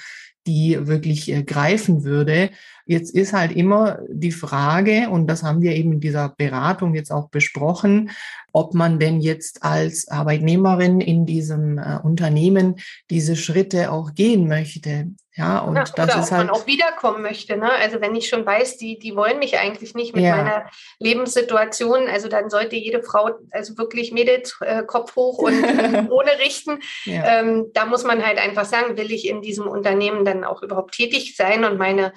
die 0.46 0.86
wirklich 0.86 1.32
äh, 1.32 1.44
greifen 1.44 2.04
würde. 2.04 2.50
Jetzt 2.86 3.16
ist 3.16 3.34
halt 3.34 3.52
immer 3.54 4.00
die 4.10 4.32
Frage, 4.32 5.10
und 5.10 5.28
das 5.28 5.44
haben 5.44 5.62
wir 5.62 5.72
eben 5.74 5.94
in 5.94 6.00
dieser 6.00 6.30
Beratung 6.30 6.96
jetzt 6.96 7.12
auch 7.12 7.30
besprochen, 7.30 8.12
ob 8.52 8.74
man 8.74 9.00
denn 9.00 9.22
jetzt 9.22 9.64
als 9.64 10.08
Arbeitnehmerin 10.08 11.02
in 11.02 11.26
diesem 11.26 11.78
äh, 11.78 12.00
Unternehmen 12.04 12.76
diese 13.10 13.36
Schritte 13.36 13.92
auch 13.92 14.14
gehen 14.14 14.48
möchte. 14.48 15.08
Ja, 15.36 15.60
und 15.60 15.76
ja, 15.76 15.86
das 15.96 16.16
ist 16.16 16.32
halt. 16.32 16.46
man 16.46 16.50
auch 16.52 16.68
wiederkommen 16.68 17.24
möchte. 17.24 17.58
Ne? 17.58 17.72
Also 17.72 18.00
wenn 18.02 18.16
ich 18.16 18.30
schon 18.30 18.46
weiß, 18.46 18.78
die, 18.78 19.00
die 19.00 19.16
wollen 19.16 19.40
mich 19.40 19.58
eigentlich 19.58 19.96
nicht 19.96 20.14
mit 20.14 20.24
ja. 20.24 20.36
meiner 20.36 20.70
Lebenssituation, 21.00 22.08
also 22.08 22.28
dann 22.28 22.52
sollte 22.52 22.76
jede 22.76 23.02
Frau 23.02 23.32
also 23.50 23.76
wirklich 23.80 24.12
Mädels 24.12 24.56
äh, 24.62 24.84
Kopf 24.84 25.16
hoch 25.16 25.40
und 25.40 25.54
ohne 26.12 26.38
richten. 26.38 26.80
Ja. 27.06 27.40
Ähm, 27.40 27.72
da 27.74 27.86
muss 27.86 28.04
man 28.04 28.24
halt 28.24 28.38
einfach 28.38 28.66
sagen, 28.66 28.96
will 28.96 29.12
ich 29.12 29.28
in 29.28 29.42
diesem 29.42 29.68
Unternehmen 29.68 30.24
dann 30.24 30.44
auch 30.44 30.62
überhaupt 30.62 30.94
tätig 30.94 31.36
sein 31.36 31.66
und 31.66 31.80
meine 31.80 32.14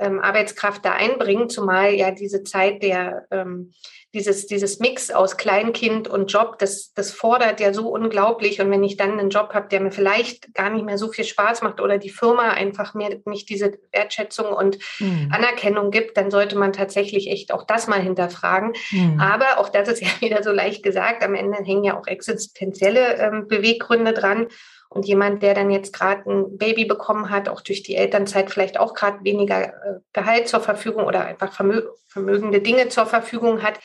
ähm, 0.00 0.20
Arbeitskraft 0.20 0.84
da 0.84 0.92
einbringen, 0.92 1.48
zumal 1.48 1.94
ja 1.94 2.10
diese 2.10 2.42
Zeit 2.42 2.82
der 2.82 3.26
ähm, 3.30 3.72
dieses, 4.12 4.46
dieses 4.46 4.80
Mix 4.80 5.12
aus 5.12 5.36
Kleinkind 5.36 6.08
und 6.08 6.32
Job, 6.32 6.58
das, 6.58 6.92
das 6.94 7.12
fordert 7.12 7.60
ja 7.60 7.72
so 7.72 7.88
unglaublich. 7.88 8.60
Und 8.60 8.70
wenn 8.70 8.82
ich 8.82 8.96
dann 8.96 9.18
einen 9.18 9.30
Job 9.30 9.50
habe, 9.54 9.68
der 9.68 9.80
mir 9.80 9.92
vielleicht 9.92 10.52
gar 10.54 10.68
nicht 10.68 10.84
mehr 10.84 10.98
so 10.98 11.08
viel 11.12 11.24
Spaß 11.24 11.62
macht 11.62 11.80
oder 11.80 11.96
die 11.96 12.10
Firma 12.10 12.50
einfach 12.50 12.94
mir 12.94 13.20
nicht 13.26 13.48
diese 13.48 13.78
Wertschätzung 13.92 14.46
und 14.52 14.78
mhm. 14.98 15.30
Anerkennung 15.32 15.92
gibt, 15.92 16.16
dann 16.16 16.32
sollte 16.32 16.58
man 16.58 16.72
tatsächlich 16.72 17.30
echt 17.30 17.52
auch 17.52 17.64
das 17.64 17.86
mal 17.86 18.00
hinterfragen. 18.00 18.72
Mhm. 18.90 19.20
Aber 19.20 19.58
auch 19.58 19.68
das 19.68 19.88
ist 19.88 20.02
ja 20.02 20.08
wieder 20.20 20.42
so 20.42 20.50
leicht 20.50 20.82
gesagt. 20.82 21.22
Am 21.22 21.36
Ende 21.36 21.58
hängen 21.58 21.84
ja 21.84 21.96
auch 21.96 22.08
existenzielle 22.08 23.16
ähm, 23.16 23.46
Beweggründe 23.46 24.12
dran. 24.12 24.48
Und 24.92 25.06
jemand, 25.06 25.42
der 25.42 25.54
dann 25.54 25.70
jetzt 25.70 25.92
gerade 25.92 26.28
ein 26.28 26.58
Baby 26.58 26.84
bekommen 26.84 27.30
hat, 27.30 27.48
auch 27.48 27.60
durch 27.60 27.84
die 27.84 27.94
Elternzeit 27.94 28.50
vielleicht 28.50 28.78
auch 28.78 28.92
gerade 28.92 29.22
weniger 29.22 29.68
äh, 29.68 30.00
Gehalt 30.12 30.48
zur 30.48 30.60
Verfügung 30.60 31.04
oder 31.04 31.24
einfach 31.24 31.52
vermö 31.52 31.82
vermögende 32.08 32.60
Dinge 32.60 32.88
zur 32.88 33.06
Verfügung 33.06 33.62
hat, 33.62 33.78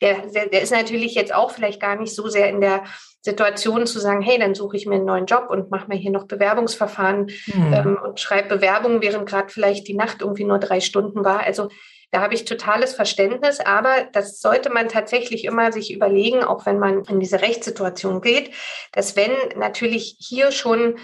der, 0.00 0.26
der 0.28 0.62
ist 0.62 0.72
natürlich 0.72 1.14
jetzt 1.14 1.34
auch 1.34 1.50
vielleicht 1.50 1.80
gar 1.80 1.96
nicht 1.96 2.14
so 2.14 2.28
sehr 2.28 2.48
in 2.48 2.60
der 2.60 2.84
Situation 3.22 3.86
zu 3.86 4.00
sagen, 4.00 4.20
hey, 4.20 4.38
dann 4.38 4.54
suche 4.54 4.76
ich 4.76 4.86
mir 4.86 4.96
einen 4.96 5.04
neuen 5.04 5.26
Job 5.26 5.46
und 5.48 5.70
mache 5.70 5.88
mir 5.88 5.96
hier 5.96 6.10
noch 6.10 6.26
Bewerbungsverfahren 6.26 7.30
mhm. 7.46 7.72
ähm, 7.72 7.98
und 8.02 8.18
schreibe 8.18 8.56
Bewerbungen, 8.56 9.00
während 9.00 9.28
gerade 9.28 9.48
vielleicht 9.48 9.86
die 9.86 9.94
Nacht 9.94 10.20
irgendwie 10.20 10.44
nur 10.44 10.58
drei 10.58 10.80
Stunden 10.80 11.24
war. 11.24 11.40
Also 11.40 11.68
da 12.12 12.20
habe 12.20 12.34
ich 12.34 12.44
totales 12.44 12.94
Verständnis, 12.94 13.58
aber 13.58 14.06
das 14.12 14.40
sollte 14.40 14.70
man 14.70 14.88
tatsächlich 14.88 15.44
immer 15.44 15.72
sich 15.72 15.92
überlegen, 15.92 16.44
auch 16.44 16.66
wenn 16.66 16.78
man 16.78 17.04
in 17.04 17.20
diese 17.20 17.40
Rechtssituation 17.40 18.20
geht, 18.20 18.52
dass 18.92 19.16
wenn 19.16 19.32
natürlich 19.56 20.16
hier 20.18 20.52
schon 20.52 20.98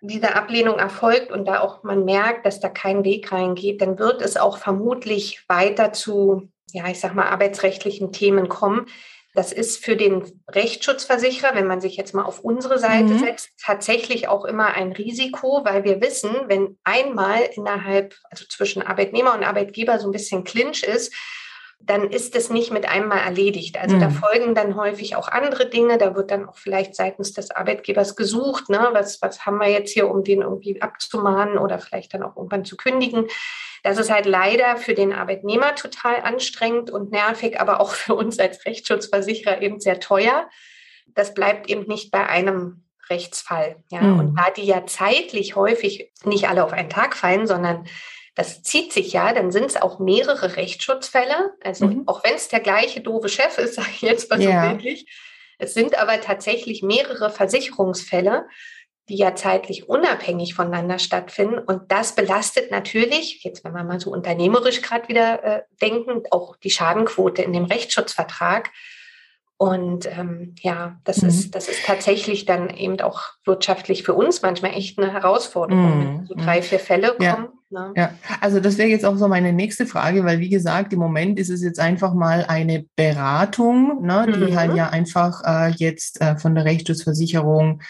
diese 0.00 0.36
Ablehnung 0.36 0.78
erfolgt 0.78 1.32
und 1.32 1.46
da 1.46 1.58
auch 1.60 1.82
man 1.82 2.04
merkt, 2.04 2.46
dass 2.46 2.60
da 2.60 2.68
kein 2.68 3.04
Weg 3.04 3.32
reingeht, 3.32 3.82
dann 3.82 3.98
wird 3.98 4.22
es 4.22 4.36
auch 4.36 4.58
vermutlich 4.58 5.44
weiter 5.48 5.92
zu, 5.92 6.48
ja, 6.72 6.86
ich 6.86 7.00
sag 7.00 7.16
mal, 7.16 7.26
arbeitsrechtlichen 7.26 8.12
Themen 8.12 8.48
kommen, 8.48 8.86
das 9.34 9.52
ist 9.52 9.84
für 9.84 9.96
den 9.96 10.42
Rechtsschutzversicherer, 10.48 11.54
wenn 11.54 11.66
man 11.66 11.80
sich 11.80 11.96
jetzt 11.96 12.14
mal 12.14 12.24
auf 12.24 12.40
unsere 12.40 12.78
Seite 12.78 13.14
mhm. 13.14 13.18
setzt, 13.18 13.50
tatsächlich 13.60 14.28
auch 14.28 14.44
immer 14.44 14.74
ein 14.74 14.92
Risiko, 14.92 15.60
weil 15.64 15.84
wir 15.84 16.00
wissen, 16.00 16.30
wenn 16.46 16.78
einmal 16.84 17.42
innerhalb, 17.54 18.16
also 18.30 18.44
zwischen 18.46 18.82
Arbeitnehmer 18.82 19.34
und 19.34 19.44
Arbeitgeber 19.44 19.98
so 19.98 20.08
ein 20.08 20.12
bisschen 20.12 20.44
Clinch 20.44 20.82
ist, 20.82 21.14
dann 21.80 22.10
ist 22.10 22.34
es 22.34 22.50
nicht 22.50 22.72
mit 22.72 22.88
einmal 22.88 23.18
erledigt. 23.18 23.78
Also 23.80 23.96
mhm. 23.96 24.00
da 24.00 24.10
folgen 24.10 24.54
dann 24.54 24.76
häufig 24.76 25.16
auch 25.16 25.28
andere 25.28 25.70
Dinge. 25.70 25.96
Da 25.96 26.14
wird 26.14 26.30
dann 26.30 26.48
auch 26.48 26.56
vielleicht 26.56 26.94
seitens 26.94 27.32
des 27.32 27.50
Arbeitgebers 27.50 28.16
gesucht, 28.16 28.68
ne? 28.68 28.88
was, 28.92 29.22
was 29.22 29.46
haben 29.46 29.58
wir 29.58 29.68
jetzt 29.68 29.92
hier, 29.92 30.10
um 30.10 30.24
den 30.24 30.42
irgendwie 30.42 30.82
abzumahnen 30.82 31.56
oder 31.56 31.78
vielleicht 31.78 32.14
dann 32.14 32.24
auch 32.24 32.36
irgendwann 32.36 32.64
zu 32.64 32.76
kündigen. 32.76 33.26
Das 33.84 33.96
ist 33.96 34.10
halt 34.10 34.26
leider 34.26 34.76
für 34.76 34.94
den 34.94 35.12
Arbeitnehmer 35.12 35.74
total 35.76 36.20
anstrengend 36.22 36.90
und 36.90 37.12
nervig, 37.12 37.60
aber 37.60 37.80
auch 37.80 37.92
für 37.92 38.14
uns 38.14 38.38
als 38.38 38.66
Rechtsschutzversicherer 38.66 39.62
eben 39.62 39.78
sehr 39.80 40.00
teuer. 40.00 40.48
Das 41.14 41.32
bleibt 41.32 41.70
eben 41.70 41.86
nicht 41.86 42.10
bei 42.10 42.26
einem 42.26 42.84
Rechtsfall. 43.08 43.76
Ja? 43.90 44.02
Mhm. 44.02 44.18
Und 44.18 44.36
da 44.36 44.50
die 44.50 44.66
ja 44.66 44.84
zeitlich 44.84 45.56
häufig 45.56 46.12
nicht 46.24 46.48
alle 46.48 46.64
auf 46.64 46.72
einen 46.72 46.90
Tag 46.90 47.16
fallen, 47.16 47.46
sondern 47.46 47.86
das 48.38 48.62
zieht 48.62 48.92
sich 48.92 49.12
ja, 49.12 49.32
dann 49.32 49.50
sind 49.50 49.64
es 49.64 49.76
auch 49.76 49.98
mehrere 49.98 50.54
Rechtsschutzfälle. 50.54 51.54
Also 51.60 51.88
mhm. 51.88 52.04
auch 52.06 52.22
wenn 52.22 52.34
es 52.34 52.46
der 52.46 52.60
gleiche 52.60 53.00
doofe 53.00 53.28
Chef 53.28 53.58
ist, 53.58 53.74
sage 53.74 53.88
ich 53.92 54.02
jetzt 54.02 54.30
mal 54.30 54.40
so 54.40 54.48
ja. 54.48 54.70
wirklich, 54.70 55.06
Es 55.58 55.74
sind 55.74 55.98
aber 55.98 56.20
tatsächlich 56.20 56.84
mehrere 56.84 57.30
Versicherungsfälle, 57.30 58.46
die 59.08 59.16
ja 59.16 59.34
zeitlich 59.34 59.88
unabhängig 59.88 60.54
voneinander 60.54 61.00
stattfinden. 61.00 61.58
Und 61.58 61.90
das 61.90 62.14
belastet 62.14 62.70
natürlich, 62.70 63.42
jetzt 63.42 63.64
wenn 63.64 63.72
wir 63.72 63.82
mal 63.82 63.98
so 63.98 64.12
unternehmerisch 64.12 64.82
gerade 64.82 65.08
wieder 65.08 65.42
äh, 65.42 65.62
denken, 65.82 66.22
auch 66.30 66.54
die 66.58 66.70
Schadenquote 66.70 67.42
in 67.42 67.52
dem 67.52 67.64
Rechtsschutzvertrag. 67.64 68.70
Und 69.56 70.06
ähm, 70.06 70.54
ja, 70.60 71.00
das 71.02 71.22
mhm. 71.22 71.28
ist, 71.28 71.56
das 71.56 71.68
ist 71.68 71.84
tatsächlich 71.84 72.44
dann 72.44 72.70
eben 72.70 73.00
auch 73.00 73.22
wirtschaftlich 73.44 74.04
für 74.04 74.14
uns 74.14 74.42
manchmal 74.42 74.74
echt 74.74 74.96
eine 74.96 75.12
Herausforderung, 75.12 75.98
mhm. 75.98 76.18
wenn 76.18 76.26
so 76.26 76.34
drei, 76.36 76.62
vier 76.62 76.78
Fälle 76.78 77.16
kommen. 77.16 77.22
Ja. 77.24 77.52
Ne? 77.70 77.92
Ja, 77.96 78.10
also 78.40 78.60
das 78.60 78.78
wäre 78.78 78.88
jetzt 78.88 79.04
auch 79.04 79.16
so 79.16 79.28
meine 79.28 79.52
nächste 79.52 79.86
Frage, 79.86 80.24
weil 80.24 80.40
wie 80.40 80.48
gesagt, 80.48 80.92
im 80.92 80.98
Moment 80.98 81.38
ist 81.38 81.50
es 81.50 81.62
jetzt 81.62 81.78
einfach 81.78 82.14
mal 82.14 82.44
eine 82.48 82.86
Beratung, 82.96 84.02
ne, 84.02 84.26
die 84.26 84.52
mhm. 84.52 84.56
halt 84.56 84.74
ja 84.74 84.88
einfach 84.88 85.42
äh, 85.44 85.70
jetzt 85.76 86.20
äh, 86.20 86.38
von 86.38 86.54
der 86.54 86.64
Rechtsschutzversicherung 86.64 87.80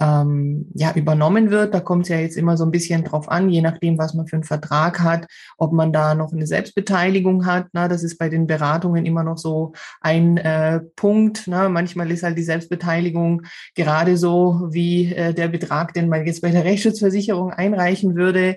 ähm, 0.00 0.66
ja, 0.74 0.92
übernommen 0.94 1.50
wird. 1.50 1.74
Da 1.74 1.80
kommt 1.80 2.04
es 2.04 2.08
ja 2.08 2.18
jetzt 2.18 2.36
immer 2.36 2.56
so 2.56 2.64
ein 2.64 2.70
bisschen 2.70 3.04
drauf 3.04 3.28
an, 3.28 3.48
je 3.48 3.62
nachdem, 3.62 3.98
was 3.98 4.14
man 4.14 4.26
für 4.26 4.36
einen 4.36 4.44
Vertrag 4.44 5.00
hat, 5.00 5.26
ob 5.56 5.72
man 5.72 5.92
da 5.92 6.14
noch 6.14 6.32
eine 6.32 6.46
Selbstbeteiligung 6.46 7.46
hat. 7.46 7.66
Na, 7.72 7.88
das 7.88 8.02
ist 8.02 8.18
bei 8.18 8.28
den 8.28 8.46
Beratungen 8.46 9.06
immer 9.06 9.24
noch 9.24 9.38
so 9.38 9.72
ein 10.00 10.36
äh, 10.36 10.80
Punkt. 10.96 11.48
Ne? 11.48 11.68
Manchmal 11.68 12.10
ist 12.10 12.22
halt 12.22 12.38
die 12.38 12.42
Selbstbeteiligung 12.42 13.42
gerade 13.74 14.16
so 14.16 14.68
wie 14.70 15.12
äh, 15.12 15.34
der 15.34 15.48
Betrag, 15.48 15.94
den 15.94 16.08
man 16.08 16.26
jetzt 16.26 16.42
bei 16.42 16.50
der 16.50 16.64
Rechtsschutzversicherung 16.64 17.52
einreichen 17.52 18.14
würde. 18.14 18.56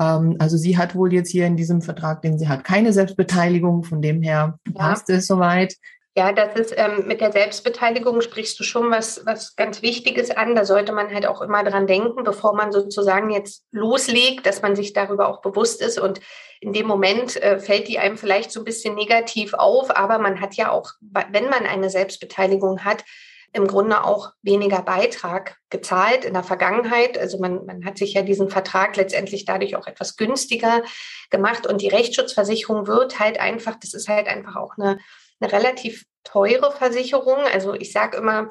Ähm, 0.00 0.36
also 0.38 0.56
sie 0.56 0.78
hat 0.78 0.94
wohl 0.94 1.12
jetzt 1.12 1.30
hier 1.30 1.46
in 1.46 1.56
diesem 1.56 1.82
Vertrag, 1.82 2.22
den 2.22 2.38
sie 2.38 2.48
hat, 2.48 2.64
keine 2.64 2.92
Selbstbeteiligung. 2.92 3.84
Von 3.84 4.02
dem 4.02 4.22
her 4.22 4.58
ja. 4.66 4.72
passt 4.74 5.10
es 5.10 5.26
soweit. 5.26 5.76
Ja, 6.16 6.32
das 6.32 6.54
ist 6.56 6.74
ähm, 6.76 7.06
mit 7.06 7.20
der 7.20 7.30
Selbstbeteiligung 7.30 8.20
sprichst 8.20 8.58
du 8.58 8.64
schon 8.64 8.90
was, 8.90 9.24
was 9.26 9.54
ganz 9.54 9.80
Wichtiges 9.80 10.30
an. 10.30 10.56
Da 10.56 10.64
sollte 10.64 10.92
man 10.92 11.14
halt 11.14 11.24
auch 11.24 11.40
immer 11.40 11.62
dran 11.62 11.86
denken, 11.86 12.24
bevor 12.24 12.54
man 12.54 12.72
sozusagen 12.72 13.30
jetzt 13.30 13.64
loslegt, 13.70 14.44
dass 14.44 14.60
man 14.60 14.74
sich 14.74 14.92
darüber 14.92 15.28
auch 15.28 15.40
bewusst 15.40 15.80
ist. 15.80 16.00
Und 16.00 16.20
in 16.60 16.72
dem 16.72 16.86
Moment 16.86 17.40
äh, 17.40 17.60
fällt 17.60 17.86
die 17.86 18.00
einem 18.00 18.16
vielleicht 18.16 18.50
so 18.50 18.60
ein 18.60 18.64
bisschen 18.64 18.96
negativ 18.96 19.54
auf, 19.54 19.96
aber 19.96 20.18
man 20.18 20.40
hat 20.40 20.54
ja 20.54 20.70
auch, 20.70 20.90
wenn 21.00 21.48
man 21.48 21.64
eine 21.64 21.90
Selbstbeteiligung 21.90 22.84
hat, 22.84 23.04
im 23.52 23.66
Grunde 23.66 24.04
auch 24.04 24.32
weniger 24.42 24.82
Beitrag 24.82 25.56
gezahlt 25.70 26.24
in 26.24 26.34
der 26.34 26.44
Vergangenheit. 26.44 27.18
Also 27.18 27.38
man, 27.38 27.66
man 27.66 27.84
hat 27.84 27.98
sich 27.98 28.14
ja 28.14 28.22
diesen 28.22 28.48
Vertrag 28.48 28.96
letztendlich 28.96 29.44
dadurch 29.44 29.76
auch 29.76 29.86
etwas 29.86 30.16
günstiger 30.16 30.82
gemacht. 31.30 31.66
Und 31.66 31.80
die 31.80 31.88
Rechtsschutzversicherung 31.88 32.86
wird 32.86 33.18
halt 33.18 33.40
einfach, 33.40 33.76
das 33.80 33.94
ist 33.94 34.08
halt 34.08 34.28
einfach 34.28 34.56
auch 34.56 34.78
eine 34.78 34.98
eine 35.40 35.52
relativ 35.52 36.04
teure 36.24 36.70
Versicherung. 36.72 37.38
Also 37.52 37.74
ich 37.74 37.92
sage 37.92 38.16
immer, 38.18 38.48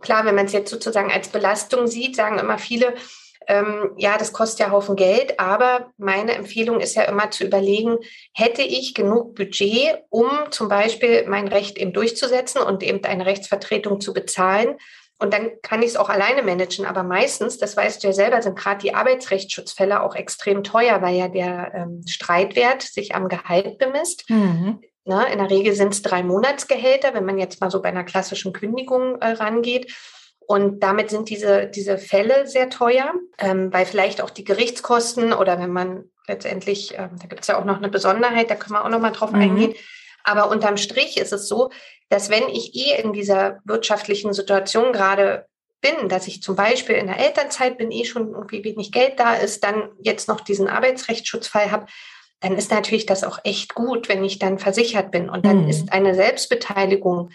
klar, 0.00 0.24
wenn 0.24 0.34
man 0.34 0.46
es 0.46 0.52
jetzt 0.52 0.70
sozusagen 0.70 1.12
als 1.12 1.28
Belastung 1.28 1.86
sieht, 1.86 2.16
sagen 2.16 2.38
immer 2.38 2.58
viele, 2.58 2.94
ähm, 3.48 3.92
ja, 3.96 4.18
das 4.18 4.32
kostet 4.32 4.60
ja 4.60 4.70
Haufen 4.70 4.96
Geld, 4.96 5.38
aber 5.38 5.92
meine 5.96 6.34
Empfehlung 6.34 6.80
ist 6.80 6.94
ja 6.94 7.02
immer 7.04 7.30
zu 7.30 7.44
überlegen, 7.44 7.96
hätte 8.34 8.62
ich 8.62 8.94
genug 8.94 9.34
Budget, 9.34 9.98
um 10.10 10.28
zum 10.50 10.68
Beispiel 10.68 11.26
mein 11.28 11.48
Recht 11.48 11.78
eben 11.78 11.92
durchzusetzen 11.92 12.60
und 12.60 12.82
eben 12.82 13.04
eine 13.04 13.26
Rechtsvertretung 13.26 14.00
zu 14.00 14.12
bezahlen. 14.12 14.76
Und 15.18 15.32
dann 15.32 15.50
kann 15.62 15.80
ich 15.80 15.90
es 15.90 15.96
auch 15.96 16.10
alleine 16.10 16.42
managen. 16.42 16.84
Aber 16.84 17.02
meistens, 17.02 17.56
das 17.56 17.76
weißt 17.76 18.02
du 18.02 18.08
ja 18.08 18.12
selber, 18.12 18.42
sind 18.42 18.58
gerade 18.58 18.82
die 18.82 18.94
Arbeitsrechtsschutzfälle 18.94 20.02
auch 20.02 20.14
extrem 20.14 20.62
teuer, 20.62 21.00
weil 21.00 21.16
ja 21.16 21.28
der 21.28 21.72
ähm, 21.74 22.02
Streitwert 22.06 22.82
sich 22.82 23.14
am 23.14 23.28
Gehalt 23.28 23.78
bemisst. 23.78 24.28
Mhm. 24.28 24.80
Ne? 25.06 25.26
In 25.32 25.38
der 25.38 25.48
Regel 25.48 25.72
sind 25.72 25.94
es 25.94 26.02
drei 26.02 26.22
Monatsgehälter, 26.22 27.14
wenn 27.14 27.24
man 27.24 27.38
jetzt 27.38 27.60
mal 27.60 27.70
so 27.70 27.80
bei 27.80 27.88
einer 27.88 28.04
klassischen 28.04 28.52
Kündigung 28.52 29.16
äh, 29.22 29.30
rangeht. 29.30 29.94
Und 30.46 30.80
damit 30.80 31.10
sind 31.10 31.28
diese, 31.28 31.66
diese 31.66 31.98
Fälle 31.98 32.46
sehr 32.46 32.70
teuer, 32.70 33.12
ähm, 33.38 33.72
weil 33.72 33.86
vielleicht 33.86 34.20
auch 34.20 34.30
die 34.30 34.44
Gerichtskosten 34.44 35.32
oder 35.32 35.58
wenn 35.58 35.72
man 35.72 36.04
letztendlich, 36.28 36.94
äh, 36.94 37.08
da 37.20 37.26
gibt 37.28 37.42
es 37.42 37.48
ja 37.48 37.58
auch 37.58 37.64
noch 37.64 37.78
eine 37.78 37.88
Besonderheit, 37.88 38.50
da 38.50 38.54
können 38.54 38.74
wir 38.74 38.84
auch 38.84 38.90
noch 38.90 39.00
mal 39.00 39.10
drauf 39.10 39.32
mhm. 39.32 39.40
eingehen. 39.40 39.74
Aber 40.24 40.50
unterm 40.50 40.76
Strich 40.76 41.16
ist 41.16 41.32
es 41.32 41.48
so, 41.48 41.70
dass 42.08 42.30
wenn 42.30 42.48
ich 42.48 42.74
eh 42.74 43.00
in 43.00 43.12
dieser 43.12 43.60
wirtschaftlichen 43.64 44.32
Situation 44.32 44.92
gerade 44.92 45.46
bin, 45.80 46.08
dass 46.08 46.26
ich 46.26 46.42
zum 46.42 46.56
Beispiel 46.56 46.96
in 46.96 47.06
der 47.06 47.18
Elternzeit 47.18 47.78
bin, 47.78 47.90
eh 47.90 48.04
schon 48.04 48.32
irgendwie 48.32 48.64
wenig 48.64 48.92
Geld 48.92 49.18
da 49.18 49.34
ist, 49.34 49.62
dann 49.64 49.90
jetzt 50.00 50.28
noch 50.28 50.40
diesen 50.40 50.68
Arbeitsrechtsschutzfall 50.68 51.70
habe 51.70 51.86
dann 52.40 52.56
ist 52.56 52.70
natürlich 52.70 53.06
das 53.06 53.24
auch 53.24 53.38
echt 53.44 53.74
gut, 53.74 54.08
wenn 54.08 54.24
ich 54.24 54.38
dann 54.38 54.58
versichert 54.58 55.10
bin. 55.10 55.30
Und 55.30 55.46
dann 55.46 55.64
mhm. 55.64 55.68
ist 55.68 55.92
eine 55.92 56.14
Selbstbeteiligung, 56.14 57.30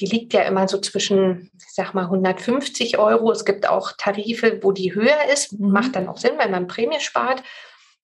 die 0.00 0.06
liegt 0.06 0.32
ja 0.32 0.42
immer 0.42 0.68
so 0.68 0.78
zwischen, 0.78 1.50
ich 1.56 1.74
sag 1.74 1.94
mal, 1.94 2.04
150 2.04 2.98
Euro. 2.98 3.30
Es 3.30 3.44
gibt 3.44 3.68
auch 3.68 3.92
Tarife, 3.92 4.60
wo 4.62 4.72
die 4.72 4.94
höher 4.94 5.28
ist. 5.32 5.58
Mhm. 5.58 5.70
Macht 5.70 5.96
dann 5.96 6.08
auch 6.08 6.16
Sinn, 6.16 6.32
weil 6.38 6.50
man 6.50 6.66
Prämie 6.66 7.00
spart. 7.00 7.42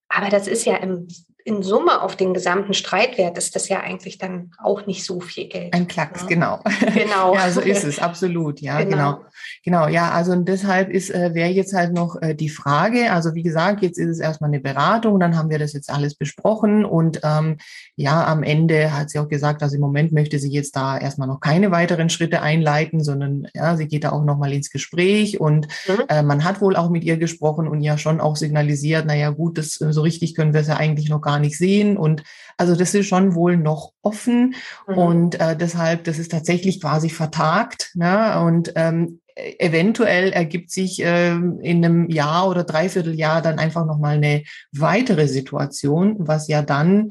Aber 0.09 0.29
das 0.29 0.47
ist 0.47 0.65
ja 0.65 0.77
im 0.77 1.09
in 1.49 1.63
Summe 1.63 2.03
auf 2.03 2.15
den 2.15 2.35
gesamten 2.35 2.75
Streitwert 2.75 3.39
ist 3.39 3.57
das 3.57 3.71
ja 3.71 3.81
eigentlich 3.81 4.19
dann 4.19 4.51
auch 4.59 4.85
nicht 4.85 5.03
so 5.03 5.21
viel 5.21 5.49
Geld. 5.49 5.73
Ein 5.73 5.89
Klacks, 5.89 6.23
ja. 6.23 6.29
genau. 6.29 6.61
Genau. 6.95 7.35
ja, 7.35 7.51
so 7.51 7.63
ist 7.63 7.85
es, 7.85 7.99
absolut. 7.99 8.61
Ja, 8.61 8.83
genau. 8.83 9.15
Genau, 9.15 9.25
genau 9.65 9.89
ja, 9.89 10.11
also 10.11 10.33
und 10.33 10.47
deshalb 10.47 10.91
ist, 10.91 11.11
äh, 11.11 11.33
wäre 11.33 11.49
jetzt 11.49 11.73
halt 11.73 11.95
noch 11.95 12.21
äh, 12.21 12.35
die 12.35 12.51
Frage, 12.51 13.11
also 13.13 13.35
wie 13.35 13.43
gesagt, 13.43 13.83
jetzt 13.83 13.99
ist 13.99 14.11
es 14.11 14.19
erstmal 14.19 14.51
eine 14.51 14.61
Beratung, 14.61 15.19
dann 15.19 15.39
haben 15.39 15.49
wir 15.49 15.59
das 15.59 15.73
jetzt 15.73 15.91
alles 15.91 16.15
besprochen 16.15 16.85
und 16.85 17.21
ähm, 17.25 17.57
ja, 17.97 18.27
am 18.27 18.43
Ende 18.43 18.93
hat 18.95 19.09
sie 19.09 19.19
auch 19.19 19.29
gesagt, 19.29 19.63
also 19.63 19.77
im 19.77 19.81
Moment 19.81 20.13
möchte 20.13 20.39
sie 20.39 20.51
jetzt 20.51 20.77
da 20.77 20.99
erstmal 20.99 21.29
noch 21.29 21.41
keine 21.41 21.71
weiteren 21.71 22.11
Schritte 22.11 22.43
einleiten, 22.43 23.03
sondern 23.03 23.49
ja, 23.55 23.75
sie 23.77 23.89
geht 23.89 24.05
da 24.05 24.13
auch 24.13 24.23
nochmal 24.23 24.53
ins 24.53 24.69
Gespräch 24.71 25.41
und 25.41 25.67
mhm. 25.89 26.03
äh, 26.09 26.23
man 26.23 26.45
hat 26.45 26.61
wohl 26.61 26.77
auch 26.77 26.91
mit 26.91 27.05
ihr 27.05 27.17
gesprochen 27.17 27.67
und 27.69 27.81
ja 27.81 27.97
schon 27.97 28.21
auch 28.21 28.37
signalisiert, 28.37 29.07
naja 29.07 29.31
gut, 29.31 29.57
das 29.57 29.75
so 29.75 30.03
richtig 30.03 30.35
können 30.35 30.53
wir 30.53 30.61
es 30.61 30.69
ja 30.69 30.77
eigentlich 30.77 31.09
noch 31.09 31.23
gar 31.23 31.38
gar 31.39 31.41
nicht 31.41 31.57
sehen. 31.57 31.97
Und 31.97 32.23
also 32.57 32.75
das 32.75 32.95
ist 32.95 33.07
schon 33.07 33.35
wohl 33.35 33.57
noch 33.57 33.93
offen. 34.03 34.55
Mhm. 34.87 34.99
Und 34.99 35.41
äh, 35.41 35.57
deshalb, 35.57 36.05
das 36.05 36.19
ist 36.19 36.31
tatsächlich 36.31 36.81
quasi 36.81 37.09
vertagt. 37.09 37.93
Ne? 37.95 38.41
Und 38.41 38.73
ähm, 38.75 39.21
eventuell 39.59 40.33
ergibt 40.33 40.71
sich 40.71 41.01
ähm, 41.03 41.61
in 41.63 41.85
einem 41.85 42.11
Jahr 42.11 42.49
oder 42.49 42.65
Dreivierteljahr 42.65 43.41
dann 43.41 43.61
einfach 43.61 43.87
nochmal 43.87 44.17
eine 44.17 44.43
weitere 44.73 45.29
Situation, 45.29 46.17
was 46.19 46.49
ja 46.49 46.63
dann, 46.63 47.11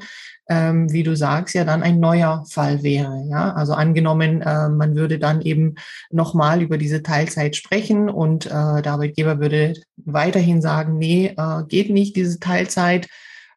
ähm, 0.50 0.92
wie 0.92 1.02
du 1.02 1.16
sagst, 1.16 1.54
ja 1.54 1.64
dann 1.64 1.82
ein 1.82 2.00
neuer 2.00 2.44
Fall 2.50 2.82
wäre. 2.82 3.24
Ja, 3.30 3.54
also 3.54 3.72
angenommen, 3.72 4.42
äh, 4.42 4.68
man 4.68 4.94
würde 4.94 5.18
dann 5.18 5.40
eben 5.40 5.76
nochmal 6.10 6.60
über 6.60 6.76
diese 6.76 7.02
Teilzeit 7.02 7.56
sprechen 7.56 8.10
und 8.10 8.44
äh, 8.44 8.82
der 8.82 8.92
Arbeitgeber 8.92 9.40
würde 9.40 9.72
weiterhin 9.96 10.60
sagen, 10.60 10.98
nee, 10.98 11.34
äh, 11.36 11.62
geht 11.66 11.88
nicht 11.88 12.14
diese 12.16 12.38
Teilzeit 12.38 13.08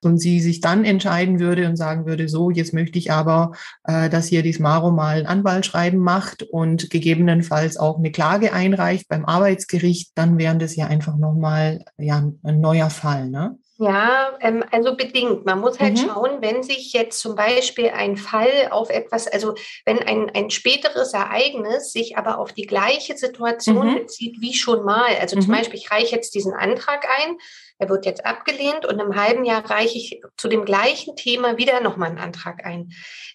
und 0.05 0.17
sie 0.17 0.39
sich 0.39 0.61
dann 0.61 0.85
entscheiden 0.85 1.39
würde 1.39 1.67
und 1.67 1.75
sagen 1.75 2.05
würde, 2.05 2.27
so, 2.27 2.49
jetzt 2.49 2.73
möchte 2.73 2.99
ich 2.99 3.11
aber, 3.11 3.51
äh, 3.83 4.09
dass 4.09 4.27
hier 4.27 4.43
die 4.43 4.53
Smaro 4.53 4.91
mal 4.91 5.19
ein 5.19 5.25
Anwaltschreiben 5.27 5.99
macht 5.99 6.43
und 6.43 6.89
gegebenenfalls 6.89 7.77
auch 7.77 7.97
eine 7.97 8.11
Klage 8.11 8.53
einreicht 8.53 9.07
beim 9.07 9.25
Arbeitsgericht, 9.25 10.11
dann 10.15 10.37
wären 10.37 10.59
das 10.59 10.75
ja 10.75 10.87
einfach 10.87 11.17
nochmal 11.17 11.83
ja, 11.97 12.17
ein 12.43 12.59
neuer 12.59 12.89
Fall. 12.89 13.29
Ne? 13.29 13.57
Ja, 13.81 14.37
ähm, 14.41 14.63
also 14.69 14.95
bedingt. 14.95 15.43
Man 15.47 15.59
muss 15.59 15.79
halt 15.79 15.93
mhm. 15.93 16.07
schauen, 16.07 16.29
wenn 16.41 16.61
sich 16.61 16.93
jetzt 16.93 17.19
zum 17.19 17.35
Beispiel 17.35 17.89
ein 17.89 18.15
Fall 18.15 18.67
auf 18.69 18.91
etwas, 18.91 19.27
also 19.27 19.55
wenn 19.85 19.97
ein, 19.97 20.29
ein 20.35 20.51
späteres 20.51 21.13
Ereignis 21.13 21.91
sich 21.91 22.15
aber 22.15 22.37
auf 22.37 22.53
die 22.53 22.67
gleiche 22.67 23.17
Situation 23.17 23.93
mhm. 23.93 23.95
bezieht 23.95 24.39
wie 24.39 24.53
schon 24.53 24.85
mal. 24.85 25.15
Also 25.19 25.35
mhm. 25.35 25.41
zum 25.41 25.53
Beispiel, 25.53 25.79
ich 25.79 25.89
reiche 25.89 26.15
jetzt 26.15 26.35
diesen 26.35 26.53
Antrag 26.53 27.07
ein, 27.23 27.37
er 27.81 27.89
wird 27.89 28.05
jetzt 28.05 28.27
abgelehnt 28.27 28.85
und 28.85 28.99
im 28.99 29.15
halben 29.15 29.43
Jahr 29.43 29.67
reiche 29.67 29.97
ich 29.97 30.21
zu 30.37 30.47
dem 30.47 30.65
gleichen 30.65 31.15
Thema 31.15 31.57
wieder 31.57 31.81
nochmal 31.81 32.09
einen 32.09 32.19
Antrag 32.19 32.63
ein. 32.63 32.91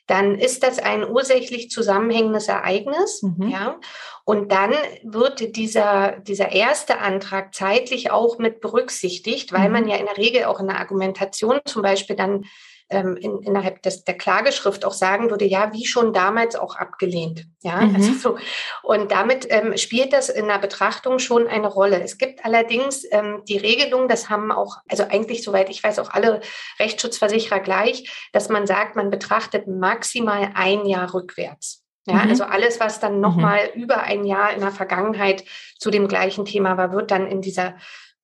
Dann 0.06 0.38
ist 0.38 0.62
das 0.62 0.78
ein 0.78 1.02
ursächlich 1.04 1.68
zusammenhängendes 1.68 2.46
Ereignis, 2.46 3.22
mhm. 3.22 3.48
ja. 3.48 3.80
Und 4.24 4.52
dann 4.52 4.72
wird 5.02 5.56
dieser, 5.56 6.20
dieser 6.20 6.52
erste 6.52 6.98
Antrag 6.98 7.56
zeitlich 7.56 8.12
auch 8.12 8.38
mit 8.38 8.60
berücksichtigt, 8.60 9.52
weil 9.52 9.66
mhm. 9.66 9.72
man 9.72 9.88
ja 9.88 9.96
in 9.96 10.06
der 10.06 10.16
Regel 10.16 10.44
auch 10.44 10.60
in 10.60 10.68
der 10.68 10.78
Argumentation 10.78 11.58
zum 11.64 11.82
Beispiel 11.82 12.14
dann 12.14 12.44
ähm, 12.88 13.16
in, 13.16 13.42
innerhalb 13.42 13.82
des, 13.82 14.04
der 14.04 14.16
Klageschrift 14.16 14.84
auch 14.84 14.92
sagen 14.92 15.30
würde, 15.30 15.44
ja, 15.44 15.72
wie 15.72 15.86
schon 15.86 16.12
damals 16.12 16.54
auch 16.54 16.76
abgelehnt. 16.76 17.46
Ja, 17.62 17.80
mhm. 17.80 17.96
also 17.96 18.12
so. 18.12 18.38
Und 18.82 19.10
damit 19.10 19.46
ähm, 19.50 19.76
spielt 19.76 20.12
das 20.12 20.28
in 20.28 20.46
der 20.46 20.58
Betrachtung 20.58 21.18
schon 21.18 21.48
eine 21.48 21.66
Rolle. 21.66 22.00
Es 22.02 22.18
gibt 22.18 22.44
allerdings 22.44 23.04
ähm, 23.10 23.42
die 23.48 23.58
Regelung, 23.58 24.08
das 24.08 24.30
haben 24.30 24.52
auch, 24.52 24.76
also 24.88 25.04
eigentlich, 25.04 25.42
soweit 25.42 25.68
ich 25.68 25.82
weiß, 25.82 25.98
auch 25.98 26.10
alle 26.10 26.40
Rechtsschutzversicherer 26.78 27.60
gleich, 27.60 28.28
dass 28.32 28.48
man 28.48 28.66
sagt, 28.66 28.94
man 28.94 29.10
betrachtet 29.10 29.66
maximal 29.66 30.50
ein 30.54 30.86
Jahr 30.86 31.12
rückwärts. 31.12 31.82
Ja, 32.06 32.14
mhm. 32.24 32.30
also 32.30 32.44
alles, 32.44 32.78
was 32.78 33.00
dann 33.00 33.20
nochmal 33.20 33.70
mhm. 33.74 33.82
über 33.82 34.02
ein 34.02 34.24
Jahr 34.24 34.52
in 34.52 34.60
der 34.60 34.70
Vergangenheit 34.70 35.44
zu 35.78 35.90
dem 35.90 36.06
gleichen 36.06 36.44
Thema 36.44 36.76
war, 36.76 36.92
wird 36.92 37.10
dann 37.10 37.26
in 37.26 37.40
dieser 37.40 37.74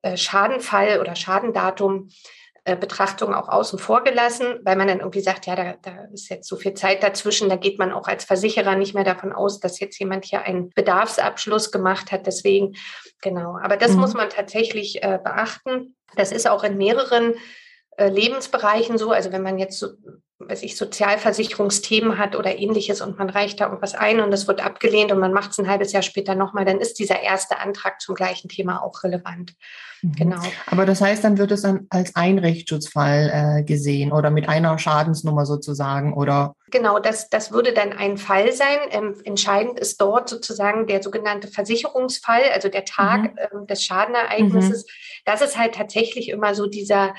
äh, 0.02 0.16
Schadenfall 0.16 1.00
oder 1.00 1.16
Schadendatum 1.16 2.10
äh, 2.64 2.76
Betrachtung 2.76 3.34
auch 3.34 3.48
außen 3.48 3.78
vor 3.78 4.04
gelassen, 4.04 4.60
weil 4.62 4.76
man 4.76 4.86
dann 4.86 5.00
irgendwie 5.00 5.20
sagt, 5.20 5.46
ja, 5.46 5.56
da, 5.56 5.74
da 5.82 6.04
ist 6.12 6.28
jetzt 6.28 6.48
so 6.48 6.56
viel 6.56 6.74
Zeit 6.74 7.02
dazwischen, 7.02 7.48
da 7.48 7.56
geht 7.56 7.78
man 7.78 7.92
auch 7.92 8.06
als 8.06 8.24
Versicherer 8.24 8.76
nicht 8.76 8.94
mehr 8.94 9.02
davon 9.02 9.32
aus, 9.32 9.58
dass 9.58 9.80
jetzt 9.80 9.98
jemand 9.98 10.24
hier 10.24 10.42
einen 10.42 10.70
Bedarfsabschluss 10.70 11.72
gemacht 11.72 12.12
hat. 12.12 12.26
Deswegen, 12.26 12.76
genau. 13.20 13.58
Aber 13.60 13.76
das 13.76 13.92
mhm. 13.92 14.00
muss 14.00 14.14
man 14.14 14.30
tatsächlich 14.30 15.02
äh, 15.02 15.18
beachten. 15.22 15.96
Das 16.14 16.30
ist 16.30 16.48
auch 16.48 16.62
in 16.62 16.76
mehreren 16.76 17.34
äh, 17.96 18.08
Lebensbereichen 18.08 18.96
so. 18.96 19.10
Also 19.10 19.32
wenn 19.32 19.42
man 19.42 19.58
jetzt 19.58 19.80
so 19.80 19.88
weiß 20.48 20.62
ich, 20.62 20.76
Sozialversicherungsthemen 20.76 22.18
hat 22.18 22.36
oder 22.36 22.58
ähnliches 22.58 23.00
und 23.00 23.18
man 23.18 23.30
reicht 23.30 23.60
da 23.60 23.66
irgendwas 23.66 23.94
ein 23.94 24.20
und 24.20 24.32
es 24.32 24.46
wird 24.48 24.64
abgelehnt 24.64 25.12
und 25.12 25.18
man 25.18 25.32
macht 25.32 25.52
es 25.52 25.58
ein 25.58 25.68
halbes 25.68 25.92
Jahr 25.92 26.02
später 26.02 26.34
nochmal, 26.34 26.64
dann 26.64 26.80
ist 26.80 26.98
dieser 26.98 27.20
erste 27.20 27.58
Antrag 27.58 28.00
zum 28.00 28.14
gleichen 28.14 28.48
Thema 28.48 28.82
auch 28.82 29.02
relevant. 29.02 29.54
Mhm. 30.02 30.12
Genau. 30.12 30.42
Aber 30.66 30.84
das 30.84 31.00
heißt, 31.00 31.22
dann 31.22 31.38
wird 31.38 31.52
es 31.52 31.62
dann 31.62 31.86
als 31.90 32.14
ein 32.16 32.38
Rechtsschutzfall 32.38 33.60
äh, 33.60 33.62
gesehen 33.62 34.12
oder 34.12 34.30
mit 34.30 34.48
einer 34.48 34.78
Schadensnummer 34.78 35.46
sozusagen 35.46 36.14
oder? 36.14 36.54
Genau, 36.70 36.98
das, 36.98 37.28
das 37.28 37.52
würde 37.52 37.72
dann 37.72 37.92
ein 37.92 38.16
Fall 38.16 38.52
sein. 38.52 38.78
Ähm, 38.90 39.14
entscheidend 39.24 39.78
ist 39.78 40.00
dort 40.00 40.28
sozusagen 40.28 40.86
der 40.86 41.02
sogenannte 41.02 41.48
Versicherungsfall, 41.48 42.42
also 42.52 42.68
der 42.68 42.84
Tag 42.84 43.22
mhm. 43.22 43.38
ähm, 43.52 43.66
des 43.66 43.84
Schadenereignisses. 43.84 44.84
Mhm. 44.84 45.22
Das 45.24 45.40
ist 45.40 45.56
halt 45.56 45.74
tatsächlich 45.74 46.30
immer 46.30 46.54
so 46.54 46.66
dieser 46.66 47.14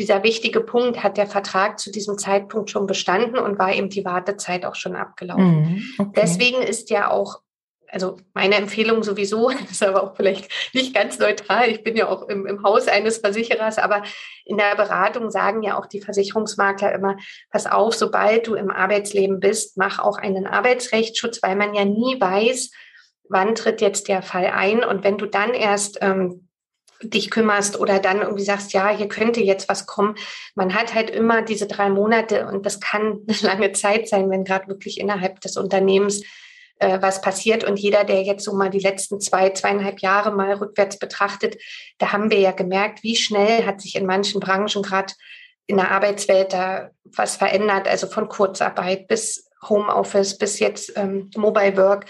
dieser 0.00 0.22
wichtige 0.22 0.62
Punkt, 0.62 1.02
hat 1.02 1.18
der 1.18 1.26
Vertrag 1.26 1.78
zu 1.78 1.92
diesem 1.92 2.16
Zeitpunkt 2.16 2.70
schon 2.70 2.86
bestanden 2.86 3.38
und 3.38 3.58
war 3.58 3.74
eben 3.74 3.90
die 3.90 4.04
Wartezeit 4.04 4.64
auch 4.64 4.74
schon 4.74 4.96
abgelaufen. 4.96 5.60
Mhm, 5.60 5.82
okay. 5.98 6.12
Deswegen 6.16 6.62
ist 6.62 6.88
ja 6.88 7.10
auch, 7.10 7.40
also 7.86 8.16
meine 8.32 8.54
Empfehlung 8.54 9.02
sowieso, 9.02 9.50
ist 9.70 9.82
aber 9.82 10.02
auch 10.02 10.16
vielleicht 10.16 10.50
nicht 10.72 10.94
ganz 10.94 11.18
neutral, 11.18 11.68
ich 11.68 11.84
bin 11.84 11.96
ja 11.96 12.08
auch 12.08 12.28
im, 12.28 12.46
im 12.46 12.62
Haus 12.62 12.88
eines 12.88 13.18
Versicherers, 13.18 13.76
aber 13.76 14.02
in 14.46 14.56
der 14.56 14.74
Beratung 14.74 15.30
sagen 15.30 15.62
ja 15.62 15.78
auch 15.78 15.84
die 15.84 16.00
Versicherungsmakler 16.00 16.94
immer, 16.94 17.18
pass 17.50 17.66
auf, 17.66 17.94
sobald 17.94 18.46
du 18.46 18.54
im 18.54 18.70
Arbeitsleben 18.70 19.38
bist, 19.38 19.76
mach 19.76 19.98
auch 19.98 20.16
einen 20.16 20.46
Arbeitsrechtsschutz, 20.46 21.42
weil 21.42 21.56
man 21.56 21.74
ja 21.74 21.84
nie 21.84 22.18
weiß, 22.18 22.70
wann 23.28 23.54
tritt 23.54 23.82
jetzt 23.82 24.08
der 24.08 24.22
Fall 24.22 24.46
ein. 24.46 24.82
Und 24.82 25.04
wenn 25.04 25.18
du 25.18 25.26
dann 25.26 25.52
erst 25.52 25.98
ähm, 26.00 26.48
dich 27.02 27.30
kümmerst 27.30 27.78
oder 27.78 27.98
dann 27.98 28.20
irgendwie 28.20 28.44
sagst, 28.44 28.72
ja, 28.72 28.88
hier 28.88 29.08
könnte 29.08 29.40
jetzt 29.40 29.68
was 29.68 29.86
kommen. 29.86 30.16
Man 30.54 30.74
hat 30.74 30.94
halt 30.94 31.10
immer 31.10 31.42
diese 31.42 31.66
drei 31.66 31.88
Monate 31.88 32.46
und 32.46 32.66
das 32.66 32.80
kann 32.80 33.20
eine 33.26 33.36
lange 33.42 33.72
Zeit 33.72 34.08
sein, 34.08 34.30
wenn 34.30 34.44
gerade 34.44 34.68
wirklich 34.68 35.00
innerhalb 35.00 35.40
des 35.40 35.56
Unternehmens 35.56 36.22
äh, 36.78 37.00
was 37.00 37.20
passiert. 37.20 37.64
Und 37.64 37.78
jeder, 37.78 38.04
der 38.04 38.22
jetzt 38.22 38.44
so 38.44 38.54
mal 38.54 38.70
die 38.70 38.80
letzten 38.80 39.20
zwei, 39.20 39.50
zweieinhalb 39.50 40.00
Jahre 40.00 40.32
mal 40.32 40.52
rückwärts 40.54 40.98
betrachtet, 40.98 41.56
da 41.98 42.12
haben 42.12 42.30
wir 42.30 42.38
ja 42.38 42.52
gemerkt, 42.52 43.02
wie 43.02 43.16
schnell 43.16 43.64
hat 43.66 43.80
sich 43.80 43.96
in 43.96 44.06
manchen 44.06 44.40
Branchen 44.40 44.82
gerade 44.82 45.14
in 45.66 45.76
der 45.76 45.90
Arbeitswelt 45.90 46.52
da 46.52 46.90
was 47.04 47.36
verändert, 47.36 47.86
also 47.86 48.08
von 48.08 48.28
Kurzarbeit 48.28 49.06
bis 49.08 49.48
Homeoffice 49.68 50.38
bis 50.38 50.58
jetzt 50.58 50.92
ähm, 50.96 51.30
Mobile 51.36 51.76
Work 51.76 52.06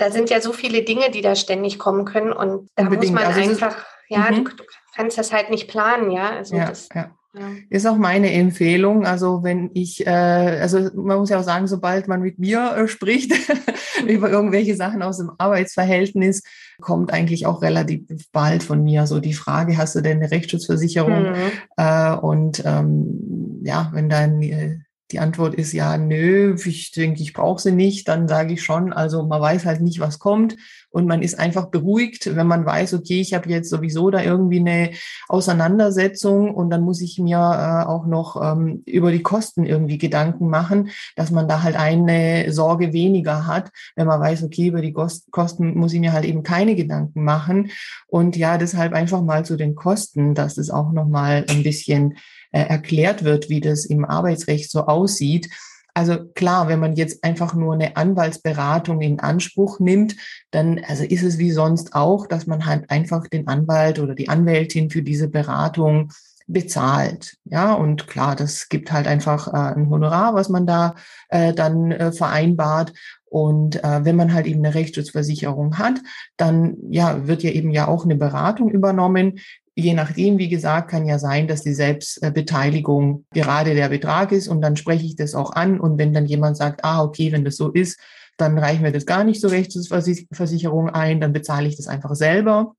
da 0.00 0.10
sind 0.10 0.30
ja 0.30 0.40
so 0.40 0.52
viele 0.52 0.82
Dinge, 0.82 1.10
die 1.10 1.20
da 1.20 1.34
ständig 1.34 1.78
kommen 1.78 2.04
können 2.04 2.32
und 2.32 2.68
da 2.74 2.84
Unbedingt. 2.84 3.12
muss 3.12 3.22
man 3.22 3.32
also 3.32 3.50
einfach, 3.50 3.76
ja, 4.08 4.30
mhm. 4.30 4.44
du, 4.44 4.56
du, 4.56 4.64
kannst 4.94 5.18
das 5.18 5.32
halt 5.32 5.50
nicht 5.50 5.68
planen, 5.68 6.10
ja. 6.10 6.30
Also 6.30 6.56
ja, 6.56 6.66
das, 6.66 6.88
ja. 6.94 7.10
Ja. 7.32 7.46
Ist 7.68 7.86
auch 7.86 7.96
meine 7.96 8.32
Empfehlung. 8.32 9.06
Also 9.06 9.44
wenn 9.44 9.70
ich, 9.74 10.04
äh, 10.04 10.10
also 10.10 10.90
man 10.94 11.18
muss 11.18 11.30
ja 11.30 11.38
auch 11.38 11.44
sagen, 11.44 11.68
sobald 11.68 12.08
man 12.08 12.22
mit 12.22 12.40
mir 12.40 12.74
äh, 12.76 12.88
spricht 12.88 13.32
über 14.06 14.30
irgendwelche 14.30 14.74
Sachen 14.74 15.00
aus 15.00 15.18
dem 15.18 15.30
Arbeitsverhältnis, 15.38 16.42
kommt 16.80 17.12
eigentlich 17.12 17.46
auch 17.46 17.62
relativ 17.62 18.02
bald 18.32 18.64
von 18.64 18.82
mir 18.82 19.06
so 19.06 19.20
die 19.20 19.34
Frage, 19.34 19.78
hast 19.78 19.94
du 19.94 20.00
denn 20.00 20.16
eine 20.16 20.32
Rechtsschutzversicherung? 20.32 21.30
Mhm. 21.30 21.36
Äh, 21.76 22.16
und 22.16 22.64
ähm, 22.66 23.60
ja, 23.62 23.90
wenn 23.92 24.08
dann 24.08 24.42
äh, 24.42 24.78
die 25.12 25.18
Antwort 25.18 25.54
ist 25.54 25.72
ja, 25.72 25.98
nö, 25.98 26.56
ich 26.64 26.92
denke, 26.92 27.22
ich 27.22 27.32
brauche 27.32 27.60
sie 27.60 27.72
nicht, 27.72 28.08
dann 28.08 28.28
sage 28.28 28.54
ich 28.54 28.62
schon, 28.62 28.92
also 28.92 29.24
man 29.24 29.40
weiß 29.40 29.66
halt 29.66 29.80
nicht, 29.80 30.00
was 30.00 30.18
kommt 30.18 30.56
und 30.90 31.06
man 31.06 31.22
ist 31.22 31.38
einfach 31.38 31.66
beruhigt, 31.66 32.34
wenn 32.36 32.46
man 32.46 32.66
weiß, 32.66 32.94
okay, 32.94 33.20
ich 33.20 33.34
habe 33.34 33.48
jetzt 33.48 33.70
sowieso 33.70 34.10
da 34.10 34.22
irgendwie 34.22 34.60
eine 34.60 34.90
Auseinandersetzung 35.28 36.54
und 36.54 36.70
dann 36.70 36.82
muss 36.82 37.00
ich 37.00 37.18
mir 37.18 37.36
äh, 37.36 37.86
auch 37.88 38.06
noch 38.06 38.40
ähm, 38.42 38.82
über 38.86 39.12
die 39.12 39.22
Kosten 39.22 39.64
irgendwie 39.64 39.98
Gedanken 39.98 40.48
machen, 40.48 40.90
dass 41.16 41.30
man 41.30 41.48
da 41.48 41.62
halt 41.62 41.76
eine 41.76 42.52
Sorge 42.52 42.92
weniger 42.92 43.46
hat, 43.46 43.70
wenn 43.96 44.06
man 44.06 44.20
weiß, 44.20 44.42
okay, 44.42 44.66
über 44.66 44.82
die 44.82 44.92
Kosten 44.92 45.78
muss 45.78 45.92
ich 45.92 46.00
mir 46.00 46.12
halt 46.12 46.24
eben 46.24 46.42
keine 46.42 46.74
Gedanken 46.74 47.24
machen 47.24 47.70
und 48.08 48.36
ja, 48.36 48.58
deshalb 48.58 48.92
einfach 48.92 49.22
mal 49.22 49.44
zu 49.44 49.56
den 49.56 49.74
Kosten, 49.74 50.34
dass 50.34 50.58
es 50.58 50.70
auch 50.70 50.92
noch 50.92 51.06
mal 51.06 51.44
ein 51.48 51.62
bisschen 51.62 52.16
äh, 52.52 52.62
erklärt 52.62 53.24
wird, 53.24 53.48
wie 53.48 53.60
das 53.60 53.84
im 53.84 54.04
Arbeitsrecht 54.04 54.70
so 54.70 54.86
aussieht. 54.86 55.48
Also 55.94 56.24
klar, 56.34 56.68
wenn 56.68 56.80
man 56.80 56.94
jetzt 56.94 57.24
einfach 57.24 57.54
nur 57.54 57.74
eine 57.74 57.96
Anwaltsberatung 57.96 59.00
in 59.00 59.20
Anspruch 59.20 59.80
nimmt, 59.80 60.16
dann 60.50 60.80
also 60.86 61.04
ist 61.04 61.22
es 61.22 61.38
wie 61.38 61.50
sonst 61.50 61.94
auch, 61.94 62.26
dass 62.26 62.46
man 62.46 62.66
halt 62.66 62.90
einfach 62.90 63.26
den 63.28 63.48
Anwalt 63.48 63.98
oder 63.98 64.14
die 64.14 64.28
Anwältin 64.28 64.90
für 64.90 65.02
diese 65.02 65.28
Beratung 65.28 66.12
bezahlt. 66.52 67.36
Ja, 67.44 67.74
und 67.74 68.06
klar, 68.06 68.36
das 68.36 68.68
gibt 68.68 68.92
halt 68.92 69.06
einfach 69.06 69.48
äh, 69.48 69.74
ein 69.76 69.88
Honorar, 69.88 70.34
was 70.34 70.48
man 70.48 70.66
da 70.66 70.94
äh, 71.28 71.52
dann 71.54 71.92
äh, 71.92 72.12
vereinbart. 72.12 72.92
Und 73.24 73.82
äh, 73.84 74.04
wenn 74.04 74.16
man 74.16 74.34
halt 74.34 74.46
eben 74.46 74.64
eine 74.64 74.74
Rechtsschutzversicherung 74.74 75.78
hat, 75.78 76.00
dann 76.36 76.76
ja 76.90 77.28
wird 77.28 77.44
ja 77.44 77.50
eben 77.50 77.70
ja 77.70 77.86
auch 77.86 78.04
eine 78.04 78.16
Beratung 78.16 78.70
übernommen, 78.70 79.38
Je 79.80 79.94
nachdem, 79.94 80.38
wie 80.38 80.48
gesagt, 80.48 80.90
kann 80.90 81.06
ja 81.06 81.18
sein, 81.18 81.48
dass 81.48 81.62
die 81.62 81.72
Selbstbeteiligung 81.72 83.24
gerade 83.32 83.74
der 83.74 83.88
Betrag 83.88 84.30
ist 84.32 84.48
und 84.48 84.60
dann 84.60 84.76
spreche 84.76 85.06
ich 85.06 85.16
das 85.16 85.34
auch 85.34 85.52
an 85.52 85.80
und 85.80 85.98
wenn 85.98 86.12
dann 86.12 86.26
jemand 86.26 86.56
sagt, 86.56 86.84
ah, 86.84 87.02
okay, 87.02 87.32
wenn 87.32 87.44
das 87.44 87.56
so 87.56 87.70
ist, 87.70 87.98
dann 88.36 88.58
reichen 88.58 88.84
wir 88.84 88.92
das 88.92 89.06
gar 89.06 89.24
nicht 89.24 89.40
zur 89.40 89.50
Rechtsversicherung 89.50 90.90
ein, 90.90 91.20
dann 91.20 91.32
bezahle 91.32 91.68
ich 91.68 91.76
das 91.76 91.88
einfach 91.88 92.14
selber. 92.14 92.74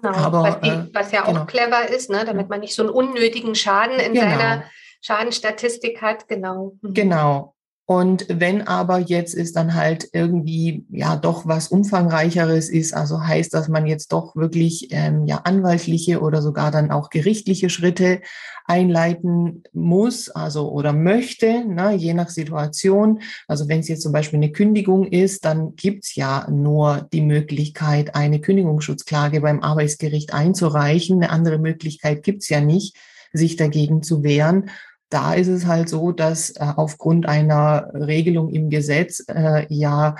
Genau, 0.00 0.14
Aber, 0.14 0.42
was, 0.42 0.60
die, 0.60 0.68
äh, 0.68 0.88
was 0.92 1.12
ja 1.12 1.24
auch 1.24 1.28
genau. 1.28 1.44
clever 1.46 1.88
ist, 1.88 2.10
ne, 2.10 2.24
damit 2.24 2.48
man 2.48 2.60
nicht 2.60 2.74
so 2.74 2.82
einen 2.82 2.90
unnötigen 2.90 3.54
Schaden 3.54 3.98
in 3.98 4.14
genau. 4.14 4.26
seiner 4.26 4.64
Schadenstatistik 5.00 6.02
hat, 6.02 6.28
genau. 6.28 6.76
Mhm. 6.82 6.94
Genau. 6.94 7.55
Und 7.88 8.26
wenn 8.28 8.66
aber 8.66 8.98
jetzt 8.98 9.32
ist 9.32 9.54
dann 9.54 9.74
halt 9.74 10.08
irgendwie 10.12 10.84
ja 10.90 11.14
doch 11.14 11.46
was 11.46 11.68
umfangreicheres 11.68 12.68
ist, 12.68 12.92
also 12.92 13.24
heißt, 13.24 13.54
dass 13.54 13.68
man 13.68 13.86
jetzt 13.86 14.12
doch 14.12 14.34
wirklich 14.34 14.88
ähm, 14.90 15.24
ja 15.24 15.42
anwaltliche 15.44 16.20
oder 16.20 16.42
sogar 16.42 16.72
dann 16.72 16.90
auch 16.90 17.10
gerichtliche 17.10 17.70
Schritte 17.70 18.22
einleiten 18.64 19.62
muss, 19.72 20.28
also 20.30 20.72
oder 20.72 20.92
möchte, 20.92 21.64
ne, 21.64 21.94
je 21.94 22.12
nach 22.12 22.28
Situation. 22.28 23.20
Also 23.46 23.68
wenn 23.68 23.78
es 23.78 23.88
jetzt 23.88 24.02
zum 24.02 24.12
Beispiel 24.12 24.38
eine 24.38 24.50
Kündigung 24.50 25.06
ist, 25.06 25.44
dann 25.44 25.76
gibt's 25.76 26.16
ja 26.16 26.50
nur 26.50 27.06
die 27.12 27.20
Möglichkeit, 27.20 28.16
eine 28.16 28.40
Kündigungsschutzklage 28.40 29.40
beim 29.40 29.62
Arbeitsgericht 29.62 30.34
einzureichen. 30.34 31.22
Eine 31.22 31.30
andere 31.30 31.58
Möglichkeit 31.58 32.24
gibt's 32.24 32.48
ja 32.48 32.60
nicht 32.60 32.96
sich 33.32 33.54
dagegen 33.54 34.02
zu 34.02 34.24
wehren 34.24 34.70
da 35.08 35.34
ist 35.34 35.48
es 35.48 35.66
halt 35.66 35.88
so, 35.88 36.12
dass 36.12 36.50
äh, 36.50 36.66
aufgrund 36.76 37.26
einer 37.26 37.90
Regelung 37.94 38.50
im 38.50 38.70
Gesetz 38.70 39.24
äh, 39.28 39.66
ja 39.68 40.16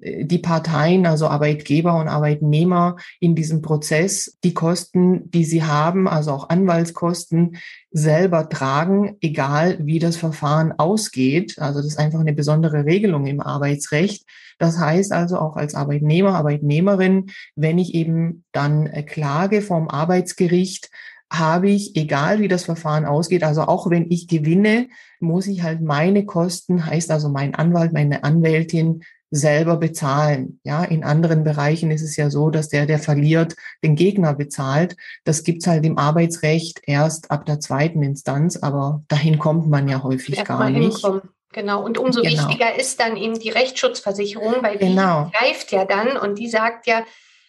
äh, 0.00 0.24
die 0.24 0.38
Parteien, 0.38 1.06
also 1.06 1.28
Arbeitgeber 1.28 1.98
und 1.98 2.08
Arbeitnehmer 2.08 2.96
in 3.20 3.34
diesem 3.34 3.62
Prozess 3.62 4.38
die 4.44 4.54
Kosten, 4.54 5.30
die 5.30 5.44
sie 5.44 5.64
haben, 5.64 6.08
also 6.08 6.32
auch 6.32 6.48
Anwaltskosten, 6.48 7.56
selber 7.90 8.48
tragen, 8.48 9.16
egal 9.20 9.78
wie 9.82 9.98
das 9.98 10.16
Verfahren 10.16 10.72
ausgeht. 10.72 11.58
Also 11.58 11.80
das 11.80 11.88
ist 11.88 11.98
einfach 11.98 12.20
eine 12.20 12.32
besondere 12.32 12.86
Regelung 12.86 13.26
im 13.26 13.40
Arbeitsrecht. 13.40 14.24
Das 14.58 14.78
heißt 14.78 15.12
also 15.12 15.38
auch 15.38 15.56
als 15.56 15.74
Arbeitnehmer, 15.74 16.36
Arbeitnehmerin, 16.36 17.30
wenn 17.54 17.78
ich 17.78 17.94
eben 17.94 18.44
dann 18.52 18.86
äh, 18.86 19.02
klage 19.02 19.60
vom 19.60 19.88
Arbeitsgericht, 19.88 20.90
habe 21.32 21.70
ich, 21.70 21.96
egal 21.96 22.40
wie 22.40 22.48
das 22.48 22.64
Verfahren 22.64 23.06
ausgeht, 23.06 23.42
also 23.42 23.62
auch 23.62 23.88
wenn 23.88 24.10
ich 24.10 24.28
gewinne, 24.28 24.88
muss 25.18 25.46
ich 25.46 25.62
halt 25.62 25.80
meine 25.80 26.26
Kosten, 26.26 26.84
heißt 26.84 27.10
also 27.10 27.28
mein 27.30 27.54
Anwalt, 27.54 27.92
meine 27.92 28.22
Anwältin 28.22 29.02
selber 29.30 29.78
bezahlen. 29.78 30.60
Ja, 30.62 30.84
in 30.84 31.04
anderen 31.04 31.42
Bereichen 31.42 31.90
ist 31.90 32.02
es 32.02 32.16
ja 32.16 32.28
so, 32.28 32.50
dass 32.50 32.68
der, 32.68 32.84
der 32.84 32.98
verliert, 32.98 33.56
den 33.82 33.96
Gegner 33.96 34.34
bezahlt. 34.34 34.94
Das 35.24 35.42
gibt's 35.42 35.66
halt 35.66 35.86
im 35.86 35.96
Arbeitsrecht 35.96 36.82
erst 36.86 37.30
ab 37.30 37.46
der 37.46 37.58
zweiten 37.58 38.02
Instanz, 38.02 38.58
aber 38.58 39.02
dahin 39.08 39.38
kommt 39.38 39.70
man 39.70 39.88
ja 39.88 40.02
häufig 40.02 40.36
Erst 40.36 40.48
gar 40.48 40.68
nicht. 40.68 40.98
Hinkommen. 40.98 41.22
Genau, 41.54 41.82
und 41.82 41.98
umso 41.98 42.22
genau. 42.22 42.32
wichtiger 42.32 42.78
ist 42.78 43.00
dann 43.00 43.16
eben 43.16 43.38
die 43.38 43.50
Rechtsschutzversicherung, 43.50 44.56
weil 44.62 44.76
genau. 44.78 45.30
die 45.32 45.38
greift 45.38 45.72
ja 45.72 45.84
dann 45.84 46.16
und 46.18 46.38
die 46.38 46.48
sagt 46.48 46.86
ja, 46.86 47.02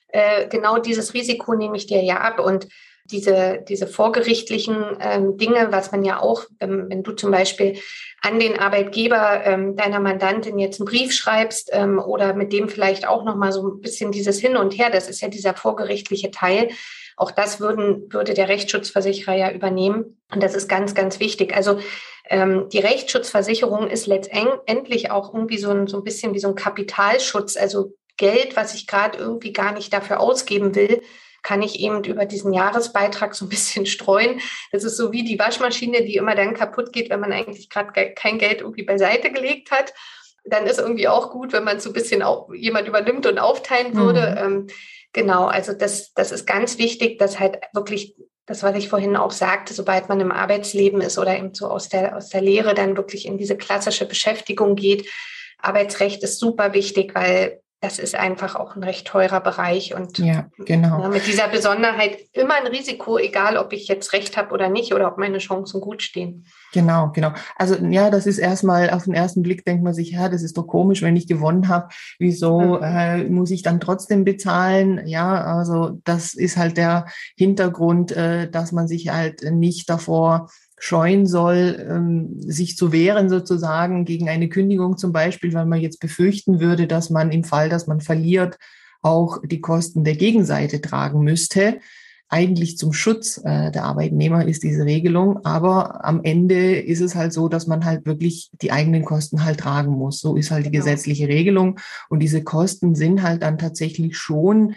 äh, 0.10 0.48
genau 0.48 0.78
dieses 0.78 1.14
Risiko 1.14 1.54
nehme 1.54 1.76
ich 1.76 1.88
dir 1.88 2.02
ja 2.02 2.22
ab. 2.22 2.40
Und 2.40 2.68
diese, 3.14 3.64
diese 3.70 3.88
vorgerichtlichen 3.88 4.98
ähm, 5.00 5.38
Dinge, 5.38 5.68
was 5.72 5.92
man 5.92 6.04
ja 6.04 6.20
auch, 6.20 6.46
ähm, 6.60 6.88
wenn 6.90 7.04
du 7.04 7.14
zum 7.14 7.32
Beispiel 7.32 7.80
an 8.22 8.40
den 8.40 8.60
Arbeitgeber 8.60 9.46
ähm, 9.46 9.76
deiner 9.76 10.00
Mandantin 10.00 10.58
jetzt 10.58 10.82
einen 10.82 10.88
Brief 10.88 11.14
schreibst 11.14 11.70
ähm, 11.72 12.00
oder 12.00 12.34
mit 12.34 12.52
dem 12.52 12.68
vielleicht 12.68 13.08
auch 13.08 13.24
nochmal 13.24 13.52
so 13.52 13.68
ein 13.68 13.82
bisschen 13.82 14.12
dieses 14.12 14.40
Hin 14.40 14.58
und 14.58 14.78
Her, 14.78 14.90
das 14.90 15.08
ist 15.08 15.22
ja 15.22 15.28
dieser 15.28 15.54
vorgerichtliche 15.54 16.32
Teil. 16.32 16.70
Auch 17.16 17.30
das 17.30 17.60
würden, 17.60 18.12
würde 18.12 18.34
der 18.34 18.50
Rechtsschutzversicherer 18.50 19.36
ja 19.36 19.52
übernehmen. 19.52 20.20
Und 20.34 20.42
das 20.42 20.56
ist 20.56 20.68
ganz, 20.68 20.96
ganz 20.96 21.20
wichtig. 21.20 21.56
Also 21.56 21.80
ähm, 22.28 22.68
die 22.74 22.80
Rechtsschutzversicherung 22.80 23.88
ist 23.88 24.08
letztendlich 24.08 25.12
auch 25.12 25.32
irgendwie 25.34 25.60
so 25.60 25.70
ein, 25.70 25.86
so 25.86 25.98
ein 25.98 26.04
bisschen 26.04 26.34
wie 26.34 26.40
so 26.40 26.48
ein 26.48 26.56
Kapitalschutz. 26.56 27.56
Also 27.56 27.94
Geld, 28.18 28.56
was 28.56 28.74
ich 28.74 28.88
gerade 28.88 29.20
irgendwie 29.20 29.54
gar 29.54 29.74
nicht 29.74 29.94
dafür 29.94 30.20
ausgeben 30.20 30.74
will, 30.74 31.02
kann 31.44 31.62
ich 31.62 31.80
eben 31.80 32.04
über 32.04 32.26
diesen 32.26 32.54
Jahresbeitrag 32.54 33.36
so 33.36 33.46
ein 33.46 33.50
bisschen 33.50 33.86
streuen. 33.86 34.40
Das 34.72 34.84
ist 34.84 34.98
so 34.98 35.12
wie 35.12 35.24
die 35.24 35.38
Waschmaschine, 35.38 36.04
die 36.04 36.16
immer 36.16 36.36
dann 36.36 36.54
kaputt 36.54 36.92
geht, 36.94 37.10
wenn 37.10 37.20
man 37.20 37.34
eigentlich 37.34 37.70
gerade 37.70 38.14
kein 38.14 38.40
Geld 38.40 38.62
irgendwie 38.62 38.84
beiseite 38.84 39.32
gelegt 39.32 39.72
hat. 39.72 39.94
Dann 40.46 40.66
ist 40.66 40.80
irgendwie 40.80 41.08
auch 41.08 41.32
gut, 41.32 41.54
wenn 41.54 41.64
man 41.64 41.80
so 41.80 41.90
ein 41.90 41.94
bisschen 41.94 42.22
auch 42.22 42.52
jemand 42.54 42.88
übernimmt 42.88 43.26
und 43.26 43.40
aufteilen 43.40 43.96
würde. 43.96 44.32
Mhm. 44.32 44.38
Ähm, 44.38 44.68
genau, 45.14 45.46
also 45.46 45.74
das, 45.74 46.14
das 46.14 46.32
ist 46.32 46.46
ganz 46.46 46.78
wichtig, 46.78 47.20
dass 47.20 47.40
halt 47.40 47.60
wirklich 47.74 48.16
das, 48.46 48.62
was 48.62 48.76
ich 48.76 48.90
vorhin 48.90 49.16
auch 49.16 49.32
sagte, 49.32 49.74
sobald 49.74 50.10
man 50.10 50.20
im 50.20 50.32
Arbeitsleben 50.32 51.00
ist 51.00 51.18
oder 51.18 51.38
eben 51.38 51.54
so 51.54 51.68
aus 51.68 51.88
der, 51.88 52.18
aus 52.18 52.30
der 52.30 52.42
Lehre 52.42 52.74
dann 52.74 52.98
wirklich 52.98 53.26
in 53.26 53.38
diese 53.38 53.56
klassische 53.56 54.06
Beschäftigung 54.06 54.76
geht. 54.76 55.10
Arbeitsrecht 55.60 56.24
ist 56.24 56.40
super 56.40 56.74
wichtig, 56.74 57.16
weil 57.16 57.63
das 57.84 58.00
ist 58.00 58.16
einfach 58.16 58.56
auch 58.56 58.78
ein 58.78 58.84
recht 58.84 59.06
teurer 59.06 59.42
Bereich 59.42 59.94
und 59.94 60.18
ja, 60.18 60.46
genau. 60.58 61.02
Ja, 61.02 61.10
mit 61.10 61.28
dieser 61.28 61.50
Besonderheit 61.50 62.18
immer 62.32 62.54
ein 62.54 62.68
Risiko, 62.68 63.18
egal 63.18 63.58
ob 63.58 63.74
ich 63.74 63.90
jetzt 63.90 64.14
recht 64.14 64.38
habe 64.38 64.54
oder 64.54 64.70
nicht 64.70 64.94
oder 64.94 65.10
ob 65.10 65.18
meine 65.18 65.40
Chancen 65.40 65.82
gut 65.82 66.02
stehen. 66.02 66.46
Genau, 66.72 67.12
genau. 67.14 67.34
Also 67.58 67.76
ja, 67.76 68.10
das 68.10 68.26
ist 68.26 68.38
erstmal 68.38 68.90
auf 68.90 69.04
den 69.04 69.14
ersten 69.14 69.44
Blick 69.44 69.66
denkt 69.66 69.84
man 69.84 69.94
sich, 69.94 70.12
ja, 70.12 70.30
das 70.30 70.44
ist 70.44 70.58
doch 70.58 70.66
komisch, 70.66 71.02
wenn 71.02 71.18
ich 71.18 71.28
gewonnen 71.28 71.68
habe, 71.68 71.90
wieso 72.20 72.78
mhm. 72.78 72.84
äh, 72.84 73.24
muss 73.26 73.52
ich 73.52 73.64
dann 73.64 73.82
trotzdem 73.82 74.24
bezahlen? 74.24 75.06
Ja, 75.06 75.44
also 75.44 76.00
das 76.06 76.36
ist 76.36 76.56
halt 76.56 76.78
der 76.78 77.08
Hintergrund, 77.36 78.14
äh, 78.14 78.50
dass 78.50 78.72
man 78.72 78.88
sich 78.88 79.10
halt 79.10 79.44
nicht 79.44 79.90
davor 79.90 80.50
scheuen 80.80 81.26
soll, 81.26 81.86
ähm, 81.90 82.36
sich 82.40 82.76
zu 82.76 82.92
wehren 82.92 83.30
sozusagen 83.30 84.06
gegen 84.06 84.30
eine 84.30 84.50
Kündigung 84.50 84.98
zum 84.98 85.12
Beispiel, 85.12 85.54
weil 85.54 85.66
man 85.66 85.80
jetzt 85.80 86.00
befürchten 86.00 86.60
würde, 86.60 86.88
dass 86.88 87.10
man 87.10 87.32
im 87.32 87.44
Fall, 87.44 87.70
dass 87.70 87.88
man 87.88 88.02
verliert, 88.02 88.58
auch 89.02 89.40
die 89.44 89.62
Kosten 89.62 90.04
der 90.04 90.16
Gegenseite 90.16 90.82
tragen 90.82 91.22
müsste. 91.22 91.80
Eigentlich 92.30 92.78
zum 92.78 92.94
Schutz 92.94 93.38
äh, 93.44 93.70
der 93.72 93.84
Arbeitnehmer 93.84 94.48
ist 94.48 94.64
diese 94.64 94.86
Regelung, 94.86 95.46
aber 95.46 96.04
am 96.04 96.24
Ende 96.24 96.78
ist 96.78 97.02
es 97.02 97.14
halt 97.14 97.32
so, 97.32 97.48
dass 97.48 97.68
man 97.68 97.86
halt 97.86 98.06
wirklich 98.08 98.50
die 98.62 98.72
eigenen 98.72 99.06
Kosten 99.06 99.46
halt 99.46 99.60
tragen 99.60 99.92
muss. 99.92 100.20
So 100.20 100.36
ist 100.36 100.50
halt 100.50 100.66
die 100.66 100.72
genau. 100.72 100.84
gesetzliche 100.84 101.28
Regelung 101.28 101.80
und 102.10 102.20
diese 102.20 102.44
Kosten 102.44 102.96
sind 102.96 103.22
halt 103.22 103.44
dann 103.44 103.60
tatsächlich 103.60 104.18
schon 104.18 104.74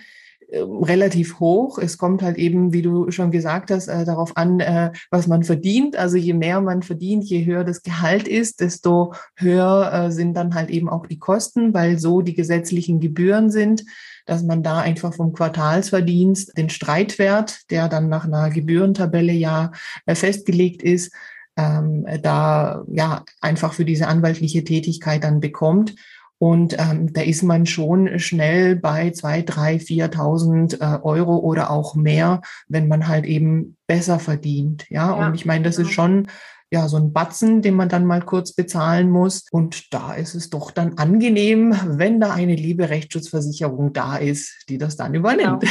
relativ 0.53 1.41
hoch. 1.41 1.79
Es 1.79 1.99
kommt 1.99 2.23
halt 2.23 2.37
eben, 2.39 2.73
wie 2.73 2.83
du 2.83 3.11
schon 3.11 3.31
gesagt 3.31 3.71
hast, 3.71 3.89
äh, 3.89 4.05
darauf 4.05 4.37
an, 4.37 4.61
äh, 4.61 4.93
was 5.11 5.27
man 5.27 5.43
verdient. 5.43 5.97
Also 5.97 6.17
je 6.17 6.35
mehr 6.35 6.61
man 6.61 6.83
verdient, 6.83 7.25
je 7.25 7.45
höher 7.45 7.65
das 7.65 7.83
Gehalt 7.83 8.29
ist, 8.29 8.61
desto 8.61 9.13
höher 9.35 9.93
äh, 9.93 10.13
sind 10.13 10.35
dann 10.35 10.55
halt 10.55 10.71
eben 10.71 10.89
auch 10.89 11.07
die 11.07 11.19
Kosten, 11.19 11.75
weil 11.75 11.99
so 11.99 12.23
die 12.23 12.35
gesetzlichen 12.35 13.01
Gebühren 13.01 13.51
sind, 13.51 13.85
dass 14.25 14.43
man 14.43 14.63
da 14.63 14.79
einfach 14.79 15.15
vom 15.15 15.33
Quartalsverdienst 15.33 16.57
den 16.57 16.71
Streitwert, 16.71 17.71
der 17.71 17.89
dann 17.89 18.09
nach 18.09 18.25
einer 18.25 18.51
Gebührentabelle 18.51 19.33
ja 19.33 19.73
äh, 20.07 20.15
festgelegt 20.15 20.83
ist, 20.83 21.13
ähm, 21.57 22.07
da 22.23 22.85
ja 22.93 23.25
einfach 23.41 23.73
für 23.73 23.85
diese 23.85 24.09
anwaltliche 24.09 24.63
Tätigkeit 24.63 25.25
dann 25.25 25.41
bekommt. 25.41 25.95
Und 26.38 26.77
ähm, 26.79 27.12
da 27.12 27.22
ist 27.22 27.42
man 27.42 27.66
schon 27.66 28.18
schnell 28.18 28.77
bei 28.77 29.11
zwei, 29.11 29.42
drei, 29.42 29.77
4.000 29.77 30.81
äh, 30.81 31.03
Euro 31.03 31.38
oder 31.38 31.70
auch 31.70 31.94
mehr, 31.94 32.42
wenn 32.68 32.88
man 32.88 33.09
halt 33.09 33.25
eben 33.25 33.77
besser 33.87 34.18
verdient. 34.18 34.88
Ja, 34.90 35.18
ja 35.18 35.27
und 35.27 35.35
ich 35.35 35.46
meine, 35.46 35.64
das 35.64 35.77
genau. 35.77 35.88
ist 35.88 35.94
schon 35.94 36.27
ja 36.70 36.88
so 36.88 36.96
ein 36.96 37.12
Batzen, 37.12 37.62
den 37.62 37.75
man 37.75 37.88
dann 37.88 38.05
mal 38.05 38.22
kurz 38.22 38.53
bezahlen 38.53 39.11
muss. 39.11 39.44
Und 39.51 39.92
da 39.94 40.14
ist 40.14 40.35
es 40.35 40.51
doch 40.51 40.70
dann 40.70 40.99
angenehm, 40.99 41.79
wenn 41.85 42.20
da 42.20 42.33
eine 42.33 42.57
liebe 42.57 42.90
Rechtsschutzversicherung 42.90 43.92
da 43.92 44.16
ist, 44.16 44.64
die 44.68 44.79
das 44.79 44.96
dann 44.96 45.14
übernimmt. 45.14 45.64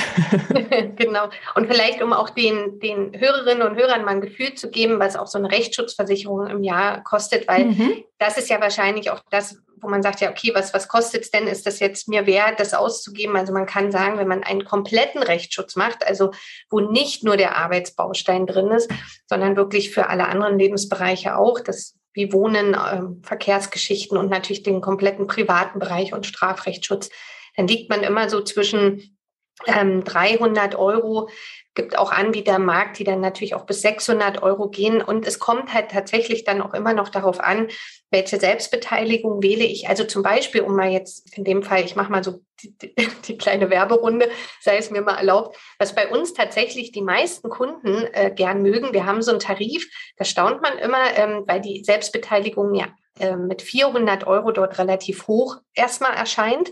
Genau. 0.49 0.91
genau. 0.95 1.30
Und 1.56 1.67
vielleicht, 1.67 2.01
um 2.01 2.13
auch 2.13 2.30
den, 2.30 2.80
den 2.80 3.12
Hörerinnen 3.19 3.67
und 3.67 3.75
Hörern 3.75 4.06
mal 4.06 4.12
ein 4.12 4.21
Gefühl 4.21 4.54
zu 4.56 4.69
geben, 4.69 4.99
was 4.99 5.15
auch 5.15 5.28
so 5.28 5.38
eine 5.38 5.51
Rechtsschutzversicherung 5.51 6.47
im 6.47 6.63
Jahr 6.63 7.04
kostet, 7.04 7.47
weil 7.47 7.65
mhm. 7.65 7.91
das 8.17 8.38
ist 8.38 8.49
ja 8.49 8.62
wahrscheinlich 8.62 9.12
auch 9.12 9.21
das, 9.30 9.62
wo 9.82 9.90
man 9.90 10.04
sagt, 10.04 10.22
ja, 10.22 10.30
okay, 10.30 10.52
was, 10.54 10.74
was 10.74 10.88
kostet 10.88 11.24
es 11.24 11.32
denn? 11.32 11.48
Ist 11.48 11.66
das 11.66 11.80
jetzt 11.80 12.08
mir 12.08 12.26
wert, 12.26 12.60
das 12.60 12.74
auszugeben? 12.74 13.36
Also 13.36 13.54
man 13.54 13.66
kann 13.66 13.92
sagen, 13.92 14.18
wenn 14.18 14.28
man 14.28 14.44
einen 14.44 14.66
kompletten 14.66 15.22
Rechtsschutz 15.22 15.76
macht, 15.76 16.06
also 16.06 16.32
wo 16.70 16.80
nicht 16.80 17.24
nur 17.24 17.38
der 17.38 17.58
Arbeitsbaustein 17.58 18.46
drin 18.46 18.72
ist, 18.72 18.92
sondern 19.28 19.56
wirklich 19.56 19.92
für 19.92 20.10
alle 20.10 20.28
anderen 20.28 20.58
Lebensbereiche 20.58 21.38
auch, 21.38 21.60
das 21.60 21.96
wie 22.14 22.32
Wohnen, 22.32 22.74
äh, 22.74 23.02
Verkehrsgeschichten 23.24 24.18
und 24.18 24.30
natürlich 24.30 24.64
den 24.64 24.82
kompletten 24.82 25.28
privaten 25.28 25.80
Bereich 25.80 26.14
und 26.14 26.26
Strafrechtsschutz, 26.26 27.10
dann 27.58 27.68
liegt 27.68 27.90
man 27.90 28.04
immer 28.04 28.30
so 28.30 28.42
zwischen 28.42 29.14
ähm, 29.65 30.04
300 30.04 30.76
Euro 30.76 31.30
gibt 31.76 31.98
auch 31.98 32.12
Anbieter 32.12 32.56
im 32.56 32.65
Markt, 32.65 33.00
die 33.00 33.04
dann 33.04 33.20
natürlich 33.20 33.54
auch 33.54 33.65
bis 33.65 33.82
600 33.82 34.41
Euro 34.41 34.70
gehen. 34.70 35.02
Und 35.02 35.28
es 35.28 35.39
kommt 35.39 35.74
halt 35.74 35.91
tatsächlich 35.91 36.46
dann 36.46 36.62
auch 36.62 36.74
immer 36.74 36.94
noch 36.94 37.10
darauf 37.10 37.41
an, 37.41 37.68
welche 38.12 38.39
Selbstbeteiligung 38.39 39.44
wähle 39.44 39.65
ich. 39.65 39.89
Also 39.89 40.06
zum 40.06 40.24
Beispiel, 40.24 40.62
um 40.62 40.76
mal 40.76 40.89
jetzt 40.89 41.38
in 41.38 41.44
dem 41.44 41.63
Fall, 41.63 41.84
ich 41.84 41.98
mache 41.98 42.12
mal 42.12 42.24
so 42.24 42.39
die, 42.62 42.78
die, 42.78 42.96
die, 43.28 43.38
kleine 43.38 43.70
Werberunde, 43.70 44.30
sei 44.62 44.78
es 44.78 44.89
mir 44.89 45.02
mal 45.02 45.18
erlaubt, 45.18 45.58
was 45.78 45.94
bei 45.94 46.08
uns 46.08 46.34
tatsächlich 46.34 46.91
die 46.94 47.02
meisten 47.02 47.50
Kunden 47.50 48.06
äh, 48.13 48.32
gern 48.34 48.62
mögen. 48.62 48.94
Wir 48.94 49.06
haben 49.06 49.22
so 49.22 49.32
einen 49.32 49.41
Tarif, 49.41 49.86
da 50.18 50.24
staunt 50.24 50.62
man 50.62 50.78
immer, 50.78 51.18
ähm, 51.18 51.44
weil 51.46 51.60
die 51.60 51.84
Selbstbeteiligung 51.84 52.74
ja 52.74 52.88
äh, 53.19 53.36
mit 53.36 53.62
400 53.62 54.28
Euro 54.28 54.51
dort 54.51 54.78
relativ 54.78 55.28
hoch 55.28 55.58
erstmal 55.73 56.13
erscheint. 56.13 56.71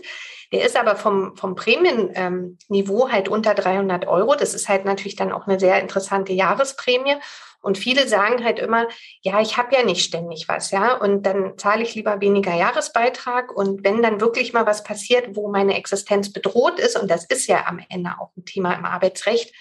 Der 0.52 0.64
ist 0.64 0.76
aber 0.76 0.94
vom, 0.96 1.36
vom 1.36 1.54
Prämienniveau 1.54 3.06
ähm, 3.06 3.12
halt 3.12 3.28
unter 3.28 3.54
300 3.54 4.06
Euro. 4.06 4.34
Das 4.34 4.54
ist 4.54 4.68
halt 4.68 4.84
natürlich 4.84 5.16
dann 5.16 5.32
auch 5.32 5.46
eine 5.46 5.58
sehr 5.58 5.80
interessante 5.80 6.32
Jahresprämie. 6.32 7.16
Und 7.64 7.78
viele 7.78 8.06
sagen 8.06 8.44
halt 8.44 8.58
immer, 8.58 8.86
ja, 9.22 9.40
ich 9.40 9.56
habe 9.56 9.74
ja 9.74 9.82
nicht 9.82 10.04
ständig 10.04 10.48
was, 10.48 10.70
ja, 10.70 10.98
und 10.98 11.24
dann 11.24 11.56
zahle 11.56 11.82
ich 11.82 11.94
lieber 11.94 12.20
weniger 12.20 12.54
Jahresbeitrag. 12.54 13.56
Und 13.56 13.82
wenn 13.84 14.02
dann 14.02 14.20
wirklich 14.20 14.52
mal 14.52 14.66
was 14.66 14.84
passiert, 14.84 15.34
wo 15.34 15.50
meine 15.50 15.74
Existenz 15.74 16.30
bedroht 16.30 16.78
ist, 16.78 17.00
und 17.00 17.10
das 17.10 17.24
ist 17.24 17.46
ja 17.46 17.64
am 17.66 17.80
Ende 17.88 18.10
auch 18.20 18.32
ein 18.36 18.44
Thema 18.44 18.74
im 18.74 18.84
Arbeitsrecht, 18.84 19.54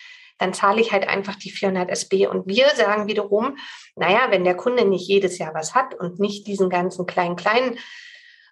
dann 0.44 0.54
zahle 0.54 0.82
ich 0.82 0.92
halt 0.92 1.08
einfach 1.08 1.36
die 1.36 1.52
400 1.52 1.90
SB. 1.90 2.28
Und 2.28 2.48
wir 2.48 2.68
sagen 2.76 3.08
wiederum, 3.08 3.58
naja, 3.96 4.28
wenn 4.30 4.44
der 4.44 4.56
Kunde 4.56 4.84
nicht 4.84 5.08
jedes 5.08 5.38
Jahr 5.38 5.54
was 5.54 5.74
hat 5.74 5.96
und 5.96 6.20
nicht 6.20 6.48
diesen 6.48 6.70
ganzen 6.70 7.06
kleinen, 7.06 7.38
kleinen 7.38 7.80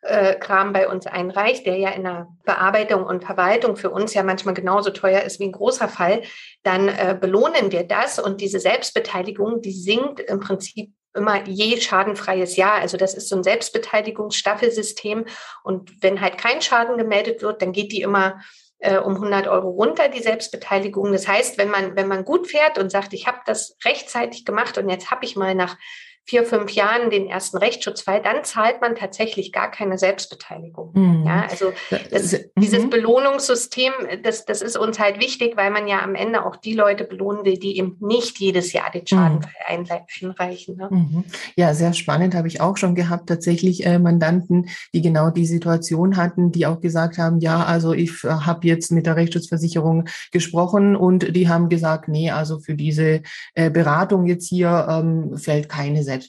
äh, 0.01 0.35
Kram 0.35 0.71
bei 0.71 0.87
uns 0.87 1.05
einreicht, 1.05 1.65
der 1.65 1.75
ja 1.75 1.89
in 1.89 2.03
der 2.03 2.29
Bearbeitung 2.45 3.03
und 3.03 3.25
Verwaltung 3.25 3.75
für 3.75 3.89
uns 3.89 4.13
ja 4.13 4.23
manchmal 4.23 4.53
genauso 4.53 4.89
teuer 4.91 5.21
ist 5.21 5.41
wie 5.41 5.45
ein 5.45 5.51
großer 5.51 5.89
Fall, 5.89 6.21
dann 6.63 6.87
äh, 6.87 7.17
belohnen 7.19 7.73
wir 7.73 7.83
das 7.83 8.19
und 8.19 8.39
diese 8.39 8.61
Selbstbeteiligung, 8.61 9.61
die 9.61 9.73
sinkt 9.73 10.21
im 10.21 10.39
Prinzip 10.39 10.93
immer 11.13 11.45
je 11.45 11.79
schadenfreies 11.81 12.55
Jahr. 12.55 12.75
Also 12.75 12.95
das 12.95 13.13
ist 13.15 13.27
so 13.27 13.35
ein 13.35 13.43
Selbstbeteiligungsstaffelsystem 13.43 15.25
und 15.63 16.01
wenn 16.01 16.21
halt 16.21 16.37
kein 16.37 16.61
Schaden 16.61 16.97
gemeldet 16.97 17.41
wird, 17.41 17.61
dann 17.61 17.73
geht 17.73 17.91
die 17.91 18.01
immer 18.01 18.39
äh, 18.81 18.97
um 18.97 19.15
100 19.15 19.47
Euro 19.47 19.69
runter, 19.69 20.09
die 20.09 20.21
Selbstbeteiligung. 20.21 21.11
Das 21.11 21.27
heißt, 21.27 21.57
wenn 21.57 21.69
man, 21.69 21.95
wenn 21.95 22.07
man 22.07 22.25
gut 22.25 22.47
fährt 22.47 22.77
und 22.77 22.91
sagt, 22.91 23.13
ich 23.13 23.27
habe 23.27 23.39
das 23.45 23.77
rechtzeitig 23.85 24.43
gemacht 24.43 24.77
und 24.77 24.89
jetzt 24.89 25.11
habe 25.11 25.23
ich 25.23 25.35
mal 25.35 25.55
nach 25.55 25.77
vier, 26.25 26.45
fünf 26.45 26.71
Jahren 26.71 27.09
den 27.09 27.27
ersten 27.27 27.57
Rechtsschutzfall, 27.57 28.21
dann 28.21 28.43
zahlt 28.43 28.79
man 28.79 28.95
tatsächlich 28.95 29.51
gar 29.51 29.69
keine 29.69 29.97
Selbstbeteiligung. 29.97 30.91
Mhm. 30.93 31.23
Ja, 31.25 31.47
also 31.49 31.73
das, 32.09 32.39
dieses 32.55 32.83
mhm. 32.83 32.89
Belohnungssystem, 32.89 33.91
das, 34.23 34.45
das 34.45 34.61
ist 34.61 34.77
uns 34.77 34.99
halt 34.99 35.19
wichtig, 35.19 35.57
weil 35.57 35.71
man 35.71 35.87
ja 35.87 36.01
am 36.01 36.15
Ende 36.15 36.45
auch 36.45 36.55
die 36.55 36.73
Leute 36.73 37.03
belohnen 37.03 37.43
will, 37.43 37.57
die 37.57 37.77
eben 37.77 37.97
nicht 37.99 38.39
jedes 38.39 38.71
Jahr 38.71 38.89
den 38.91 39.05
Schadenfall 39.05 39.51
mhm. 39.69 40.29
einreichen. 40.29 40.77
Ne? 40.77 40.87
Mhm. 40.89 41.23
Ja, 41.57 41.73
sehr 41.73 41.93
spannend 41.93 42.33
habe 42.33 42.47
ich 42.47 42.61
auch 42.61 42.77
schon 42.77 42.95
gehabt, 42.95 43.27
tatsächlich 43.27 43.85
äh, 43.85 43.99
Mandanten, 43.99 44.69
die 44.93 45.01
genau 45.01 45.31
die 45.31 45.45
Situation 45.45 46.15
hatten, 46.17 46.51
die 46.51 46.65
auch 46.65 46.79
gesagt 46.79 47.17
haben, 47.17 47.39
ja, 47.39 47.65
also 47.65 47.93
ich 47.93 48.23
äh, 48.23 48.29
habe 48.29 48.67
jetzt 48.67 48.91
mit 48.91 49.05
der 49.05 49.17
Rechtsschutzversicherung 49.17 50.05
gesprochen 50.31 50.95
und 50.95 51.35
die 51.35 51.49
haben 51.49 51.67
gesagt, 51.67 52.07
nee, 52.07 52.31
also 52.31 52.59
für 52.59 52.75
diese 52.75 53.21
äh, 53.53 53.69
Beratung 53.69 54.27
jetzt 54.27 54.47
hier 54.47 54.87
ähm, 54.89 55.37
fällt 55.37 55.67
keine 55.67 56.03
Selbstbeteiligung 56.03 56.20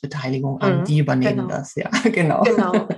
an. 0.59 0.81
Mhm, 0.81 0.85
die 0.85 0.99
übernehmen 0.99 1.37
genau. 1.37 1.49
das, 1.49 1.75
ja, 1.75 1.91
genau. 2.05 2.43
Genau. 2.43 2.89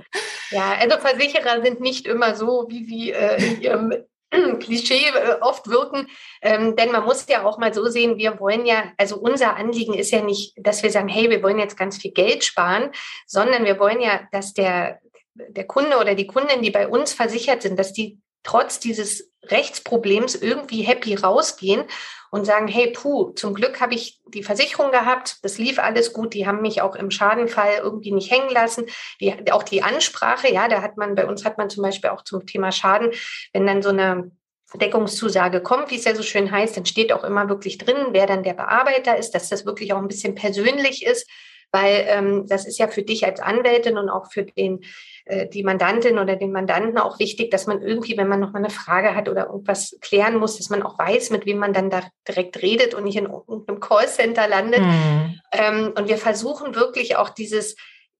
Ja, 0.51 0.75
also 0.79 0.97
Versicherer 0.97 1.63
sind 1.63 1.81
nicht 1.81 2.07
immer 2.07 2.35
so, 2.35 2.65
wie 2.69 2.85
sie 2.85 3.11
äh, 3.11 3.43
in 3.43 3.61
ihrem 3.61 3.93
Klischee 4.59 5.07
äh, 5.07 5.41
oft 5.41 5.69
wirken. 5.69 6.07
Ähm, 6.41 6.75
denn 6.75 6.91
man 6.91 7.05
muss 7.05 7.25
ja 7.27 7.43
auch 7.43 7.57
mal 7.57 7.73
so 7.73 7.85
sehen, 7.87 8.17
wir 8.17 8.39
wollen 8.39 8.65
ja, 8.65 8.91
also 8.97 9.17
unser 9.17 9.55
Anliegen 9.55 9.93
ist 9.93 10.11
ja 10.11 10.21
nicht, 10.21 10.53
dass 10.57 10.83
wir 10.83 10.91
sagen, 10.91 11.07
hey, 11.07 11.29
wir 11.29 11.43
wollen 11.43 11.59
jetzt 11.59 11.77
ganz 11.77 11.97
viel 11.97 12.11
Geld 12.11 12.43
sparen, 12.43 12.91
sondern 13.25 13.65
wir 13.65 13.79
wollen 13.79 14.01
ja, 14.01 14.21
dass 14.31 14.53
der, 14.53 14.99
der 15.33 15.65
Kunde 15.65 15.97
oder 15.97 16.15
die 16.15 16.27
Kundin, 16.27 16.61
die 16.61 16.71
bei 16.71 16.87
uns 16.87 17.13
versichert 17.13 17.61
sind, 17.61 17.77
dass 17.77 17.93
die 17.93 18.19
trotz 18.45 18.79
dieses 18.79 19.31
Rechtsproblems 19.43 20.35
irgendwie 20.35 20.81
happy 20.81 21.15
rausgehen 21.15 21.83
und 22.31 22.45
sagen, 22.45 22.67
hey, 22.67 22.91
puh, 22.91 23.31
zum 23.31 23.53
Glück 23.53 23.79
habe 23.79 23.93
ich 23.93 24.19
die 24.27 24.43
Versicherung 24.43 24.91
gehabt, 24.91 25.37
das 25.43 25.57
lief 25.57 25.79
alles 25.79 26.13
gut, 26.13 26.33
die 26.33 26.47
haben 26.47 26.61
mich 26.61 26.81
auch 26.81 26.95
im 26.95 27.11
Schadenfall 27.11 27.75
irgendwie 27.81 28.11
nicht 28.11 28.31
hängen 28.31 28.49
lassen. 28.49 28.85
Die, 29.21 29.51
auch 29.51 29.63
die 29.63 29.83
Ansprache, 29.83 30.51
ja, 30.51 30.67
da 30.67 30.81
hat 30.81 30.97
man, 30.97 31.15
bei 31.15 31.25
uns 31.25 31.45
hat 31.45 31.57
man 31.57 31.69
zum 31.69 31.83
Beispiel 31.83 32.09
auch 32.09 32.23
zum 32.23 32.45
Thema 32.45 32.71
Schaden, 32.71 33.11
wenn 33.53 33.65
dann 33.65 33.81
so 33.81 33.89
eine 33.89 34.31
Deckungszusage 34.73 35.61
kommt, 35.61 35.91
wie 35.91 35.95
es 35.95 36.05
ja 36.05 36.15
so 36.15 36.23
schön 36.23 36.51
heißt, 36.51 36.75
dann 36.75 36.85
steht 36.85 37.13
auch 37.13 37.23
immer 37.23 37.47
wirklich 37.47 37.77
drin, 37.77 38.07
wer 38.11 38.27
dann 38.27 38.43
der 38.43 38.53
Bearbeiter 38.53 39.15
ist, 39.17 39.31
dass 39.31 39.49
das 39.49 39.65
wirklich 39.65 39.93
auch 39.93 39.99
ein 39.99 40.07
bisschen 40.07 40.35
persönlich 40.35 41.05
ist, 41.05 41.29
weil 41.71 42.05
ähm, 42.07 42.45
das 42.47 42.65
ist 42.65 42.77
ja 42.77 42.87
für 42.87 43.03
dich 43.03 43.25
als 43.25 43.39
Anwältin 43.39 43.97
und 43.97 44.09
auch 44.09 44.31
für 44.31 44.43
den 44.43 44.83
äh, 45.25 45.47
die 45.47 45.63
Mandantin 45.63 46.19
oder 46.19 46.35
den 46.35 46.51
Mandanten 46.51 46.97
auch 46.99 47.19
wichtig, 47.19 47.49
dass 47.49 47.65
man 47.65 47.81
irgendwie, 47.81 48.15
wenn 48.15 48.27
man 48.27 48.39
noch 48.39 48.53
mal 48.53 48.59
eine 48.59 48.69
Frage 48.69 49.15
hat 49.15 49.27
oder 49.27 49.47
irgendwas 49.47 49.97
klären 50.01 50.37
muss, 50.37 50.57
dass 50.57 50.69
man 50.69 50.83
auch 50.83 50.99
weiß, 50.99 51.31
mit 51.31 51.45
wem 51.45 51.57
man 51.57 51.73
dann 51.73 51.89
da 51.89 52.03
direkt 52.27 52.61
redet 52.61 52.93
und 52.93 53.05
nicht 53.05 53.17
in 53.17 53.25
irgendeinem 53.25 53.79
Callcenter 53.79 54.47
landet. 54.47 54.81
Mhm. 54.81 55.41
Ähm, 55.51 55.93
und 55.97 56.07
wir 56.07 56.17
versuchen 56.17 56.75
wirklich 56.75 57.15
auch 57.15 57.29
dieses 57.29 57.75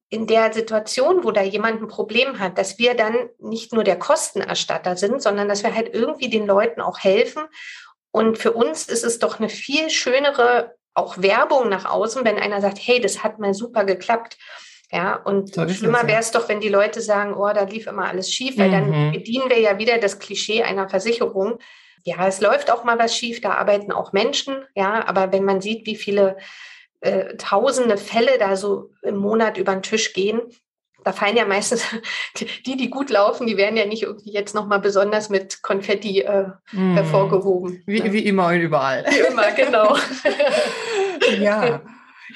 in 0.09 0.27
der 0.27 0.53
Situation, 0.53 1.23
wo 1.23 1.31
da 1.31 1.41
jemand 1.41 1.81
ein 1.81 1.87
Problem 1.87 2.39
hat, 2.39 2.57
dass 2.57 2.79
wir 2.79 2.95
dann 2.95 3.29
nicht 3.39 3.73
nur 3.73 3.83
der 3.83 3.97
Kostenerstatter 3.97 4.95
sind, 4.95 5.21
sondern 5.21 5.49
dass 5.49 5.63
wir 5.63 5.75
halt 5.75 5.93
irgendwie 5.93 6.29
den 6.29 6.45
Leuten 6.45 6.81
auch 6.81 6.99
helfen. 6.99 7.43
Und 8.11 8.37
für 8.37 8.53
uns 8.53 8.87
ist 8.87 9.03
es 9.03 9.19
doch 9.19 9.39
eine 9.39 9.49
viel 9.49 9.89
schönere 9.89 10.75
auch 10.95 11.21
Werbung 11.21 11.69
nach 11.69 11.85
außen, 11.85 12.25
wenn 12.25 12.39
einer 12.39 12.61
sagt, 12.61 12.79
hey, 12.81 12.99
das 12.99 13.23
hat 13.23 13.37
mal 13.37 13.53
super 13.53 13.85
geklappt. 13.85 14.37
Ja, 14.91 15.15
und 15.15 15.53
so 15.53 15.67
schlimmer 15.67 16.07
wäre 16.07 16.21
es 16.21 16.31
doch, 16.31 16.47
wenn 16.47 16.61
die 16.61 16.69
Leute 16.69 17.01
sagen, 17.01 17.33
oh, 17.33 17.51
da 17.53 17.63
lief 17.63 17.87
immer 17.87 18.07
alles 18.07 18.31
schief, 18.31 18.57
weil 18.57 18.69
mhm. 18.69 18.71
dann 18.71 19.11
bedienen 19.11 19.49
wir 19.49 19.59
ja 19.59 19.77
wieder 19.77 19.97
das 19.97 20.19
Klischee 20.19 20.63
einer 20.63 20.87
Versicherung. 20.87 21.59
Ja, 22.03 22.27
es 22.27 22.39
läuft 22.39 22.71
auch 22.71 22.83
mal 22.83 22.97
was 22.97 23.15
schief, 23.15 23.41
da 23.41 23.51
arbeiten 23.51 23.91
auch 23.91 24.13
Menschen, 24.13 24.63
ja, 24.75 25.05
aber 25.07 25.31
wenn 25.31 25.43
man 25.43 25.59
sieht, 25.59 25.85
wie 25.87 25.95
viele 25.95 26.37
äh, 27.01 27.35
tausende 27.35 27.97
Fälle 27.97 28.37
da 28.37 28.55
so 28.55 28.91
im 29.01 29.17
Monat 29.17 29.57
über 29.57 29.73
den 29.73 29.81
Tisch 29.81 30.13
gehen, 30.13 30.41
da 31.05 31.13
fallen 31.13 31.37
ja 31.37 31.45
meistens 31.45 31.83
die, 32.65 32.75
die 32.75 32.89
gut 32.89 33.09
laufen, 33.09 33.47
die 33.47 33.57
werden 33.57 33.77
ja 33.77 33.85
nicht 33.85 34.03
irgendwie 34.03 34.33
jetzt 34.33 34.55
nochmal 34.55 34.81
besonders 34.81 35.29
mit 35.29 35.61
Konfetti 35.61 36.21
äh, 36.21 36.47
mm. 36.73 36.95
hervorgehoben. 36.95 37.83
Wie, 37.85 38.01
ne? 38.01 38.11
wie 38.11 38.25
immer 38.25 38.47
und 38.47 38.59
überall. 38.59 39.05
Wie 39.07 39.31
immer, 39.31 39.51
genau. 39.51 39.95
ja. 41.39 41.81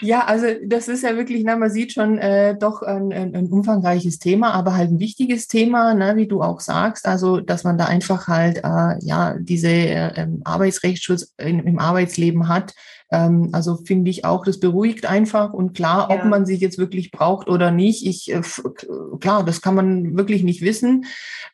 Ja, 0.01 0.25
also 0.25 0.45
das 0.65 0.87
ist 0.87 1.03
ja 1.03 1.17
wirklich, 1.17 1.43
na, 1.43 1.55
man 1.55 1.71
sieht 1.71 1.93
schon 1.93 2.19
äh, 2.19 2.55
doch 2.57 2.83
ein, 2.83 3.11
ein, 3.11 3.35
ein 3.35 3.47
umfangreiches 3.47 4.19
Thema, 4.19 4.53
aber 4.53 4.75
halt 4.75 4.91
ein 4.91 4.99
wichtiges 4.99 5.47
Thema, 5.47 5.95
ne, 5.95 6.15
wie 6.15 6.27
du 6.27 6.41
auch 6.43 6.59
sagst, 6.59 7.07
also 7.07 7.39
dass 7.41 7.63
man 7.63 7.77
da 7.77 7.85
einfach 7.85 8.27
halt 8.27 8.59
äh, 8.59 8.95
ja 9.01 9.35
diese 9.39 9.67
äh, 9.67 10.13
ähm, 10.15 10.41
Arbeitsrechtsschutz 10.45 11.33
in, 11.37 11.59
im 11.59 11.79
Arbeitsleben 11.79 12.47
hat, 12.47 12.75
ähm, 13.11 13.49
also 13.53 13.77
finde 13.77 14.11
ich 14.11 14.25
auch, 14.25 14.45
das 14.45 14.59
beruhigt 14.59 15.05
einfach 15.05 15.53
und 15.53 15.73
klar, 15.73 16.09
ja. 16.09 16.15
ob 16.15 16.25
man 16.25 16.45
sich 16.45 16.59
jetzt 16.59 16.77
wirklich 16.77 17.11
braucht 17.11 17.49
oder 17.49 17.71
nicht, 17.71 18.05
ich, 18.05 18.31
äh, 18.31 18.41
klar, 19.19 19.43
das 19.43 19.61
kann 19.61 19.75
man 19.75 20.15
wirklich 20.17 20.43
nicht 20.43 20.61
wissen. 20.61 21.05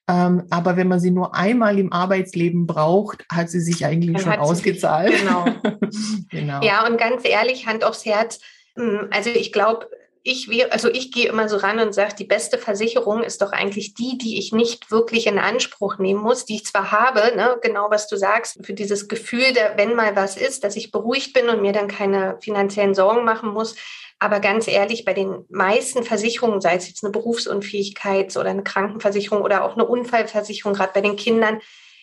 Ähm, 0.07 0.43
aber 0.49 0.77
wenn 0.77 0.87
man 0.87 0.99
sie 0.99 1.11
nur 1.11 1.33
einmal 1.33 1.79
im 1.79 1.91
Arbeitsleben 1.91 2.67
braucht, 2.67 3.25
hat 3.31 3.49
sie 3.49 3.61
sich 3.61 3.85
eigentlich 3.85 4.23
Dann 4.23 4.33
schon 4.33 4.41
ausgezahlt. 4.41 5.11
Sich, 5.11 5.21
genau. 5.21 5.45
genau. 6.29 6.61
Ja, 6.61 6.85
und 6.85 6.97
ganz 6.97 7.27
ehrlich, 7.27 7.65
Hand 7.65 7.83
aufs 7.83 8.05
Herz. 8.05 8.39
Hm, 8.75 9.07
also 9.11 9.29
ich 9.29 9.51
glaube, 9.51 9.87
ich 10.27 10.49
also 10.73 10.89
ich 10.89 11.11
gehe 11.11 11.29
immer 11.29 11.47
so 11.47 11.57
ran 11.57 11.79
und 11.79 11.93
sage, 11.93 12.15
die 12.17 12.25
beste 12.25 12.57
Versicherung 12.57 13.21
ist 13.21 13.43
doch 13.43 13.51
eigentlich 13.51 13.93
die, 13.93 14.17
die 14.17 14.39
ich 14.39 14.51
nicht 14.53 14.89
wirklich 14.89 15.27
in 15.27 15.37
Anspruch 15.37 15.99
nehmen 15.99 16.19
muss, 16.19 16.45
die 16.45 16.55
ich 16.55 16.65
zwar 16.65 16.91
habe, 16.91 17.35
ne, 17.35 17.59
genau 17.61 17.91
was 17.91 18.07
du 18.07 18.17
sagst, 18.17 18.57
für 18.65 18.73
dieses 18.73 19.07
Gefühl, 19.07 19.53
der, 19.53 19.77
wenn 19.77 19.93
mal 19.93 20.15
was 20.15 20.35
ist, 20.35 20.63
dass 20.63 20.75
ich 20.75 20.91
beruhigt 20.91 21.33
bin 21.33 21.47
und 21.47 21.61
mir 21.61 21.73
dann 21.73 21.87
keine 21.87 22.39
finanziellen 22.41 22.95
Sorgen 22.95 23.23
machen 23.23 23.51
muss. 23.51 23.75
Aber 24.17 24.39
ganz 24.39 24.67
ehrlich, 24.67 25.05
bei 25.05 25.13
den 25.13 25.45
meisten 25.49 26.03
Versicherungen, 26.03 26.59
sei 26.59 26.75
es 26.75 26.87
jetzt 26.87 27.03
eine 27.03 27.11
Berufsunfähigkeit 27.11 28.35
oder 28.35 28.49
eine 28.49 28.63
Krankenversicherung 28.63 29.43
oder 29.43 29.63
auch 29.63 29.73
eine 29.73 29.85
Unfallversicherung, 29.85 30.73
gerade 30.73 30.93
bei 30.93 31.01
den 31.01 31.17
Kindern, 31.17 31.59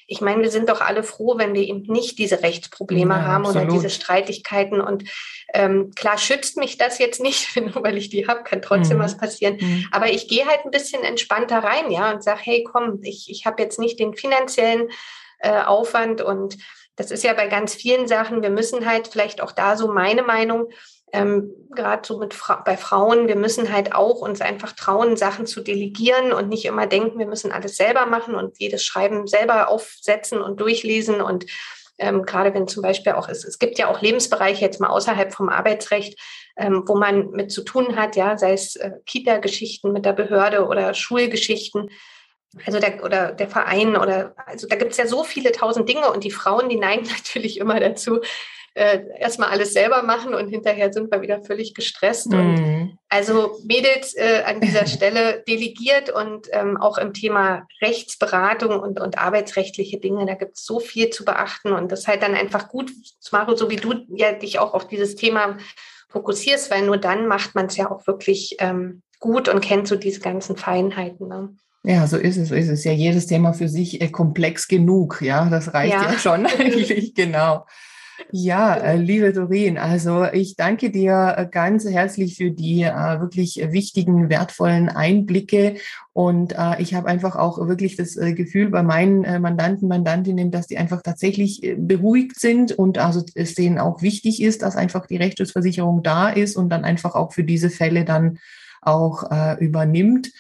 ich 0.07 0.21
meine, 0.21 0.43
wir 0.43 0.51
sind 0.51 0.69
doch 0.69 0.81
alle 0.81 1.03
froh, 1.03 1.39
wenn 1.39 1.55
wir 1.55 1.63
eben 1.63 1.83
nicht 1.83 2.19
diese 2.19 2.43
Rechtsprobleme 2.43 3.15
ja, 3.15 3.23
haben 3.23 3.47
absolut. 3.47 3.69
oder 3.69 3.75
diese 3.75 3.91
Streitigkeiten. 3.91 4.81
Und 4.81 5.05
ähm, 5.55 5.93
klar 5.95 6.19
schützt 6.19 6.57
mich 6.57 6.79
das 6.79 6.99
jetzt 6.99 7.21
nicht, 7.21 7.57
nur 7.61 7.83
weil 7.83 7.97
ich 7.97 8.09
die 8.09 8.27
habe, 8.27 8.43
kann 8.43 8.63
trotzdem 8.63 8.99
mhm. 8.99 9.03
was 9.03 9.17
passieren. 9.17 9.57
Mhm. 9.61 9.87
Aber 9.91 10.11
ich 10.11 10.29
gehe 10.29 10.47
halt 10.47 10.65
ein 10.65 10.71
bisschen 10.71 11.03
entspannter 11.03 11.59
rein, 11.59 11.91
ja, 11.91 12.13
und 12.13 12.23
sage, 12.23 12.41
hey, 12.43 12.65
komm, 12.65 13.01
ich, 13.03 13.29
ich 13.31 13.47
habe 13.47 13.63
jetzt 13.63 13.79
nicht 13.79 13.99
den 13.99 14.15
finanziellen 14.15 14.89
äh, 15.39 15.63
Aufwand 15.63 16.21
und 16.23 16.57
das 16.97 17.11
ist 17.11 17.25
ja 17.25 17.33
bei 17.33 17.47
ganz 17.49 17.75
vielen 17.75 18.07
Sachen. 18.07 18.43
Wir 18.43 18.51
müssen 18.51 18.87
halt 18.87 19.09
vielleicht 19.09 19.41
auch 19.41 19.53
da 19.53 19.77
so 19.77 19.89
meine 19.89 20.23
Meinung, 20.23 20.69
ähm, 21.13 21.53
gerade 21.75 22.07
so 22.07 22.19
mit 22.19 22.35
Fra 22.35 22.63
bei 22.65 22.77
Frauen, 22.77 23.29
wir 23.29 23.37
müssen 23.37 23.73
halt 23.73 23.95
auch 23.95 24.21
uns 24.21 24.41
einfach 24.41 24.73
trauen, 24.73 25.17
Sachen 25.17 25.47
zu 25.47 25.61
delegieren 25.61 26.33
und 26.33 26.49
nicht 26.49 26.65
immer 26.65 26.87
denken, 26.87 27.19
wir 27.19 27.27
müssen 27.27 27.53
alles 27.53 27.77
selber 27.77 28.07
machen 28.07 28.35
und 28.35 28.59
jedes 28.59 28.85
Schreiben 28.85 29.27
selber 29.27 29.69
aufsetzen 29.69 30.41
und 30.41 30.61
durchlesen 30.61 31.21
und 31.21 31.47
ähm, 31.99 32.25
gerade 32.25 32.53
wenn 32.55 32.67
zum 32.67 32.83
Beispiel 32.83 33.13
auch, 33.13 33.29
es, 33.29 33.45
es 33.45 33.59
gibt 33.59 33.79
ja 33.79 33.89
auch 33.89 34.01
Lebensbereiche 34.01 34.63
jetzt 34.63 34.81
mal 34.81 34.89
außerhalb 34.89 35.33
vom 35.33 35.49
Arbeitsrecht, 35.49 36.19
ähm, 36.57 36.83
wo 36.87 36.97
man 36.97 37.31
mit 37.31 37.53
zu 37.53 37.63
tun 37.63 37.97
hat, 37.97 38.17
ja, 38.17 38.37
sei 38.37 38.53
es 38.55 38.77
äh, 38.77 38.93
Kita-Geschichten 39.07 39.93
mit 39.93 40.05
der 40.05 40.13
Behörde 40.13 40.67
oder 40.67 40.95
Schulgeschichten. 40.95 41.91
Also 42.67 42.81
der, 42.81 43.03
oder 43.03 43.33
der 43.33 43.49
Verein 43.49 43.97
oder 43.97 44.35
also 44.47 44.67
da 44.67 44.77
gibt 44.77 44.93
es 44.93 44.99
ja 44.99 45.07
so 45.07 45.25
viele 45.25 45.53
tausend 45.53 45.89
Dinge 45.89 46.13
und 46.13 46.25
die 46.25 46.31
Frauen, 46.31 46.69
die 46.69 46.77
neigen 46.77 47.07
natürlich 47.09 47.59
immer 47.59 47.79
dazu, 47.81 48.21
äh, 48.75 49.01
erstmal 49.19 49.51
alles 49.51 49.73
selber 49.73 50.03
machen 50.03 50.35
und 50.35 50.49
hinterher 50.49 50.93
sind 50.93 51.11
wir 51.13 51.21
wieder 51.21 51.43
völlig 51.43 51.75
gestresst. 51.75 52.31
Mhm. 52.31 52.39
Und 52.39 52.99
also 53.09 53.59
Mädels 53.65 54.15
äh, 54.15 54.43
an 54.47 54.61
dieser 54.61 54.87
Stelle 54.87 55.43
delegiert 55.47 56.11
und 56.11 56.49
ähm, 56.53 56.77
auch 56.77 56.99
im 56.99 57.13
Thema 57.13 57.67
Rechtsberatung 57.83 58.81
und, 58.81 59.01
und 59.01 59.19
arbeitsrechtliche 59.19 59.99
Dinge, 59.99 60.27
da 60.27 60.35
gibt 60.35 60.57
es 60.57 60.65
so 60.65 60.81
viel 60.81 61.11
zu 61.11 61.25
beachten 61.25 61.73
und 61.73 61.93
das 61.93 62.01
ist 62.01 62.09
halt 62.09 62.23
dann 62.23 62.35
einfach 62.35 62.69
gut, 62.69 62.91
Maro, 63.31 63.57
so 63.57 63.71
wie 63.71 63.77
du 63.77 63.95
ja 64.15 64.33
dich 64.33 64.59
auch 64.59 64.75
auf 64.75 64.89
dieses 64.89 65.17
Thema 65.17 65.57
fokussierst, 66.09 66.71
weil 66.71 66.83
nur 66.83 66.99
dann 66.99 67.27
macht 67.27 67.55
man 67.55 67.67
es 67.67 67.77
ja 67.77 67.91
auch 67.91 68.07
wirklich 68.07 68.57
ähm, 68.59 69.03
gut 69.19 69.49
und 69.49 69.61
kennt 69.61 69.89
so 69.89 69.97
diese 69.97 70.21
ganzen 70.21 70.57
Feinheiten. 70.57 71.29
Ne? 71.29 71.57
Ja, 71.85 72.07
so 72.07 72.17
ist 72.17 72.37
es, 72.37 72.49
so 72.51 72.55
ist 72.55 72.69
es. 72.69 72.85
Ja, 72.85 72.93
jedes 72.93 73.27
Thema 73.27 73.53
für 73.53 73.69
sich 73.69 74.01
äh, 74.01 74.09
komplex 74.09 74.69
genug. 74.69 75.21
Ja, 75.23 75.49
das 75.49 75.75
reicht 75.75 75.95
ja, 75.95 76.13
ja 76.13 76.19
schon 76.19 76.47
eigentlich, 76.59 77.15
genau. 77.15 77.67
Ja, 78.31 78.75
äh, 78.77 78.97
liebe 78.97 79.33
Doreen, 79.33 79.79
also 79.79 80.25
ich 80.25 80.57
danke 80.57 80.91
dir 80.91 81.35
äh, 81.37 81.47
ganz 81.51 81.85
herzlich 81.85 82.37
für 82.37 82.51
die 82.51 82.83
äh, 82.83 83.21
wirklich 83.21 83.57
wichtigen, 83.71 84.31
wertvollen 84.31 84.89
Einblicke. 84.89 85.77
Und 86.13 86.53
äh, 86.53 86.81
ich 86.81 86.95
habe 86.95 87.09
einfach 87.09 87.37
auch 87.37 87.59
wirklich 87.67 87.97
das 87.97 88.17
äh, 88.17 88.35
Gefühl 88.35 88.71
bei 88.71 88.83
meinen 88.83 89.25
äh, 89.25 89.39
Mandanten, 89.39 89.89
Mandantinnen, 89.89 90.51
dass 90.51 90.67
die 90.67 90.79
einfach 90.79 91.03
tatsächlich 91.03 91.75
beruhigt 91.77 92.39
sind 92.39 92.73
und 92.73 92.99
also 92.99 93.25
es 93.35 93.55
denen 93.55 93.79
auch 93.79 94.03
wichtig 94.03 94.43
ist, 94.43 94.63
dass 94.63 94.77
einfach 94.77 95.07
die 95.07 95.17
Rechtsschutzversicherung 95.17 96.03
da 96.03 96.29
ist 96.29 96.57
und 96.57 96.69
dann 96.71 96.85
einfach 96.85 97.15
auch 97.15 97.33
für 97.33 97.45
diese 97.45 97.71
Fälle 97.71 98.05
dann 98.05 98.39
auch 98.81 99.25
übernimmt. 99.61 100.33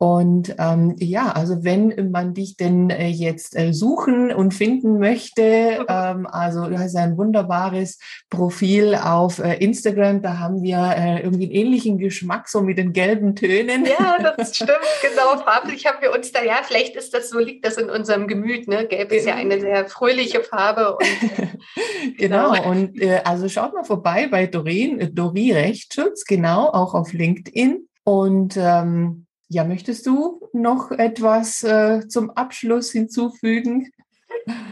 Und 0.00 0.54
ähm, 0.58 0.94
ja, 0.98 1.32
also 1.32 1.64
wenn 1.64 2.12
man 2.12 2.32
dich 2.32 2.56
denn 2.56 2.88
äh, 2.88 3.08
jetzt 3.08 3.58
äh, 3.58 3.72
suchen 3.72 4.32
und 4.32 4.54
finden 4.54 5.00
möchte, 5.00 5.42
ähm, 5.88 6.26
also 6.30 6.68
du 6.68 6.78
hast 6.78 6.94
ein 6.94 7.18
wunderbares 7.18 7.98
Profil 8.30 8.94
auf 8.94 9.40
äh, 9.40 9.54
Instagram, 9.54 10.22
da 10.22 10.38
haben 10.38 10.62
wir 10.62 10.78
äh, 10.96 11.22
irgendwie 11.22 11.46
einen 11.46 11.52
ähnlichen 11.52 11.98
Geschmack, 11.98 12.48
so 12.48 12.60
mit 12.60 12.78
den 12.78 12.92
gelben 12.92 13.34
Tönen. 13.34 13.86
Ja, 13.86 14.34
das 14.36 14.54
stimmt, 14.56 14.70
genau. 15.02 15.42
Farblich 15.42 15.84
haben 15.86 16.00
wir 16.00 16.12
uns 16.12 16.30
da, 16.30 16.44
ja, 16.44 16.60
vielleicht 16.62 16.94
ist 16.94 17.12
das 17.12 17.30
so, 17.30 17.40
liegt 17.40 17.66
das 17.66 17.76
in 17.76 17.90
unserem 17.90 18.28
Gemüt, 18.28 18.68
ne? 18.68 18.86
Gelb 18.86 19.10
ist 19.10 19.26
ja 19.26 19.34
eine 19.34 19.60
sehr 19.60 19.88
fröhliche 19.88 20.42
Farbe. 20.44 20.96
Und, 20.96 21.06
genau. 22.18 22.52
genau, 22.52 22.70
und 22.70 23.02
äh, 23.02 23.20
also 23.24 23.48
schaut 23.48 23.74
mal 23.74 23.82
vorbei 23.82 24.28
bei 24.30 24.46
Doreen, 24.46 25.00
äh, 25.00 25.10
Dori 25.10 25.50
Rechtsschutz, 25.52 26.24
genau, 26.24 26.68
auch 26.68 26.94
auf 26.94 27.12
LinkedIn. 27.12 27.88
Und 28.04 28.56
ähm, 28.56 29.26
ja, 29.48 29.64
möchtest 29.64 30.06
du 30.06 30.48
noch 30.52 30.90
etwas 30.90 31.62
äh, 31.64 32.06
zum 32.08 32.30
Abschluss 32.30 32.92
hinzufügen? 32.92 33.90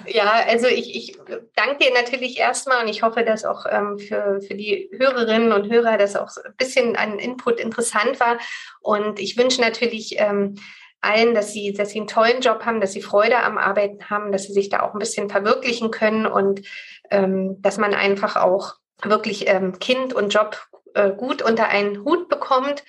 Ja, 0.07 0.45
also 0.47 0.67
ich, 0.67 0.95
ich 0.95 1.19
danke 1.55 1.85
dir 1.85 1.93
natürlich 1.93 2.39
erstmal 2.39 2.83
und 2.83 2.89
ich 2.89 3.03
hoffe, 3.03 3.25
dass 3.25 3.45
auch 3.45 3.67
ähm, 3.69 3.99
für, 3.99 4.41
für 4.41 4.55
die 4.55 4.91
Hörerinnen 4.93 5.53
und 5.53 5.71
Hörer 5.71 5.99
das 5.99 6.17
auch 6.17 6.31
ein 6.45 6.55
bisschen 6.57 6.97
an 6.97 7.19
Input 7.19 7.59
interessant 7.59 8.21
war. 8.21 8.39
Und 8.81 9.19
ich 9.19 9.37
wünsche 9.37 9.61
natürlich 9.61 10.19
ähm, 10.19 10.57
allen, 11.01 11.35
dass 11.35 11.53
sie, 11.53 11.73
dass 11.73 11.91
sie 11.91 11.99
einen 11.99 12.09
tollen 12.09 12.41
Job 12.41 12.65
haben, 12.65 12.81
dass 12.81 12.93
sie 12.93 13.03
Freude 13.03 13.39
am 13.39 13.59
Arbeiten 13.59 14.09
haben, 14.09 14.33
dass 14.33 14.45
sie 14.45 14.53
sich 14.53 14.69
da 14.69 14.81
auch 14.81 14.95
ein 14.95 14.99
bisschen 14.99 15.29
verwirklichen 15.29 15.91
können 15.91 16.27
und 16.27 16.63
ähm, 17.11 17.61
dass 17.61 17.79
man 17.79 17.95
einfach 17.95 18.37
auch 18.37 18.75
wirklich 19.03 19.49
ähm, 19.49 19.79
Kind 19.79 20.15
und 20.15 20.33
Job 20.33 20.59
äh, 20.95 21.11
gut 21.13 21.43
unter 21.43 21.69
einen 21.69 22.05
Hut 22.05 22.29
bekommt 22.29 22.85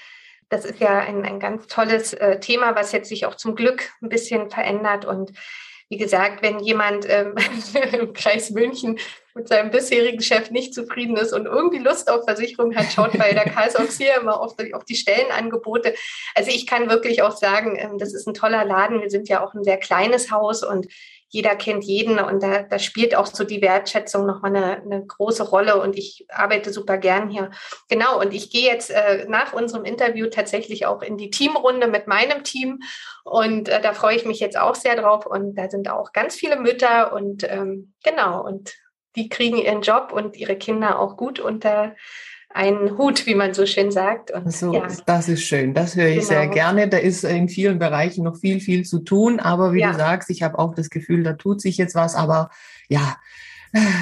das 0.50 0.66
ist 0.66 0.80
ja 0.80 1.00
ein, 1.00 1.26
ein 1.26 1.40
ganz 1.40 1.68
tolles 1.68 2.14
äh, 2.14 2.40
Thema, 2.40 2.76
was 2.76 2.92
jetzt 2.92 3.10
sich 3.10 3.26
auch 3.26 3.36
zum 3.36 3.56
Glück 3.56 3.92
ein 4.02 4.10
bisschen 4.10 4.50
verändert. 4.50 5.06
Und 5.06 5.34
wie 5.90 5.98
gesagt, 5.98 6.42
wenn 6.42 6.60
jemand 6.60 7.06
ähm, 7.10 7.36
im 7.94 8.14
Kreis 8.14 8.50
München 8.52 9.00
mit 9.34 9.48
seinem 9.48 9.72
bisherigen 9.72 10.22
Chef 10.22 10.50
nicht 10.52 10.74
zufrieden 10.74 11.16
ist 11.16 11.32
und 11.32 11.46
irgendwie 11.46 11.78
Lust 11.78 12.10
auf 12.10 12.26
Versicherung 12.26 12.76
hat, 12.76 12.92
schaut 12.92 13.18
bei 13.18 13.34
der 13.34 13.46
Karlsaugs 13.46 13.98
hier 13.98 14.16
immer 14.20 14.42
auf 14.42 14.56
die, 14.56 14.74
auf 14.74 14.84
die 14.84 14.96
Stellenangebote. 14.96 15.94
Also 16.34 16.50
ich 16.50 16.66
kann 16.66 16.90
wirklich 16.90 17.22
auch 17.22 17.38
sagen, 17.38 17.78
ähm, 17.80 17.98
das 17.98 18.14
ist 18.14 18.28
ein 18.28 18.34
toller 18.34 18.66
Laden. 18.66 19.02
Wir 19.02 19.10
sind 19.10 19.30
ja 19.30 19.46
auch 19.46 19.54
ein 19.54 19.64
sehr 19.64 19.78
kleines 19.78 20.32
Haus 20.32 20.64
und 20.64 20.88
jeder 21.30 21.56
kennt 21.56 21.84
jeden 21.84 22.20
und 22.20 22.42
da, 22.42 22.64
da 22.64 22.80
spielt 22.80 23.16
auch 23.16 23.26
so 23.26 23.44
die 23.44 23.62
Wertschätzung 23.62 24.26
nochmal 24.26 24.56
eine, 24.56 24.82
eine 24.82 25.06
große 25.06 25.44
Rolle 25.44 25.82
und 25.82 25.98
ich 25.98 26.26
arbeite 26.30 26.72
super 26.72 26.98
gern 26.98 27.30
hier. 27.30 27.52
Genau, 27.90 28.20
und 28.20 28.34
ich 28.34 28.50
gehe 28.50 28.66
jetzt 28.72 28.92
äh, 28.92 29.26
nach 29.28 29.54
unserem 29.54 29.84
Interview 29.84 30.28
tatsächlich 30.28 30.86
auch 30.86 31.02
in 31.02 31.18
die 31.18 31.30
Teamrunde 31.30 31.88
mit 31.88 32.08
meinem 32.08 32.44
Team 32.44 32.80
und 33.24 33.68
äh, 33.68 33.82
da 33.82 33.94
freue 33.94 34.16
ich 34.16 34.26
mich 34.26 34.40
jetzt 34.40 34.58
auch 34.58 34.76
sehr 34.76 34.96
drauf 34.96 35.26
und 35.26 35.56
da 35.56 35.70
sind 35.70 35.90
auch 35.90 36.14
ganz 36.14 36.36
viele 36.36 36.58
Mütter 36.60 37.12
und 37.14 37.44
ähm, 37.44 37.94
genau, 38.04 38.44
und 38.46 38.74
die 39.16 39.30
kriegen 39.30 39.58
ihren 39.58 39.82
Job 39.82 40.12
und 40.14 40.38
ihre 40.38 40.56
Kinder 40.56 41.00
auch 41.00 41.18
gut 41.18 41.40
unter 41.40 41.96
einen 42.50 42.98
Hut, 42.98 43.26
wie 43.26 43.36
man 43.36 43.54
so 43.54 43.66
schön 43.66 43.92
sagt. 43.92 44.32
Und, 44.32 44.52
so, 44.52 44.74
ja. 44.74 44.88
Das 45.06 45.30
ist 45.30 45.44
schön, 45.44 45.74
das 45.74 45.96
höre 45.96 46.08
ich 46.08 46.16
genau. 46.16 46.28
sehr 46.28 46.48
gerne. 46.48 46.88
Da 46.88 46.98
ist 46.98 47.24
in 47.24 47.50
vielen 47.50 47.80
Bereichen 47.80 48.24
noch 48.24 48.38
viel, 48.38 48.60
viel 48.60 48.84
zu 48.84 49.00
tun, 49.00 49.40
aber 49.40 49.74
wie 49.74 49.82
ja. 49.82 49.92
du 49.92 49.98
sagst, 49.98 50.30
ich 50.30 50.44
habe 50.44 50.58
auch 50.58 50.74
das 50.74 50.90
Gefühl, 50.90 51.24
da 51.24 51.34
tut 51.34 51.62
sich 51.62 51.78
jetzt 51.78 51.96
was, 51.96 52.16
aber 52.16 52.50
ja, 52.88 53.18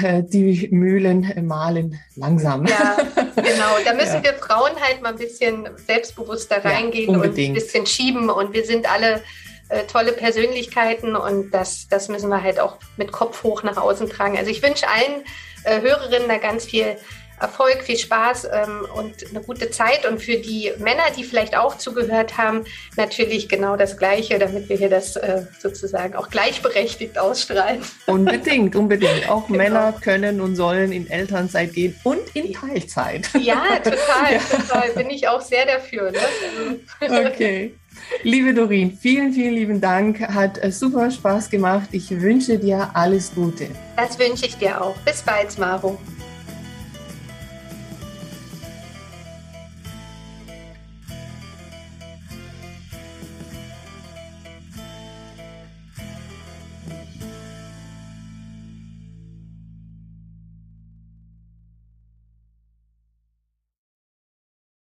äh, 0.02 0.22
die 0.22 0.68
Mühlen 0.70 1.46
malen 1.46 1.98
langsam. 2.14 2.66
Ja, 2.66 2.96
genau. 3.34 3.76
Da 3.84 3.94
müssen 3.94 4.16
ja. 4.16 4.24
wir 4.24 4.34
Frauen 4.34 4.72
halt 4.80 5.02
mal 5.02 5.10
ein 5.10 5.18
bisschen 5.18 5.68
selbstbewusster 5.74 6.64
reingehen 6.64 7.12
ja, 7.12 7.20
und 7.20 7.38
ein 7.38 7.54
bisschen 7.54 7.86
schieben. 7.86 8.30
Und 8.30 8.52
wir 8.52 8.64
sind 8.64 8.90
alle 8.90 9.22
äh, 9.68 9.84
tolle 9.84 10.12
Persönlichkeiten 10.12 11.16
und 11.16 11.50
das, 11.50 11.88
das 11.88 12.08
müssen 12.08 12.28
wir 12.28 12.42
halt 12.42 12.60
auch 12.60 12.78
mit 12.96 13.10
Kopf 13.10 13.42
hoch 13.42 13.64
nach 13.64 13.76
außen 13.76 14.08
tragen. 14.08 14.36
Also 14.38 14.50
ich 14.50 14.62
wünsche 14.62 14.86
allen 14.88 15.24
äh, 15.64 15.80
Hörerinnen 15.80 16.28
da 16.28 16.38
ganz 16.38 16.64
viel 16.64 16.96
Erfolg, 17.40 17.82
viel 17.82 17.98
Spaß 17.98 18.48
ähm, 18.52 18.86
und 18.94 19.14
eine 19.30 19.40
gute 19.40 19.70
Zeit. 19.70 20.06
Und 20.06 20.22
für 20.22 20.36
die 20.36 20.72
Männer, 20.78 21.04
die 21.16 21.24
vielleicht 21.24 21.56
auch 21.56 21.76
zugehört 21.78 22.38
haben, 22.38 22.64
natürlich 22.96 23.48
genau 23.48 23.76
das 23.76 23.96
Gleiche, 23.96 24.38
damit 24.38 24.68
wir 24.68 24.76
hier 24.76 24.88
das 24.88 25.16
äh, 25.16 25.42
sozusagen 25.58 26.14
auch 26.14 26.30
gleichberechtigt 26.30 27.18
ausstrahlen. 27.18 27.82
Unbedingt, 28.06 28.74
unbedingt. 28.76 29.28
Auch 29.28 29.46
genau. 29.46 29.58
Männer 29.58 29.94
können 30.00 30.40
und 30.40 30.56
sollen 30.56 30.92
in 30.92 31.10
Elternzeit 31.10 31.72
gehen 31.74 31.94
und 32.04 32.20
in 32.34 32.52
Teilzeit. 32.52 33.28
Ja, 33.40 33.78
total, 33.82 33.96
ja. 34.32 34.38
total. 34.38 34.90
Bin 34.90 35.10
ich 35.10 35.28
auch 35.28 35.40
sehr 35.40 35.66
dafür. 35.66 36.12
Ne? 36.12 36.80
Okay. 37.00 37.74
Liebe 38.22 38.54
Dorin, 38.54 38.96
vielen, 38.96 39.32
vielen 39.32 39.54
lieben 39.54 39.80
Dank. 39.80 40.20
Hat 40.20 40.62
äh, 40.62 40.70
super 40.70 41.10
Spaß 41.10 41.50
gemacht. 41.50 41.88
Ich 41.92 42.10
wünsche 42.10 42.58
dir 42.58 42.90
alles 42.94 43.34
Gute. 43.34 43.68
Das 43.96 44.18
wünsche 44.18 44.46
ich 44.46 44.56
dir 44.56 44.80
auch. 44.80 44.96
Bis 44.98 45.22
bald, 45.22 45.58
Maro. 45.58 45.98